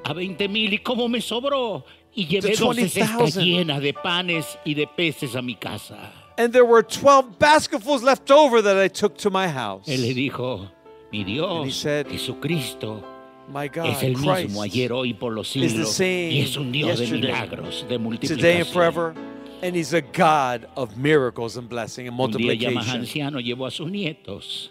a 0.05 0.15
20 0.15 0.47
mil 0.49 0.73
y 0.73 0.79
cómo 0.79 1.09
me 1.11 1.21
sobró. 1.21 1.85
Y 2.17 2.27
llevé 2.27 2.57
12 2.57 2.89
cestas 2.89 3.35
20,000. 3.35 3.45
llenas 3.45 3.81
de 3.83 3.93
panes 3.93 4.59
y 4.65 4.75
de 4.75 4.87
peces 4.87 5.37
a 5.37 5.43
mi 5.43 5.55
casa. 5.55 6.13
And 6.39 6.53
there 6.53 6.65
were 6.65 6.83
12 6.83 7.39
basketfuls 7.39 8.03
left 8.03 8.31
over 8.31 8.63
that 8.63 8.77
I 8.79 8.89
took 8.89 9.17
to 9.19 9.31
my 9.31 9.49
house. 9.49 9.87
Él 9.87 10.01
le 10.03 10.15
dijo, 10.15 10.69
mi 11.13 11.21
And 11.21 11.29
he 11.29 11.35
Dios, 11.35 11.77
said, 11.77 12.07
Jesucristo, 12.09 13.03
My 13.49 13.69
God, 13.69 13.87
es 13.91 14.03
el 14.03 14.15
Christ, 14.15 14.49
mismo 14.49 14.63
ayer, 14.63 14.93
hoy, 14.93 15.13
por 15.15 15.33
los 15.33 15.55
is 15.55 15.73
the 15.75 15.85
siglos. 15.85 15.95
same 15.95 16.31
Y 16.33 16.41
es 16.41 16.57
un 16.57 16.73
Dios 16.73 16.99
de 16.99 17.07
milagros, 17.07 17.83
de 17.89 17.97
today 17.97 17.97
and 17.97 18.05
multiplicación. 18.05 18.73
forever. 18.73 19.15
And 19.63 19.75
he's 19.77 19.95
a 19.95 20.01
God 20.03 20.67
of 20.77 20.97
miracles 20.97 21.57
and 21.57 21.69
blessing 21.69 22.09
and 22.09 22.19
Un 22.21 22.33
día 22.33 22.71
multiplication. 22.73 23.01
anciano 23.01 23.41
llevó 23.41 23.67
a 23.67 23.71
sus 23.71 23.89
nietos 23.91 24.71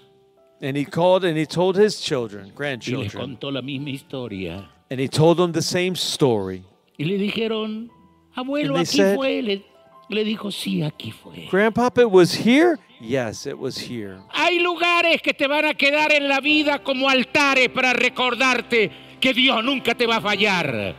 And 0.61 0.75
he 0.77 0.85
called 0.85 1.23
and 1.25 1.37
he 1.37 1.45
told 1.45 1.75
his 1.77 1.99
children, 2.01 2.45
y 2.45 2.47
les 2.49 2.55
grandchildren, 2.55 3.09
contó 3.37 3.51
la 3.51 3.61
misma 3.61 3.89
historia. 3.91 4.69
and 4.91 4.99
he 4.99 5.07
told 5.07 5.37
them 5.37 5.51
the 5.53 5.61
same 5.61 5.95
story. 5.95 6.63
Y 6.97 7.05
le 7.05 7.17
dijeron, 7.17 7.91
abuelo, 8.33 8.77
aquí 8.77 8.97
said- 8.97 9.15
fue. 9.15 9.41
Le, 9.41 9.63
le 10.09 10.23
dijo, 10.23 10.51
sí, 10.51 10.81
aquí 10.83 11.11
fue. 11.11 11.47
Grandpapa, 11.51 12.01
it 12.01 12.09
was 12.09 12.33
here? 12.33 12.77
Yes, 13.01 13.45
it 13.45 13.57
was 13.57 13.77
here. 13.77 14.17
Hay 14.31 14.59
lugares 14.59 15.21
que 15.21 15.33
te 15.33 15.47
van 15.47 15.65
a 15.65 15.73
quedar 15.73 16.11
en 16.13 16.27
la 16.29 16.39
vida 16.39 16.79
como 16.81 17.09
altares 17.09 17.69
para 17.69 17.91
recordarte 17.93 18.89
que 19.19 19.33
Dios 19.33 19.63
nunca 19.63 19.93
te 19.95 20.05
va 20.07 20.17
a 20.17 20.21
fallar. 20.21 20.95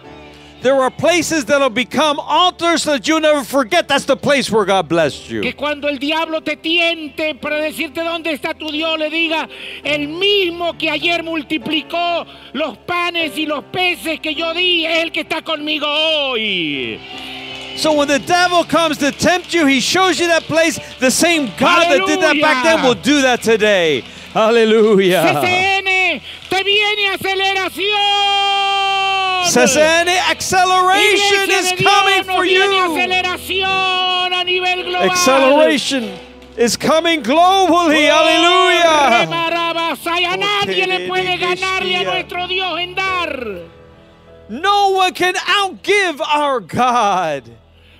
There 0.62 0.80
are 0.80 0.90
places 0.90 1.44
that'll 1.44 1.70
become 1.70 2.18
altars 2.18 2.84
that 2.84 3.06
you'll 3.06 3.20
never 3.20 3.44
forget 3.44 3.86
that's 3.88 4.04
the 4.04 4.16
place 4.16 4.50
where 4.50 4.64
God 4.64 4.88
blessed 4.88 5.30
you. 5.30 5.42
Que 5.42 5.52
cuando 5.52 5.86
el 5.86 5.98
diablo 5.98 6.40
te 6.42 6.56
tiente 6.56 7.34
para 7.40 7.60
decirte 7.60 8.02
dónde 8.02 8.32
está 8.32 8.54
tu 8.54 8.70
Dios, 8.70 8.98
le 8.98 9.10
diga, 9.10 9.48
el 9.84 10.08
mismo 10.08 10.76
que 10.78 10.90
ayer 10.90 11.22
multiplicó 11.22 12.26
los 12.54 12.78
panes 12.78 13.36
y 13.36 13.46
los 13.46 13.64
peces 13.64 14.18
que 14.20 14.34
yo 14.34 14.54
di, 14.54 14.86
es 14.86 15.04
el 15.04 15.12
que 15.12 15.20
está 15.20 15.42
conmigo 15.42 15.86
hoy. 15.86 16.98
So 17.76 17.92
when 17.92 18.08
the 18.08 18.18
devil 18.18 18.64
comes 18.64 18.96
to 18.98 19.12
tempt 19.12 19.52
you, 19.52 19.66
he 19.66 19.80
shows 19.80 20.18
you 20.18 20.26
that 20.28 20.44
place. 20.44 20.80
The 20.98 21.10
same 21.10 21.52
God 21.58 21.90
that 21.90 22.06
did 22.06 22.20
that 22.22 22.40
back 22.40 22.64
then 22.64 22.82
will 22.82 22.94
do 22.94 23.20
that 23.22 23.42
today. 23.42 24.02
Hallelujah. 24.32 25.22
CCN, 25.22 26.22
te 26.48 26.64
viene 26.64 27.08
aceleración. 27.10 28.85
CCN 29.46 30.08
acceleration 30.08 31.50
is 31.50 31.72
coming 31.80 32.24
for 32.24 32.44
you. 32.44 32.60
aceleración 32.60 34.32
a 34.32 34.44
nivel 34.44 34.82
global. 34.84 35.10
Acceleration 35.10 36.18
is 36.56 36.76
coming 36.76 37.22
globally. 37.22 38.08
Oh, 38.10 38.16
Hallelujah. 38.16 39.26
rebarabasa, 39.26 40.20
y 40.20 40.24
a 40.24 40.34
oh, 40.34 40.36
nadie 40.36 40.86
le 40.86 41.06
puede 41.08 41.38
ganarle 41.38 41.96
a 41.96 42.04
nuestro 42.04 42.46
Dios 42.48 42.78
en 42.80 42.94
dar. 42.94 43.62
No 44.48 44.90
one 44.90 45.12
can 45.12 45.34
outgive 45.34 46.20
our 46.20 46.60
God. 46.60 47.50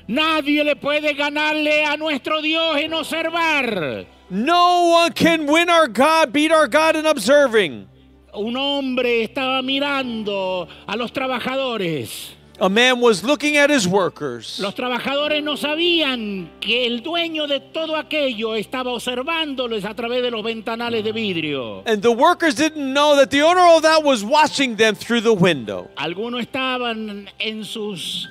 Nadie 0.09 0.65
le 0.65 0.77
puede 0.77 1.15
ganarle 1.17 1.85
a 1.85 1.97
nuestro 1.97 2.41
Dios 2.41 2.77
en 2.77 2.93
observar. 2.93 4.07
No 4.31 4.89
one 4.91 5.13
can 5.13 5.47
win 5.47 5.71
our 5.71 5.89
God, 5.89 6.33
beat 6.33 6.51
our 6.51 6.69
God 6.69 6.97
in 6.97 7.07
observing. 7.07 7.89
Un 8.37 8.57
hombre 8.57 9.23
estaba 9.23 9.63
mirando 9.63 10.69
a 10.87 10.97
los 10.97 11.13
trabajadores 11.13 12.37
A 12.59 12.71
man 12.71 13.01
was 13.01 13.23
looking 13.23 13.59
at 13.59 13.69
his 13.69 13.87
workers. 13.87 14.59
Los 14.59 14.75
trabajadores 14.75 15.43
no 15.43 15.57
sabían 15.57 16.49
que 16.59 16.87
el 16.87 17.03
dueño 17.03 17.47
de 17.47 17.61
todo 17.61 17.97
aquello 17.97 18.55
estaba 18.55 18.93
observándoles 18.93 19.85
a 19.85 19.95
través 19.95 20.23
de 20.23 20.31
los 20.31 20.43
ventanales 20.43 21.05
de 21.05 21.13
vidrio. 21.13 21.83
And 21.87 22.01
the 22.01 22.11
workers 22.11 22.55
didn't 22.55 22.95
know 22.95 23.15
that 23.17 23.29
the 23.29 23.43
owner 23.43 23.61
of 23.77 23.83
that 23.83 24.03
was 24.03 24.25
watching 24.25 24.77
them 24.77 24.95
through 24.95 25.21
the 25.21 25.35
window. 25.35 25.91
Algunos 25.97 26.41
estaban 26.41 27.29
en 27.39 27.63
sus, 27.63 28.27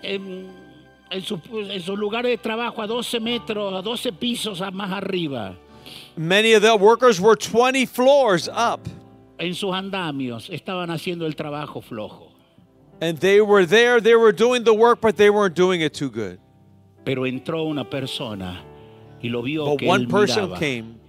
en, 0.00 0.46
en 1.10 1.22
sus, 1.22 1.40
en 1.50 1.82
sus 1.82 1.98
lugares 1.98 2.30
de 2.30 2.38
trabajo 2.38 2.82
a 2.82 2.86
12 2.86 3.18
metros, 3.18 3.74
a 3.74 3.82
12 3.82 4.12
pisos 4.12 4.60
más 4.72 4.92
arriba. 4.92 5.56
Many 6.16 6.52
of 6.52 6.62
the 6.62 6.76
workers 6.76 7.20
were 7.20 7.34
20 7.34 7.84
floors 7.86 8.48
up. 8.48 8.88
En 9.38 9.54
sus 9.54 9.74
andamios 9.74 10.48
estaban 10.50 10.90
haciendo 10.90 11.26
el 11.26 11.34
trabajo 11.34 11.82
flojo. 11.82 12.32
And 13.00 13.18
they 13.18 13.40
were 13.40 13.66
there, 13.66 14.00
they 14.00 14.14
were 14.14 14.32
doing 14.32 14.64
the 14.64 14.72
work, 14.72 15.00
but 15.02 15.16
they 15.16 15.28
weren't 15.28 15.54
doing 15.54 15.82
it 15.82 15.92
too 15.92 16.10
good. 16.10 16.38
Pero 17.04 17.26
entró 17.26 17.64
una 17.68 17.84
persona 17.84 18.62
y 19.22 19.28
lo 19.28 19.42
vio 19.42 19.66
But 19.66 19.80
que 19.80 19.88
one 19.88 20.02
él 20.04 20.08
person 20.08 20.44
miraba 20.44 20.58
came 20.58 21.00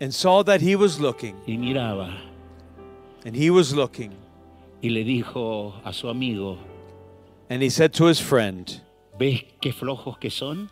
and 0.00 0.14
saw 0.14 0.42
that 0.44 0.60
he 0.60 0.76
was 0.76 1.00
looking, 1.00 1.34
y 1.46 1.56
miraba 1.56 2.16
and 3.24 3.34
he 3.34 3.50
was 3.50 3.74
looking, 3.74 4.12
y 4.80 4.90
le 4.90 5.04
dijo 5.04 5.74
a 5.84 5.92
su 5.92 6.08
amigo, 6.08 6.56
and 7.50 7.62
he 7.62 7.68
said 7.68 7.92
to 7.92 8.06
his 8.06 8.20
friend, 8.20 8.80
¿ves 9.18 9.42
qué 9.60 9.72
flojos 9.72 10.18
que 10.20 10.30
son? 10.30 10.70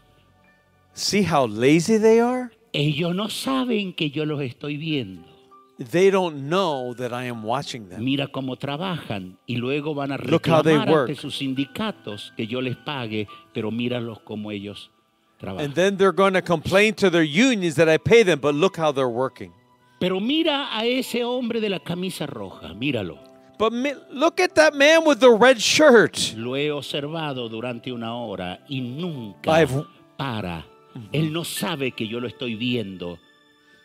See 0.95 1.23
how 1.23 1.47
lazy 1.47 1.99
they 1.99 2.21
are? 2.21 2.51
Ellos 2.73 3.15
no 3.15 3.27
saben 3.29 3.95
que 3.97 4.11
yo 4.11 4.25
los 4.25 4.41
estoy 4.41 4.77
viendo. 4.79 5.36
They 5.79 6.11
don't 6.11 6.49
know 6.49 6.95
that 6.95 7.13
I 7.13 7.25
am 7.29 7.43
watching 7.43 7.89
them. 7.91 8.03
Mira 8.03 8.29
cómo 8.29 8.57
trabajan 8.57 9.37
y 9.47 9.57
luego 9.57 9.95
van 9.95 10.11
a 10.13 10.17
Look 10.17 10.47
how 10.49 10.63
they 10.63 10.73
reclamar 10.73 10.89
ante 10.89 11.13
work. 11.13 11.21
sus 11.21 11.37
sindicatos 11.37 12.33
que 12.37 12.47
yo 12.47 12.61
les 12.63 12.77
pague, 12.77 13.29
pero 13.53 13.71
míralos 13.71 14.21
como 14.21 14.51
ellos 14.51 14.91
trabajan. 15.39 15.67
And 15.67 15.75
then 15.75 15.97
they're 15.99 16.13
going 16.15 16.33
to 16.33 16.41
complain 16.41 16.95
to 16.95 17.11
their 17.11 17.23
unions 17.25 17.75
that 17.77 17.89
I 17.91 17.99
pay 17.99 18.23
them, 18.23 18.41
but 18.41 18.55
look 18.55 18.79
how 18.79 18.91
they're 18.91 19.07
working. 19.07 19.53
Pero 20.01 20.19
mira 20.19 20.69
a 20.75 20.87
ese 20.87 21.23
hombre 21.25 21.61
de 21.61 21.69
la 21.69 21.79
camisa 21.81 22.27
roja, 22.27 22.73
míralo. 22.75 23.19
But 23.59 23.73
look 24.13 24.41
at 24.41 24.55
that 24.55 24.75
man 24.75 25.05
with 25.07 25.19
the 25.21 25.31
red 25.31 25.59
shirt. 25.61 26.35
Lo 26.37 26.55
he 26.57 26.71
observado 26.71 27.49
durante 27.51 27.91
una 27.93 28.15
hora 28.15 28.61
y 28.69 28.81
nunca 28.81 29.51
I've- 29.63 29.85
para. 30.17 30.65
Él 31.13 31.31
no 31.33 31.45
sabe 31.45 31.93
que 31.93 32.07
yo 32.09 32.21
lo 32.21 32.27
estoy 32.29 32.55
viendo, 32.55 33.19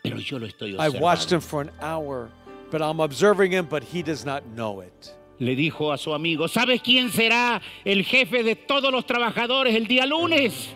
pero 0.02 0.18
yo 0.18 0.38
lo 0.38 0.46
estoy 0.46 0.76
I've 0.78 1.00
watched 1.00 1.30
him 1.30 1.40
for 1.40 1.60
an 1.60 1.70
hour, 1.80 2.28
but 2.70 2.82
I'm 2.82 3.00
observing 3.00 3.52
him, 3.52 3.66
but 3.66 3.84
he 3.84 4.02
does 4.02 4.24
not 4.24 4.44
know 4.56 4.80
it. 4.80 5.14
Le 5.38 5.54
dijo 5.54 5.92
a 5.92 5.98
su 5.98 6.12
amigo, 6.12 6.48
¿sabes 6.48 6.82
quién 6.82 7.10
será 7.10 7.60
el 7.84 8.04
jefe 8.04 8.42
de 8.42 8.56
todos 8.56 8.92
los 8.92 9.06
trabajadores 9.06 9.74
el 9.74 9.86
día 9.86 10.06
lunes? 10.06 10.68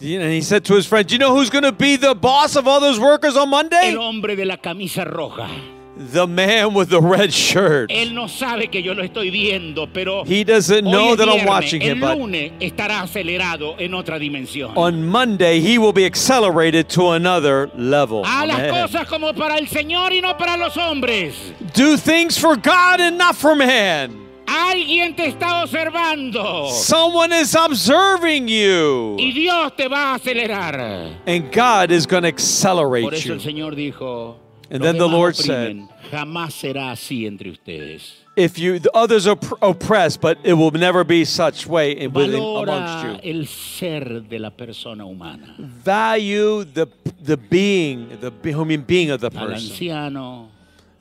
And 0.00 0.32
he 0.32 0.42
said 0.42 0.64
to 0.64 0.74
his 0.74 0.86
friend, 0.86 1.06
Do 1.06 1.14
you 1.14 1.18
know 1.18 1.34
who's 1.34 1.50
going 1.50 1.62
to 1.62 1.72
be 1.72 1.96
the 1.96 2.14
boss 2.14 2.56
of 2.56 2.66
all 2.66 2.80
those 2.80 2.98
workers 2.98 3.36
on 3.36 3.48
Monday? 3.48 3.92
El 3.92 4.00
hombre 4.00 4.36
de 4.36 4.44
la 4.44 4.56
camisa 4.56 5.04
roja. 5.04 5.48
The 5.96 6.26
man 6.26 6.74
with 6.74 6.88
the 6.90 7.00
red 7.00 7.32
shirt. 7.32 7.88
Él 7.90 8.14
no 8.14 8.26
sabe 8.26 8.68
que 8.68 8.82
yo 8.82 8.94
lo 8.94 9.04
estoy 9.04 9.30
viendo, 9.30 9.86
pero 9.92 10.24
He 10.24 10.42
doesn't 10.42 10.84
know 10.84 11.14
that 11.14 11.28
I'm 11.28 11.46
watching 11.46 11.80
him, 11.80 12.00
but 12.00 12.18
lunes 12.18 12.50
estará 12.60 13.00
acelerado 13.02 13.76
en 13.78 13.94
otra 13.94 14.18
dimensión. 14.18 14.72
on 14.76 15.06
Monday 15.06 15.60
he 15.60 15.78
will 15.78 15.92
be 15.92 16.04
accelerated 16.04 16.88
to 16.88 17.10
another 17.10 17.70
level. 17.76 18.24
Haz 18.24 18.48
las 18.48 18.58
Amen. 18.58 18.70
cosas 18.88 19.06
como 19.06 19.32
para 19.34 19.56
el 19.56 19.68
Señor 19.68 20.12
y 20.12 20.20
no 20.20 20.36
para 20.36 20.56
los 20.56 20.76
hombres. 20.76 21.34
Do 21.74 21.96
things 21.96 22.36
for 22.36 22.56
God 22.56 23.00
and 23.00 23.16
not 23.16 23.36
for 23.36 23.54
man. 23.54 24.20
Alguien 24.46 25.14
te 25.16 25.28
está 25.28 25.62
observando 25.62 26.68
Someone 26.70 27.32
is 27.32 27.54
observing 27.54 28.48
you. 28.48 29.16
y 29.18 29.32
Dios 29.32 29.72
te 29.76 29.88
va 29.88 30.12
a 30.12 30.14
acelerar. 30.18 31.20
And 31.26 31.52
God 31.52 31.90
is 31.92 32.04
going 32.06 32.24
to 32.24 32.30
Por 32.30 32.34
accelerate 32.34 33.14
eso 33.14 33.28
you. 33.28 33.34
el 33.34 33.40
Señor 33.40 33.74
dijo, 33.76 34.36
And 34.74 34.82
then 34.82 34.98
the 34.98 35.08
Lord 35.08 35.36
said, 35.36 35.88
jamás 36.10 36.52
será 36.52 36.90
así 36.90 37.26
entre 37.26 37.50
ustedes. 37.50 38.12
If 38.34 38.58
you 38.58 38.80
the 38.80 38.90
others 38.92 39.28
are 39.28 39.38
oppressed, 39.62 40.20
but 40.20 40.38
it 40.42 40.54
will 40.54 40.72
never 40.72 41.04
be 41.04 41.24
such 41.24 41.64
way 41.64 42.08
within, 42.08 42.42
amongst 42.42 43.24
you. 43.24 43.30
el 43.38 43.46
ser 43.46 44.18
de 44.28 44.38
la 44.38 44.50
persona 44.50 45.04
humana. 45.06 45.54
Value 45.58 46.64
the 46.64 46.88
the 47.22 47.36
being, 47.36 48.18
the 48.20 48.32
human 48.42 48.82
being 48.82 49.10
of 49.10 49.20
the 49.20 49.30
person. 49.30 49.70
anciano, 49.70 50.48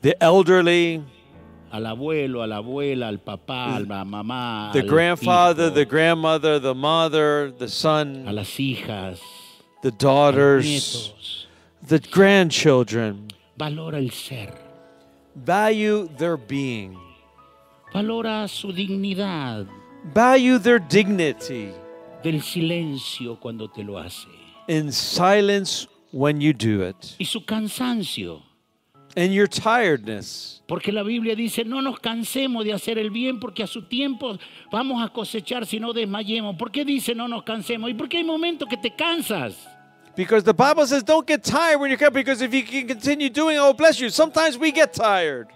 The 0.01 0.21
elderly, 0.23 1.03
al 1.71 1.81
abuelo, 1.81 2.43
a 2.43 2.47
la 2.47 2.61
abuela, 2.61 3.07
al 3.07 3.17
papá, 3.17 3.77
a 3.77 3.79
la 3.79 4.03
mamá, 4.03 4.71
the 4.71 4.83
grandfather, 4.83 5.69
hijo, 5.69 5.73
the 5.73 5.85
grandmother, 5.85 6.59
the 6.59 6.75
mother, 6.75 7.49
the 7.57 7.65
a 7.65 7.69
son, 7.69 8.25
las 8.25 8.49
hijas, 8.49 9.19
the 9.81 9.87
a 9.87 9.91
daughters, 9.91 11.47
the 11.81 11.97
grandchildren. 11.97 13.31
Valora 13.57 13.99
el 13.99 14.11
ser. 14.11 14.53
Value 15.35 16.07
their 16.17 16.37
being. 16.37 16.97
Valora 17.93 18.47
su 18.47 18.71
dignidad 18.73 19.67
Value 20.15 20.59
their 20.59 20.79
dignity 20.79 21.69
del 22.23 22.41
silencio 22.41 23.39
cuando 23.39 23.69
te 23.69 23.83
lo 23.83 23.97
hace. 23.99 24.27
in 24.67 24.91
silence 24.91 25.87
when 26.11 26.39
you 26.41 26.53
do 26.53 26.81
it. 26.87 26.95
Y 27.19 27.25
su 27.25 27.41
cansancio. 27.45 28.41
And 29.15 29.31
your 29.31 29.47
tiredness. 29.47 30.63
Porque 30.67 30.91
la 30.91 31.03
Biblia 31.03 31.35
dice, 31.35 31.63
no 31.63 31.81
nos 31.81 31.99
cansemos 31.99 32.65
de 32.65 32.73
hacer 32.73 32.97
el 32.97 33.11
bien 33.11 33.39
porque 33.39 33.61
a 33.61 33.67
su 33.67 33.83
tiempo 33.83 34.37
vamos 34.71 35.03
a 35.03 35.09
cosechar 35.09 35.67
si 35.67 35.79
no 35.79 35.93
desmayemos. 35.93 36.55
¿Por 36.55 36.71
qué 36.71 36.83
dice 36.83 37.13
no 37.13 37.27
nos 37.27 37.43
cansemos? 37.43 37.89
¿Y 37.91 37.93
por 37.93 38.09
qué 38.09 38.17
hay 38.17 38.23
momentos 38.23 38.67
que 38.67 38.77
te 38.77 38.95
cansas? 38.95 39.69
Because 40.15 40.43
the 40.43 40.53
Bible 40.53 40.85
says, 40.85 41.01
don't 41.03 41.25
get 41.25 41.43
tired 41.43 41.79
when 41.79 41.89
you 41.89 41.97
come, 41.97 42.13
because 42.13 42.41
if 42.41 42.53
you 42.53 42.61
can 42.63 42.87
continue 42.87 43.29
doing 43.29 43.55
it, 43.55 43.59
oh, 43.59 43.73
bless 43.73 43.99
you. 43.99 44.09
Sometimes 44.09 44.57
we 44.59 44.71
get 44.71 44.93
tired. 44.93 45.47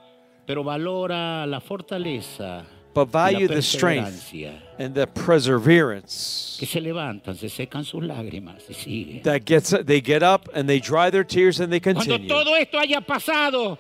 Pero 0.47 0.64
valora 0.64 1.45
la 1.45 1.60
fortaleza, 1.60 2.64
But 2.93 3.10
value 3.10 3.47
the 3.47 3.62
strength 3.62 4.34
and 4.80 4.95
the 4.95 5.05
perseverance 5.05 6.55
que 6.60 6.66
se 6.66 6.80
levantan, 6.82 7.36
se 7.36 7.47
secan 7.49 7.84
sus 7.86 8.01
lágrimas 8.03 8.64
y 8.70 8.74
siguen. 8.74 9.24
that 9.24 9.45
gets 9.45 9.70
they 9.86 10.01
get 10.01 10.24
up 10.24 10.49
and 10.55 10.68
they 10.68 10.80
dry 10.80 11.12
their 11.12 11.24
tears 11.24 11.60
and 11.60 11.72
they 11.72 11.80
Cuando 11.80 12.01
continue. 12.01 12.28
todo 12.28 12.55
esto 12.55 12.80
haya 12.80 13.01
pasado 13.01 13.78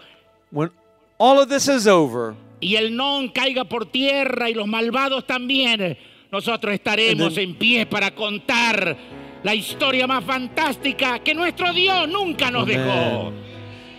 When 0.51 0.69
all 1.17 1.39
of 1.39 1.49
this 1.49 1.67
is 1.67 1.87
over, 1.87 2.35
y 2.61 2.75
el 2.75 2.95
non 2.95 3.29
caiga 3.29 3.65
por 3.67 3.85
tierra 3.85 4.49
y 4.49 4.53
los 4.53 4.67
malvados 4.67 5.25
también, 5.25 5.97
nosotros 6.31 6.73
estaremos 6.73 7.33
then- 7.33 7.49
en 7.49 7.55
pie 7.57 7.85
para 7.87 8.11
contar 8.11 8.95
la 9.43 9.55
historia 9.55 10.07
más 10.07 10.23
fantástica 10.23 11.19
que 11.19 11.33
nuestro 11.33 11.73
Dios 11.73 12.07
nunca 12.07 12.51
nos 12.51 12.67
dejó. 12.67 13.27
Amen. 13.27 13.47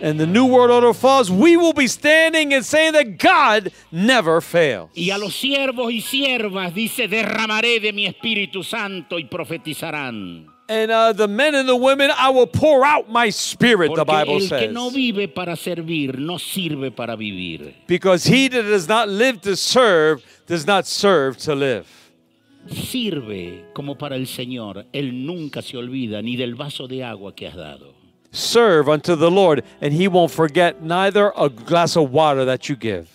and 0.01 0.19
the 0.19 0.27
new 0.27 0.45
world 0.45 0.71
order 0.71 0.93
falls, 0.93 1.29
we 1.29 1.57
will 1.57 1.73
be 1.73 1.87
standing 1.87 2.53
and 2.53 2.65
saying 2.65 2.93
that 2.93 3.17
God 3.17 3.71
never 3.91 4.41
fails. 4.41 4.89
Y 4.95 5.11
a 5.11 5.17
los 5.17 5.35
siervos 5.35 5.91
y 5.91 6.01
siervas 6.01 6.73
dice, 6.73 7.07
derramaré 7.07 7.79
de 7.79 7.93
mi 7.93 8.05
Espíritu 8.05 8.63
Santo 8.63 9.17
y 9.17 9.25
profetizarán. 9.25 10.47
And 10.69 10.91
uh, 10.91 11.13
the 11.13 11.27
men 11.27 11.55
and 11.55 11.67
the 11.67 11.75
women, 11.75 12.11
I 12.15 12.29
will 12.29 12.45
pour 12.45 12.85
out 12.85 13.09
my 13.09 13.29
spirit, 13.31 13.89
the 13.95 14.05
Porque 14.05 14.25
Bible 14.25 14.33
el 14.35 14.39
que 14.41 14.47
says. 14.47 14.71
no 14.71 14.91
vive 14.91 15.27
para 15.27 15.55
servir, 15.55 16.19
no 16.19 16.37
sirve 16.37 16.95
para 16.95 17.17
vivir. 17.17 17.73
Because 17.87 18.23
he 18.25 18.47
that 18.49 18.61
does 18.63 18.87
not 18.87 19.09
live 19.09 19.41
to 19.41 19.55
serve 19.55 20.23
does 20.45 20.67
not 20.67 20.85
serve 20.85 21.37
to 21.39 21.55
live. 21.55 21.87
Sirve 22.67 23.65
como 23.73 23.97
para 23.97 24.15
el 24.15 24.27
Señor. 24.27 24.85
Él 24.91 25.25
nunca 25.25 25.61
se 25.61 25.77
olvida 25.77 26.21
ni 26.21 26.35
del 26.35 26.55
vaso 26.55 26.87
de 26.87 27.03
agua 27.03 27.33
que 27.33 27.47
has 27.47 27.55
dado. 27.55 27.93
Serve 28.31 28.91
unto 28.91 29.15
the 29.15 29.29
Lord, 29.31 29.63
and 29.81 29.91
he 29.91 30.07
won't 30.07 30.31
forget 30.31 30.81
neither 30.81 31.31
a 31.35 31.49
glass 31.49 31.97
of 31.97 32.11
water 32.11 32.45
that 32.45 32.69
you 32.69 32.75
give. 32.75 33.07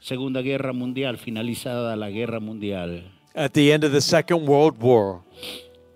Segunda 0.00 0.40
Guerra 0.42 0.72
Mundial, 0.72 1.18
finalizada 1.18 1.96
la 1.96 2.08
Guerra 2.10 2.40
Mundial. 2.40 3.02
At 3.34 3.52
the 3.52 3.72
end 3.72 3.84
of 3.84 3.92
the 3.92 4.00
Second 4.00 4.46
World 4.46 4.80
War, 4.80 5.22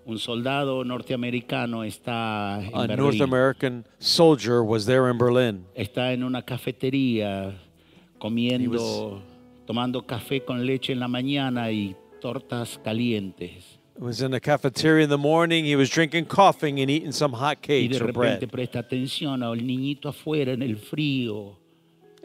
Un 0.05 0.17
soldado 0.17 0.83
norteamericano 0.83 1.83
está 1.83 2.59
en 2.63 2.91
a 2.91 2.95
North. 2.95 3.21
American 3.21 3.85
soldier 3.99 4.63
was 4.63 4.85
there 4.85 5.07
in 5.09 5.17
Berlin. 5.19 5.65
Está 5.75 6.13
en 6.13 6.23
una 6.23 6.41
cafetería 6.41 7.53
comiendo, 8.17 9.21
tomando 9.67 10.01
café 10.05 10.43
con 10.43 10.65
leche 10.65 10.93
en 10.93 10.99
la 10.99 11.07
mañana 11.07 11.71
y 11.71 11.95
tortas 12.19 12.79
calientes. 12.83 13.77
He 13.97 14.03
was 14.05 14.21
in 14.21 14.31
the 14.31 14.39
cafeteria 14.39 15.03
in 15.03 15.09
the 15.09 15.17
morning. 15.17 15.65
He 15.65 15.75
was 15.75 15.89
drinking 15.89 16.25
coffee 16.27 16.69
and 16.69 16.89
eating 16.89 17.11
some 17.11 17.33
hot 17.33 17.57
Y 17.67 17.87
de 17.87 17.89
cakes 17.89 18.01
or 18.01 18.05
repente 18.07 18.47
bread. 18.47 18.49
presta 18.51 18.79
atención 18.79 19.43
al 19.43 19.57
niñito 19.57 20.07
afuera 20.09 20.53
en 20.53 20.61
el 20.61 20.77
frío, 20.77 21.55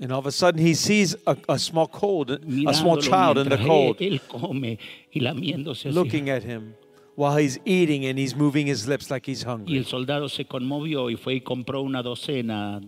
And 0.00 0.10
all 0.12 0.18
of 0.18 0.26
a 0.26 0.32
sudden, 0.32 0.60
he 0.60 0.74
sees 0.74 1.14
a, 1.26 1.36
a 1.48 1.56
small 1.58 1.86
cold, 1.86 2.30
a 2.32 2.74
small 2.74 2.96
child 3.00 3.38
in 3.38 3.48
the 3.48 3.56
mientras 3.56 3.66
cold, 3.66 3.96
él, 4.00 4.14
él 4.14 4.20
come 4.28 4.78
y 5.12 5.20
lamiéndose 5.20 5.88
así. 5.88 5.94
looking 5.94 6.28
at 6.30 6.42
him 6.42 6.74
while 7.16 7.36
he's 7.36 7.60
eating 7.64 8.04
and 8.06 8.18
he's 8.18 8.34
moving 8.34 8.66
his 8.66 8.88
lips 8.88 9.08
like 9.08 9.24
he's 9.24 9.44
Y 9.44 9.50
hungry. 9.50 9.76
el 9.78 9.84
soldado 9.84 10.28
se 10.28 10.46
conmovió 10.46 11.10
y 11.10 11.16
fue 11.16 11.34
y 11.36 11.40
compró 11.42 11.80
una 11.82 12.02
docena 12.02 12.80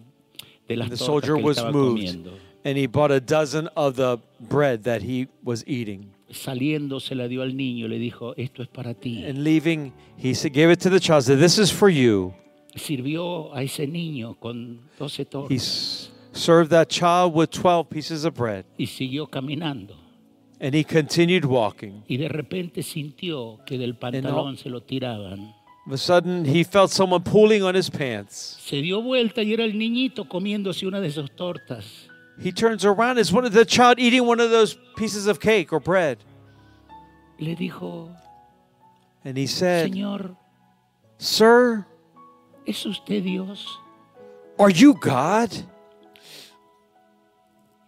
de 0.68 0.76
las 0.76 0.90
The 0.90 0.96
tortas 0.96 1.06
soldier 1.06 1.34
que 1.34 1.40
él 1.40 1.44
was 1.44 1.56
estaba 1.58 1.72
moved 1.72 1.98
comiendo. 2.02 2.32
and 2.64 2.76
he 2.76 2.86
bought 2.88 3.12
a 3.12 3.20
dozen 3.20 3.68
of 3.76 3.94
the 3.94 4.18
bread 4.40 4.82
that 4.82 5.02
he 5.02 5.28
was 5.44 5.62
eating. 5.68 6.10
Saliendo 6.30 6.98
se 7.00 7.14
la 7.14 7.28
dio 7.28 7.42
al 7.42 7.56
niño, 7.56 7.86
le 7.88 7.98
dijo, 7.98 8.34
esto 8.36 8.62
es 8.62 8.68
para 8.68 8.94
ti. 8.94 9.24
And 9.24 9.44
leaving, 9.44 9.92
he 10.22 10.34
said, 10.34 10.52
gave 10.52 10.72
it 10.72 10.80
to 10.80 10.90
the 10.90 10.98
child. 11.00 11.22
Said, 11.22 11.38
"This 11.38 11.58
is 11.58 11.72
for 11.72 11.88
you." 11.88 12.32
Sirvió 12.74 13.54
a 13.54 13.62
ese 13.62 13.86
niño 13.86 14.34
con 14.38 14.80
12 14.98 15.22
He 15.22 15.24
tortas 15.24 15.56
s- 15.56 16.10
served 16.32 16.70
that 16.70 16.88
child 16.88 17.32
with 17.34 17.48
twelve 17.50 17.88
pieces 17.88 18.24
of 18.24 18.34
bread, 18.36 18.64
y 18.76 18.86
siguió 18.86 19.28
caminando. 19.28 19.96
and 20.60 20.74
he 20.74 20.82
continued 20.84 21.44
walking. 21.44 22.02
Y 22.08 22.16
de 22.16 22.28
repente 22.28 22.82
sintió 22.82 23.58
que 23.66 23.78
del 23.78 23.94
pantalón 23.96 24.56
se 24.56 24.68
lo 24.68 24.82
tiraban. 24.82 25.54
Of 25.86 25.92
a 25.92 25.96
sudden, 25.98 26.44
he 26.44 26.64
felt 26.64 26.90
someone 26.90 27.22
pulling 27.22 27.62
on 27.62 27.76
his 27.76 27.88
pants. 27.88 28.58
Se 28.60 28.82
dio 28.82 29.00
vuelta 29.00 29.42
y 29.42 29.52
era 29.52 29.62
el 29.64 29.78
niñito 29.78 30.28
comiéndose 30.28 30.86
una 30.86 31.00
de 31.00 31.08
esas 31.08 31.30
tortas. 31.36 32.08
He 32.38 32.52
turns 32.52 32.84
around. 32.84 33.18
It's 33.18 33.32
one 33.32 33.44
of 33.44 33.52
the 33.52 33.64
child 33.64 33.98
eating 33.98 34.26
one 34.26 34.40
of 34.40 34.50
those 34.50 34.76
pieces 34.96 35.26
of 35.26 35.40
cake 35.40 35.72
or 35.72 35.80
bread, 35.80 36.18
Le 37.38 37.54
dijo, 37.54 38.14
and 39.24 39.36
he 39.36 39.46
said, 39.46 39.90
Señor, 39.90 40.36
"Sir, 41.18 41.86
¿es 42.66 42.84
usted 42.84 43.22
Dios? 43.24 43.78
are 44.58 44.70
you 44.70 44.94
God?" 44.94 45.50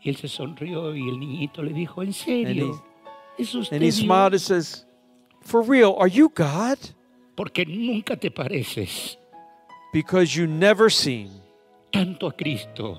Y 0.00 0.10
él 0.10 0.16
se 0.16 0.28
sonrió 0.28 0.94
y 0.94 1.08
el 1.08 1.18
niñito 1.18 1.62
le 1.62 1.72
dijo, 1.72 2.02
¿en 2.02 2.12
serio? 2.12 2.82
¿Es 3.36 3.54
usted 3.54 3.76
And 3.76 3.84
he 3.84 3.90
smiled 3.90 4.32
and 4.32 4.40
says, 4.40 4.84
"For 5.42 5.60
real, 5.62 5.96
are 5.96 6.08
you 6.08 6.30
God?" 6.30 6.78
Porque 7.36 7.64
nunca 7.66 8.16
te 8.16 8.30
pareces 8.30 9.16
Because 9.92 10.34
you 10.34 10.46
never 10.46 10.90
seem 10.90 11.30
tanto 11.92 12.26
a 12.26 12.32
Cristo 12.32 12.98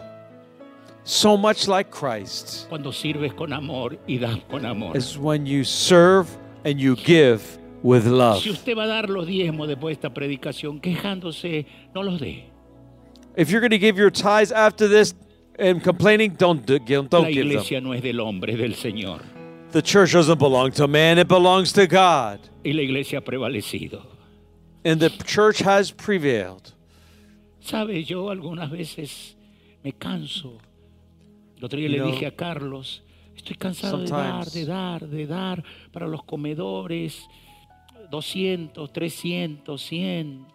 so 1.10 1.36
much 1.36 1.68
like 1.68 1.90
Christ 1.90 2.68
cuando 2.69 2.91
sirves 2.91 3.34
con 3.34 3.52
amor 3.52 3.98
y 4.07 4.18
das 4.19 4.38
con 4.49 4.64
amor. 4.65 4.95
as 4.95 5.18
when 5.18 5.45
you 5.45 5.64
serve 5.64 6.27
and 6.64 6.80
you 6.80 6.95
give 6.95 7.41
with 7.81 8.06
love. 8.06 8.44
Si 8.44 8.49
usted 8.52 8.76
va 8.77 8.84
a 8.84 8.88
dar 8.88 9.10
los 9.10 9.26
diezmos 9.26 9.68
después 9.68 9.98
de 9.98 10.07
esta 10.07 10.14
predicación 10.14 10.80
quejándose, 10.80 11.65
no 11.95 12.03
los 12.03 12.19
dé. 12.19 12.45
If 13.36 13.49
you're 13.49 13.61
going 13.61 13.72
to 13.72 13.80
give 13.80 13.98
your 13.98 14.11
tithes 14.11 14.52
after 14.52 14.88
this 14.88 15.14
and 15.57 15.81
complaining, 15.84 16.36
don't 16.38 16.65
do, 16.65 16.77
give, 16.77 17.03
La 17.03 17.07
don't 17.10 17.34
give 17.34 17.44
them. 17.48 17.52
iglesia 17.52 17.81
no 17.81 17.94
es 17.94 18.02
del 18.02 18.19
hombre, 18.19 18.53
es 18.53 18.60
del 18.60 18.76
Señor. 18.76 19.22
The 19.72 19.81
church 19.81 20.14
doesn't 20.14 20.40
belong 20.40 20.72
to 20.73 20.88
man; 20.88 21.18
it 21.19 21.27
belongs 21.27 21.72
to 21.73 21.88
God, 21.88 22.40
Y 22.65 22.72
la 22.72 22.81
iglesia 22.81 23.19
ha 23.19 23.22
prevalecido. 23.22 24.03
and 24.86 24.99
the 24.99 25.10
church 25.10 25.60
has 25.60 25.91
prevailed. 25.91 26.73
Sabe, 27.61 28.03
yo 28.03 28.30
algunas 28.30 28.69
veces 28.72 29.36
me 29.84 29.91
canso. 29.91 30.60
El 31.60 31.65
otro 31.65 31.77
día 31.77 31.90
le 31.90 32.02
dije 32.03 32.26
a 32.26 32.31
Carlos, 32.31 33.03
estoy 33.36 33.57
cansado 33.57 33.98
de 33.98 34.07
dar, 34.07 34.45
de 34.45 34.65
dar, 34.65 35.06
de 35.06 35.27
dar 35.27 35.64
para 35.91 36.07
los 36.07 36.23
comedores 36.23 37.27
200, 38.10 38.91
300, 38.94 39.81
100. 39.81 40.45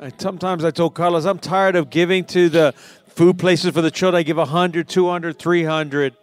I, 0.00 0.10
sometimes 0.16 0.64
I 0.64 0.70
told 0.70 0.94
Carlos, 0.94 1.26
I'm 1.26 1.38
tired 1.38 1.76
of 1.76 1.90
giving 1.90 2.24
to 2.24 2.48
the 2.48 2.72
food 3.08 3.38
places 3.38 3.72
for 3.74 3.82
the 3.82 3.90
children. 3.90 4.20
I 4.20 4.22
give 4.22 4.38
100, 4.38 4.88
200, 4.88 5.38
300. 5.38 6.14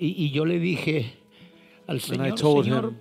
Y, 0.00 0.14
y 0.16 0.30
yo 0.30 0.44
le 0.44 0.58
dije 0.58 1.12
al 1.86 1.96
And 1.96 2.22
I 2.22 2.30
Señor, 2.30 2.38
told 2.38 2.64
Señor, 2.64 2.84
him, 2.84 2.96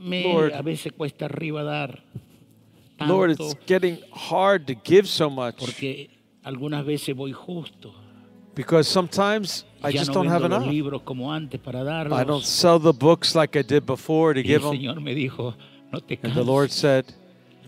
me 0.00 0.24
Lord, 0.24 0.52
a 0.52 0.60
veces 0.60 0.92
cuesta 0.92 1.24
arriba 1.24 1.62
dar 1.62 2.02
Lord, 3.00 3.38
tanto 3.38 3.52
it's 3.52 3.66
getting 3.66 3.98
hard 4.12 4.66
to 4.66 4.74
give 4.74 5.08
so 5.08 5.30
much 5.30 5.56
porque 5.56 6.19
algunas 6.42 6.84
veces 6.84 7.14
voy 7.14 7.32
justo. 7.32 7.94
because 8.54 8.88
sometimes 8.90 9.64
I 9.82 9.90
ya 9.92 10.00
just 10.00 10.08
no 10.08 10.14
don't 10.22 10.28
have 10.28 10.44
enough. 10.44 10.66
libros 10.66 11.02
como 11.02 11.32
antes 11.32 11.60
para 11.60 11.82
darlos. 11.84 12.20
I 12.20 12.24
don't 12.24 12.44
sell 12.44 12.78
the 12.80 12.92
books 12.92 13.34
like 13.34 13.58
I 13.58 13.62
did 13.62 13.84
before 13.84 14.34
to 14.34 14.40
y 14.40 14.52
el 14.52 14.58
give 14.60 14.62
them. 14.62 14.72
Señor 14.72 15.00
me 15.00 15.14
dijo, 15.14 15.54
no 15.92 16.00
te 16.00 16.18
And 16.22 16.34
the 16.34 16.44
Lord 16.44 16.70
said, 16.70 17.04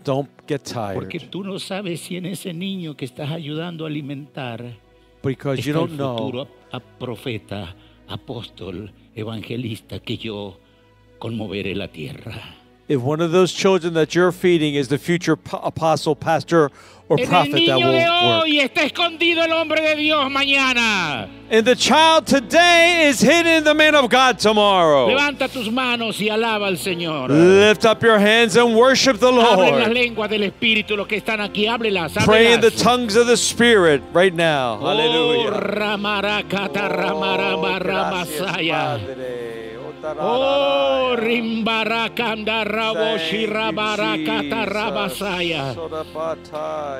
Don't 0.03 0.29
get 0.47 0.61
porque 0.93 1.17
tired 1.19 1.29
tú 1.29 1.43
no 1.45 1.57
sabes 1.59 2.01
si 2.01 2.17
en 2.17 2.25
ese 2.25 2.53
niño 2.53 2.95
que 2.97 3.05
estás 3.05 3.31
ayudando 3.31 3.85
a 3.85 3.87
alimentar 3.87 4.77
because 5.23 5.61
you 5.61 5.71
el 5.73 5.79
don't 5.79 5.93
know 5.95 6.41
a- 6.71 6.75
a 6.77 6.79
profeta, 6.81 7.73
apóstol, 8.09 8.91
evangelista 9.15 9.99
que 9.99 10.17
yo 10.17 10.59
conmoveré 11.19 11.73
la 11.75 11.87
tierra. 11.87 12.33
If 12.93 13.01
one 13.01 13.19
of 13.21 13.31
those 13.31 13.51
children 13.51 13.93
that 13.95 14.15
you're 14.15 14.31
feeding 14.31 14.75
is 14.75 14.87
the 14.87 14.97
future 14.97 15.35
po- 15.35 15.57
apostle, 15.59 16.15
pastor, 16.15 16.71
or 17.09 17.19
En 17.19 17.27
prophet 17.27 17.65
that 17.67 17.77
will 17.77 17.91
work. 17.93 18.43
hoy 18.45 18.59
está 18.59 18.83
escondido 18.89 19.43
el 19.43 19.51
hombre 19.51 19.81
de 19.81 19.95
Dios 19.97 20.31
mañana. 20.31 21.29
And 21.51 21.65
the 21.65 21.75
child 21.75 22.25
today 22.25 23.07
is 23.09 23.19
hidden 23.19 23.47
in 23.57 23.63
the 23.65 23.73
man 23.73 23.93
of 23.93 24.09
God 24.09 24.39
tomorrow. 24.39 25.07
Levanta 25.07 25.51
tus 25.51 25.69
manos 25.69 26.19
y 26.21 26.29
alaba 26.29 26.67
al 26.67 26.77
Señor. 26.77 27.27
Lift 27.29 27.85
up 27.85 28.01
your 28.01 28.17
hands 28.19 28.55
and 28.55 28.73
worship 28.75 29.19
the 29.19 29.31
Lord. 29.31 29.91
lenguas 29.91 30.29
del 30.29 30.43
Espíritu, 30.49 30.95
los 30.95 31.07
que 31.07 31.17
están 31.19 31.41
aquí, 31.41 31.67
ábrelas, 31.67 32.13
Pray 32.23 32.53
in 32.53 32.61
the 32.61 32.71
tongues 32.71 33.15
of 33.17 33.27
the 33.27 33.37
Spirit 33.37 34.01
right 34.13 34.33
now. 34.33 34.79
Oh, 34.81 34.87
Hallelujah. 34.87 35.51
Ramarakata, 35.51 36.89
Ramarama, 36.89 37.75
oh, 37.75 37.79
Ramasaya. 37.83 38.99
Oh, 38.99 39.62
Oh, 40.05 41.15
Rimbarakanda, 41.17 42.65
Raboshi, 42.65 43.47
Rabarakata, 43.47 44.65
Rabasaya. 44.67 45.75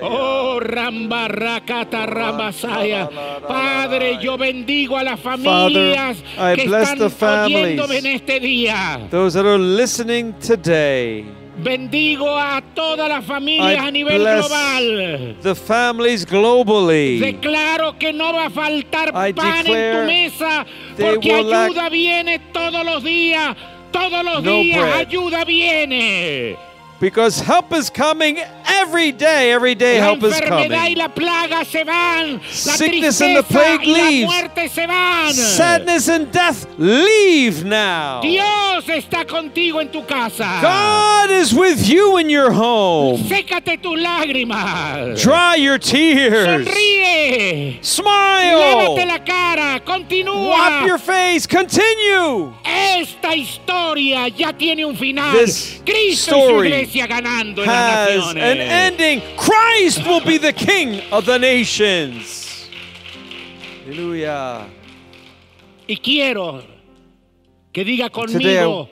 Oh, 0.02 0.60
Rambarakata, 0.64 2.06
Rabasaya. 2.08 3.10
Padre, 3.46 4.20
yo 4.22 4.38
bendigo 4.38 4.98
a 4.98 5.04
las 5.04 5.20
familias 5.20 6.24
I 6.38 6.56
que 6.56 6.66
bless 6.68 6.92
están 6.92 7.00
the 7.00 7.10
families. 7.10 7.90
en 7.92 8.06
este 8.06 8.40
día. 8.40 9.08
Those 9.10 9.34
that 9.34 9.46
are 9.46 9.58
listening 9.60 10.34
today, 10.40 11.26
Bendigo 11.56 12.38
a 12.38 12.62
todas 12.74 13.08
las 13.08 13.24
familias 13.26 13.84
I 13.84 13.88
a 13.88 13.92
nivel 13.92 14.22
global. 14.24 15.38
the 15.42 15.54
families 15.56 16.26
globally. 16.26 17.20
Declaro 17.20 17.98
que 18.00 18.12
no 18.12 18.34
va 18.34 18.48
a 18.48 18.50
faltar 18.50 19.10
I 19.10 19.34
pan 19.34 19.66
en 19.68 20.00
tu 20.00 20.06
mesa 20.08 20.66
porque 20.98 21.32
ayuda 21.34 21.90
viene 21.90 22.40
todos 22.52 22.84
los 22.84 23.04
días. 23.04 23.56
Todos 23.92 24.26
los 24.26 24.44
no 24.44 24.52
días 24.52 24.82
bread. 24.82 25.08
ayuda 25.08 25.46
viene. 25.46 26.58
Because 27.04 27.42
help 27.42 27.74
is 27.74 27.90
coming 27.90 28.40
every 28.66 29.12
day. 29.12 29.52
Every 29.52 29.76
day, 29.76 30.00
La 30.00 30.06
help 30.06 30.24
is 30.24 30.40
coming. 30.40 30.72
la 30.72 31.10
plaga 31.10 31.66
se 31.66 31.84
van. 31.84 32.40
La 32.40 32.40
Sickness 32.50 33.20
and 33.20 33.36
the 33.36 33.44
plague 33.44 33.82
y 33.82 33.92
la 33.92 34.08
leaves. 34.08 34.72
se 34.72 34.88
van. 34.88 35.34
Sadness 35.34 36.08
and 36.08 36.32
death 36.32 36.66
leave 36.78 37.66
now. 37.66 38.22
Dios 38.22 38.88
está 38.88 39.26
contigo 39.26 39.82
en 39.82 39.90
tu 39.90 40.04
casa. 40.04 40.60
God 40.62 41.32
is 41.32 41.54
with 41.54 41.86
you 41.90 42.16
in 42.20 42.30
your 42.30 42.52
home. 42.52 43.20
Sécate 43.24 43.82
tus 43.82 44.00
lágrimas. 44.00 45.22
Dry 45.22 45.56
your 45.56 45.78
tears. 45.78 46.66
Sonríe. 46.66 47.84
Smile. 47.84 48.56
Lávate 48.56 49.06
la 49.06 49.18
cara. 49.20 49.82
Continúa. 49.82 50.80
Wipe 50.80 50.88
your 50.88 51.00
face. 51.00 51.46
Continue. 51.48 52.54
Esta 52.64 53.36
historia 53.36 54.30
ya 54.30 54.54
tiene 54.54 54.86
un 54.86 54.96
final. 54.96 55.34
This 55.38 55.82
Cristo 55.86 56.36
story 56.36 56.93
iglesia 56.94 57.08
ganando 57.08 57.62
en 57.64 57.68
las 57.68 58.10
Has 58.10 58.16
naciones. 58.16 58.44
an 58.44 58.60
ending. 58.60 59.22
Christ 59.38 60.06
will 60.06 60.22
be 60.22 60.38
the 60.38 60.54
King 60.54 61.02
of 61.12 61.26
the 61.26 61.38
nations. 61.38 62.70
Hallelujah. 63.86 64.68
Y 65.88 65.98
quiero 65.98 66.64
que 67.74 67.84
diga 67.84 68.10
conmigo, 68.10 68.90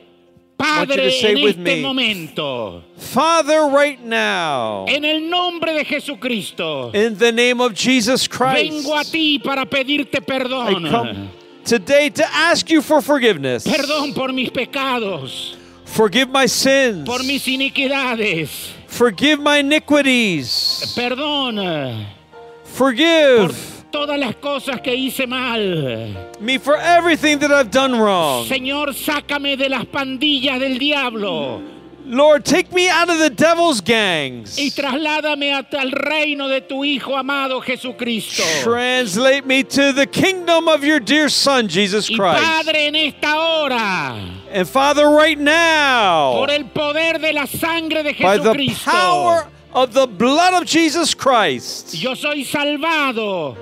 Padre, 0.58 1.10
en 1.24 1.38
este 1.38 1.58
me, 1.58 1.82
momento, 1.82 2.84
Father, 2.98 3.68
right 3.68 4.00
now, 4.04 4.86
en 4.88 5.06
el 5.06 5.30
nombre 5.30 5.74
de 5.74 5.86
Jesucristo, 5.86 6.92
in 6.94 7.18
the 7.18 7.32
name 7.32 7.62
of 7.62 7.74
Jesus 7.74 8.28
Christ, 8.28 8.72
vengo 8.72 8.96
a 8.96 9.04
ti 9.04 9.40
para 9.40 9.66
pedirte 9.66 10.18
I 10.18 10.20
perdón. 10.20 10.90
come 10.90 11.30
today 11.64 12.10
to 12.10 12.24
ask 12.32 12.70
you 12.70 12.82
for 12.82 13.02
forgiveness. 13.02 13.66
Perdón 13.66 14.14
por 14.14 14.34
mis 14.34 14.50
pecados, 14.52 15.56
Forgive 15.92 16.30
my 16.30 16.46
sins. 16.48 17.06
por 17.06 17.24
mis 17.24 17.46
iniquidades. 17.48 18.50
Forgive 18.88 19.40
my 19.40 19.58
iniquities. 19.60 20.94
Perdón 20.96 21.56
por 21.58 22.74
Forgive 22.74 23.54
todas 23.92 24.18
las 24.18 24.36
cosas 24.38 24.80
que 24.82 24.96
hice 24.96 25.28
mal. 25.28 26.16
me 26.40 26.58
for 26.58 26.78
everything 26.78 27.38
that 27.40 27.52
I've 27.52 27.72
done 27.72 28.00
wrong. 28.00 28.48
Señor, 28.48 28.94
sácame 28.94 29.58
de 29.58 29.70
las 29.70 29.86
pandillas 29.86 30.60
del 30.60 30.78
diablo 30.80 31.62
Lord, 32.06 32.46
take 32.46 32.74
me 32.74 32.90
out 32.90 33.10
of 33.10 33.20
the 33.20 33.30
devil's 33.30 33.80
gangs. 33.80 34.58
y 34.58 34.72
trasládame 34.72 35.54
hasta 35.54 35.82
el 35.82 35.92
reino 35.92 36.48
de 36.48 36.62
tu 36.62 36.84
Hijo 36.84 37.16
amado 37.16 37.62
Jesucristo. 37.62 38.44
Translate 38.64 39.46
me 39.46 39.64
to 39.64 39.94
the 39.94 40.08
kingdom 40.08 40.68
of 40.68 40.84
your 40.84 41.00
dear 41.00 41.30
Son, 41.30 41.68
Jesus 41.68 42.10
Y 42.10 42.16
Christ. 42.16 42.42
Padre, 42.44 42.88
en 42.88 42.96
esta 42.96 43.40
hora, 43.40 44.16
And 44.54 44.68
Father, 44.68 45.10
right 45.10 45.40
now, 45.40 46.34
por 46.34 46.50
el 46.52 46.66
poder 46.66 47.20
de 47.20 47.32
la 47.32 47.46
sangre 47.46 48.04
de 48.04 48.14
by 48.22 48.38
the 48.38 48.54
Jesucristo, 48.54 48.92
power 48.92 49.48
of 49.74 49.94
the 49.94 50.06
blood 50.08 50.62
of 50.62 50.68
Jesus 50.68 51.14
Christ. 51.14 51.96
Yo 51.96 52.16
soy 52.16 52.44
salvado, 52.44 53.56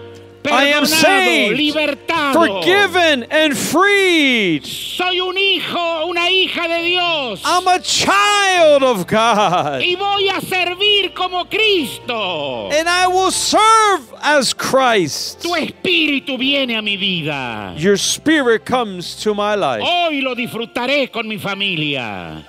I 0.45 0.65
am 0.67 0.85
saved, 0.85 1.59
libertado. 1.59 2.33
forgiven, 2.33 3.23
and 3.29 3.57
freed. 3.57 4.65
Soy 4.65 5.19
un 5.19 5.37
hijo, 5.37 6.07
una 6.07 6.29
hija 6.29 6.67
de 6.67 6.83
Dios. 6.83 7.41
I'm 7.43 7.67
a 7.67 7.79
child 7.79 8.83
of 8.83 9.05
God. 9.05 9.81
y 9.81 9.95
voy 9.95 10.29
a 10.29 10.41
servir 10.41 11.13
como 11.13 11.45
Cristo. 11.45 12.69
And 12.71 12.87
I 12.87 13.07
will 13.07 13.31
serve 13.31 14.13
as 14.21 14.53
Christ. 14.53 15.41
Tu 15.41 15.49
espíritu 15.55 16.37
viene 16.37 16.77
a 16.77 16.81
mi 16.81 16.95
vida. 16.97 17.73
Your 17.77 17.97
spirit 17.97 18.65
comes 18.65 19.15
to 19.23 19.33
my 19.33 19.55
life. 19.55 19.83
Hoy 19.83 20.21
lo 20.21 20.35
disfrutaré 20.35 21.11
con 21.11 21.27
mi 21.27 21.37
familia. 21.37 22.45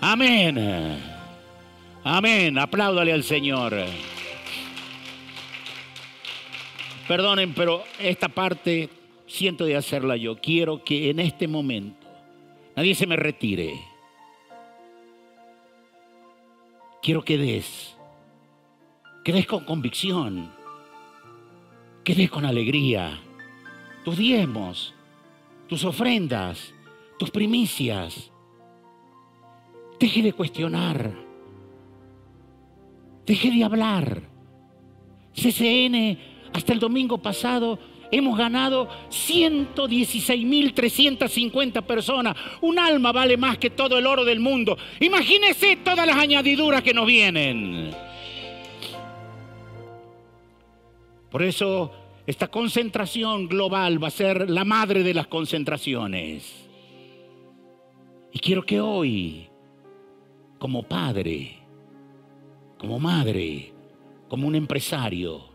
Amén. 0.00 1.02
Amén. 2.04 2.58
Apláudale 2.58 3.12
al 3.12 3.22
Señor. 3.24 3.74
Perdonen, 7.08 7.54
pero 7.54 7.84
esta 7.98 8.28
parte 8.28 8.90
siento 9.26 9.64
de 9.64 9.76
hacerla 9.76 10.14
yo. 10.18 10.38
Quiero 10.38 10.84
que 10.84 11.08
en 11.08 11.20
este 11.20 11.48
momento 11.48 12.06
nadie 12.76 12.94
se 12.94 13.06
me 13.06 13.16
retire. 13.16 13.80
Quiero 17.02 17.22
que 17.22 17.38
des. 17.38 17.96
Que 19.24 19.32
des 19.32 19.46
con 19.46 19.64
convicción. 19.64 20.52
Que 22.04 22.14
des 22.14 22.30
con 22.30 22.44
alegría. 22.44 23.18
Tus 24.04 24.18
diezmos, 24.18 24.94
tus 25.66 25.84
ofrendas, 25.84 26.74
tus 27.18 27.30
primicias. 27.30 28.30
Deje 29.98 30.20
de 30.20 30.34
cuestionar. 30.34 31.14
Deje 33.24 33.50
de 33.50 33.64
hablar. 33.64 34.22
CCN, 35.32 36.18
hasta 36.52 36.72
el 36.72 36.78
domingo 36.78 37.18
pasado, 37.18 37.80
hemos 38.10 38.38
ganado 38.38 38.88
116.350 39.10 41.82
personas. 41.82 42.36
Un 42.60 42.78
alma 42.78 43.12
vale 43.12 43.36
más 43.36 43.58
que 43.58 43.70
todo 43.70 43.98
el 43.98 44.06
oro 44.06 44.24
del 44.24 44.40
mundo. 44.40 44.76
Imagínese 45.00 45.76
todas 45.76 46.06
las 46.06 46.16
añadiduras 46.16 46.82
que 46.82 46.94
nos 46.94 47.06
vienen. 47.06 47.90
Por 51.30 51.42
eso, 51.42 51.92
esta 52.26 52.48
concentración 52.48 53.48
global 53.48 54.02
va 54.02 54.08
a 54.08 54.10
ser 54.10 54.48
la 54.48 54.64
madre 54.64 55.02
de 55.02 55.14
las 55.14 55.26
concentraciones. 55.26 56.68
Y 58.32 58.38
quiero 58.38 58.64
que 58.64 58.80
hoy, 58.80 59.48
como 60.58 60.82
padre, 60.82 61.58
como 62.78 62.98
madre, 62.98 63.72
como 64.28 64.46
un 64.46 64.54
empresario, 64.54 65.47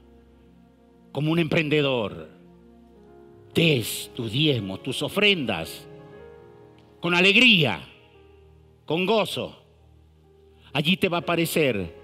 como 1.13 1.31
un 1.31 1.39
emprendedor, 1.39 2.27
des 3.53 4.11
tus 4.15 4.31
diezmos, 4.31 4.83
tus 4.83 5.01
ofrendas, 5.03 5.87
con 6.99 7.13
alegría, 7.13 7.87
con 8.85 9.05
gozo. 9.05 9.55
Allí 10.73 10.97
te 10.97 11.07
va 11.07 11.17
a 11.17 11.21
aparecer 11.21 11.95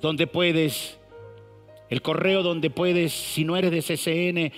donde 0.00 0.28
puedes, 0.28 0.98
el 1.90 2.02
correo 2.02 2.42
donde 2.42 2.70
puedes, 2.70 3.12
si 3.12 3.44
no 3.44 3.56
eres 3.56 3.72
de 3.72 3.82
CCN, 3.82 4.52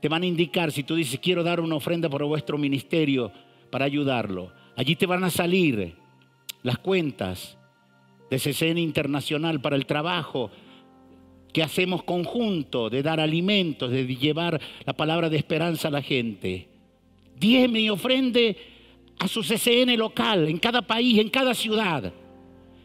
te 0.00 0.08
van 0.08 0.22
a 0.22 0.26
indicar, 0.26 0.72
si 0.72 0.82
tú 0.82 0.94
dices, 0.94 1.20
quiero 1.20 1.44
dar 1.44 1.60
una 1.60 1.76
ofrenda 1.76 2.08
por 2.08 2.24
vuestro 2.24 2.56
ministerio 2.56 3.30
para 3.70 3.84
ayudarlo. 3.84 4.50
Allí 4.76 4.96
te 4.96 5.06
van 5.06 5.24
a 5.24 5.30
salir 5.30 5.94
las 6.62 6.78
cuentas 6.78 7.58
de 8.30 8.38
CCN 8.38 8.78
Internacional 8.78 9.60
para 9.60 9.76
el 9.76 9.84
trabajo 9.84 10.50
que 11.52 11.62
hacemos 11.62 12.02
conjunto 12.02 12.88
de 12.88 13.02
dar 13.02 13.20
alimentos, 13.20 13.90
de 13.90 14.06
llevar 14.06 14.60
la 14.84 14.92
palabra 14.94 15.28
de 15.28 15.36
esperanza 15.36 15.88
a 15.88 15.90
la 15.90 16.02
gente. 16.02 16.68
Diezme 17.38 17.80
y 17.80 17.90
ofrende 17.90 18.56
a 19.18 19.28
su 19.28 19.42
CCN 19.42 19.96
local, 19.96 20.48
en 20.48 20.58
cada 20.58 20.82
país, 20.82 21.18
en 21.18 21.28
cada 21.28 21.54
ciudad. 21.54 22.12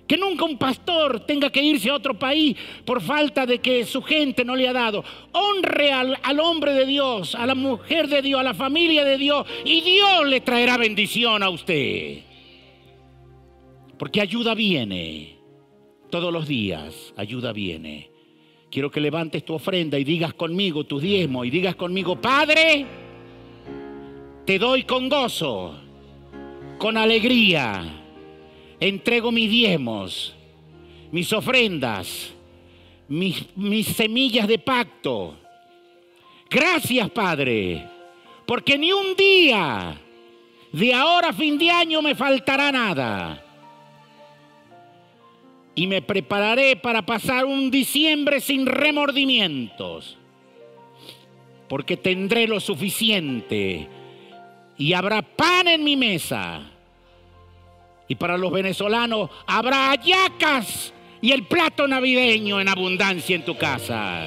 Que 0.06 0.18
nunca 0.18 0.46
un 0.46 0.58
pastor 0.58 1.26
tenga 1.26 1.50
que 1.50 1.62
irse 1.62 1.90
a 1.90 1.96
otro 1.96 2.18
país 2.18 2.56
por 2.86 3.02
falta 3.02 3.46
de 3.46 3.60
que 3.60 3.86
su 3.86 4.02
gente 4.02 4.46
no 4.46 4.56
le 4.56 4.68
ha 4.68 4.74
dado. 4.74 5.04
Honre 5.34 5.92
al, 5.92 6.18
al, 6.24 6.40
hombre 6.40 6.74
de 6.74 6.86
Dios, 6.86 7.36
a 7.36 7.46
la 7.46 7.56
mujer 7.56 8.08
de 8.08 8.22
Dios, 8.22 8.40
a 8.40 8.44
la 8.44 8.54
familia 8.54 9.04
de 9.04 9.18
Dios, 9.18 9.46
y 9.66 9.82
Dios 9.82 10.28
le 10.28 10.42
traerá 10.42 10.78
bendición 10.78 11.44
a 11.44 11.50
usted. 11.50 12.20
Porque 13.98 14.22
ayuda 14.22 14.54
viene. 14.56 15.38
Todos 16.10 16.32
los 16.32 16.48
días, 16.48 17.14
ayuda 17.18 17.52
viene. 17.52 18.17
Quiero 18.70 18.92
que 18.92 19.00
levantes 19.00 19.46
tu 19.46 19.54
ofrenda 19.54 19.98
y 19.98 20.04
digas 20.04 20.34
conmigo 20.34 20.84
tu 20.84 21.00
diezmo 21.00 21.46
y 21.46 21.50
digas 21.50 21.76
conmigo, 21.76 22.20
Padre, 22.20 22.86
te 24.46 24.60
doy 24.60 24.84
con 24.84 25.08
gozo, 25.08 25.80
con 26.78 26.98
alegría, 26.98 27.84
entrego 28.80 29.32
mis 29.32 29.50
diezmos, 29.50 30.36
mis 31.12 31.32
ofrendas, 31.32 32.34
mis, 33.08 33.46
mis 33.56 33.88
semillas 33.88 34.48
de 34.48 34.60
pacto. 34.60 35.36
Gracias, 36.50 37.10
Padre, 37.12 37.88
porque 38.46 38.78
ni 38.78 38.92
un 38.92 39.16
día 39.16 39.98
de 40.74 40.94
ahora 40.94 41.30
a 41.30 41.34
fin 41.34 41.58
de 41.58 41.72
año 41.72 42.02
me 42.02 42.16
faltará 42.16 42.72
nada 42.72 43.47
y 45.78 45.86
me 45.86 46.02
prepararé 46.02 46.76
para 46.76 47.06
pasar 47.06 47.46
un 47.46 47.70
diciembre 47.70 48.42
sin 48.42 48.66
remordimientos, 48.66 50.18
porque 51.70 51.96
tendré 51.96 52.48
lo 52.48 52.60
suficiente 52.60 53.88
y 54.76 54.94
habrá 54.94 55.22
pan 55.22 55.68
en 55.68 55.84
mi 55.84 55.96
mesa. 55.96 56.62
Y 58.08 58.16
para 58.16 58.40
los 58.40 58.52
venezolanos 58.52 59.30
habrá 59.46 59.92
hallacas 59.92 60.96
y 61.22 61.32
el 61.32 61.44
plato 61.44 61.88
navideño 61.88 62.60
en 62.60 62.70
abundancia 62.70 63.36
en 63.36 63.46
tu 63.46 63.56
casa. 63.56 64.26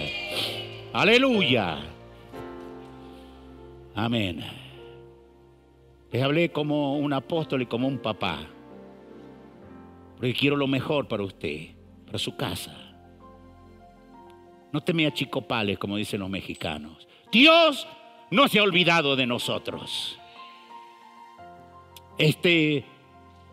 Aleluya. 0.92 1.78
Amén. 3.96 4.44
Les 6.12 6.22
hablé 6.22 6.52
como 6.52 6.96
un 6.96 7.12
apóstol 7.12 7.62
y 7.62 7.66
como 7.66 7.88
un 7.88 7.98
papá. 7.98 8.46
Porque 10.20 10.34
quiero 10.34 10.54
lo 10.54 10.66
mejor 10.66 11.08
para 11.08 11.22
usted, 11.22 11.68
para 12.04 12.18
su 12.18 12.36
casa. 12.36 12.76
No 14.70 14.82
te 14.82 14.92
me 14.92 15.06
achicopales, 15.06 15.78
como 15.78 15.96
dicen 15.96 16.20
los 16.20 16.28
mexicanos. 16.28 17.08
Dios 17.32 17.88
no 18.30 18.46
se 18.46 18.58
ha 18.58 18.62
olvidado 18.62 19.16
de 19.16 19.26
nosotros. 19.26 20.18
Este 22.18 22.84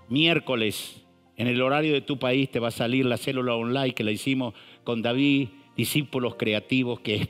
miércoles, 0.09 1.05
en 1.37 1.47
el 1.47 1.61
horario 1.61 1.93
de 1.93 2.01
tu 2.01 2.19
país, 2.19 2.51
te 2.51 2.59
va 2.59 2.67
a 2.67 2.71
salir 2.71 3.05
la 3.05 3.15
célula 3.15 3.55
online 3.55 3.93
que 3.93 4.03
la 4.03 4.11
hicimos 4.11 4.53
con 4.83 5.01
David, 5.01 5.47
discípulos 5.77 6.35
creativos, 6.35 6.99
que 6.99 7.15
es 7.15 7.29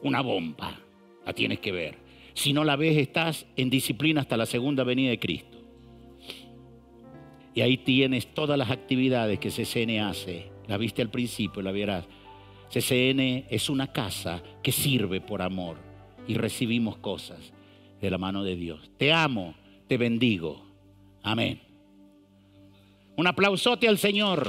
una 0.00 0.22
bomba. 0.22 0.80
La 1.26 1.34
tienes 1.34 1.60
que 1.60 1.70
ver. 1.70 1.98
Si 2.32 2.54
no 2.54 2.64
la 2.64 2.76
ves, 2.76 2.96
estás 2.96 3.46
en 3.56 3.68
disciplina 3.68 4.22
hasta 4.22 4.38
la 4.38 4.46
segunda 4.46 4.84
venida 4.84 5.10
de 5.10 5.18
Cristo. 5.18 5.49
Y 7.54 7.62
ahí 7.62 7.78
tienes 7.78 8.32
todas 8.32 8.58
las 8.58 8.70
actividades 8.70 9.38
que 9.38 9.50
CCN 9.50 10.00
hace. 10.00 10.50
La 10.68 10.76
viste 10.76 11.02
al 11.02 11.10
principio, 11.10 11.62
la 11.62 11.72
verás. 11.72 12.06
CCN 12.72 13.46
es 13.50 13.68
una 13.68 13.92
casa 13.92 14.42
que 14.62 14.70
sirve 14.70 15.20
por 15.20 15.42
amor 15.42 15.76
y 16.28 16.34
recibimos 16.34 16.98
cosas 16.98 17.52
de 18.00 18.10
la 18.10 18.18
mano 18.18 18.44
de 18.44 18.54
Dios. 18.54 18.90
Te 18.96 19.12
amo, 19.12 19.54
te 19.88 19.96
bendigo. 19.96 20.64
Amén. 21.22 21.60
Un 23.16 23.26
aplausote 23.26 23.88
al 23.88 23.98
Señor. 23.98 24.48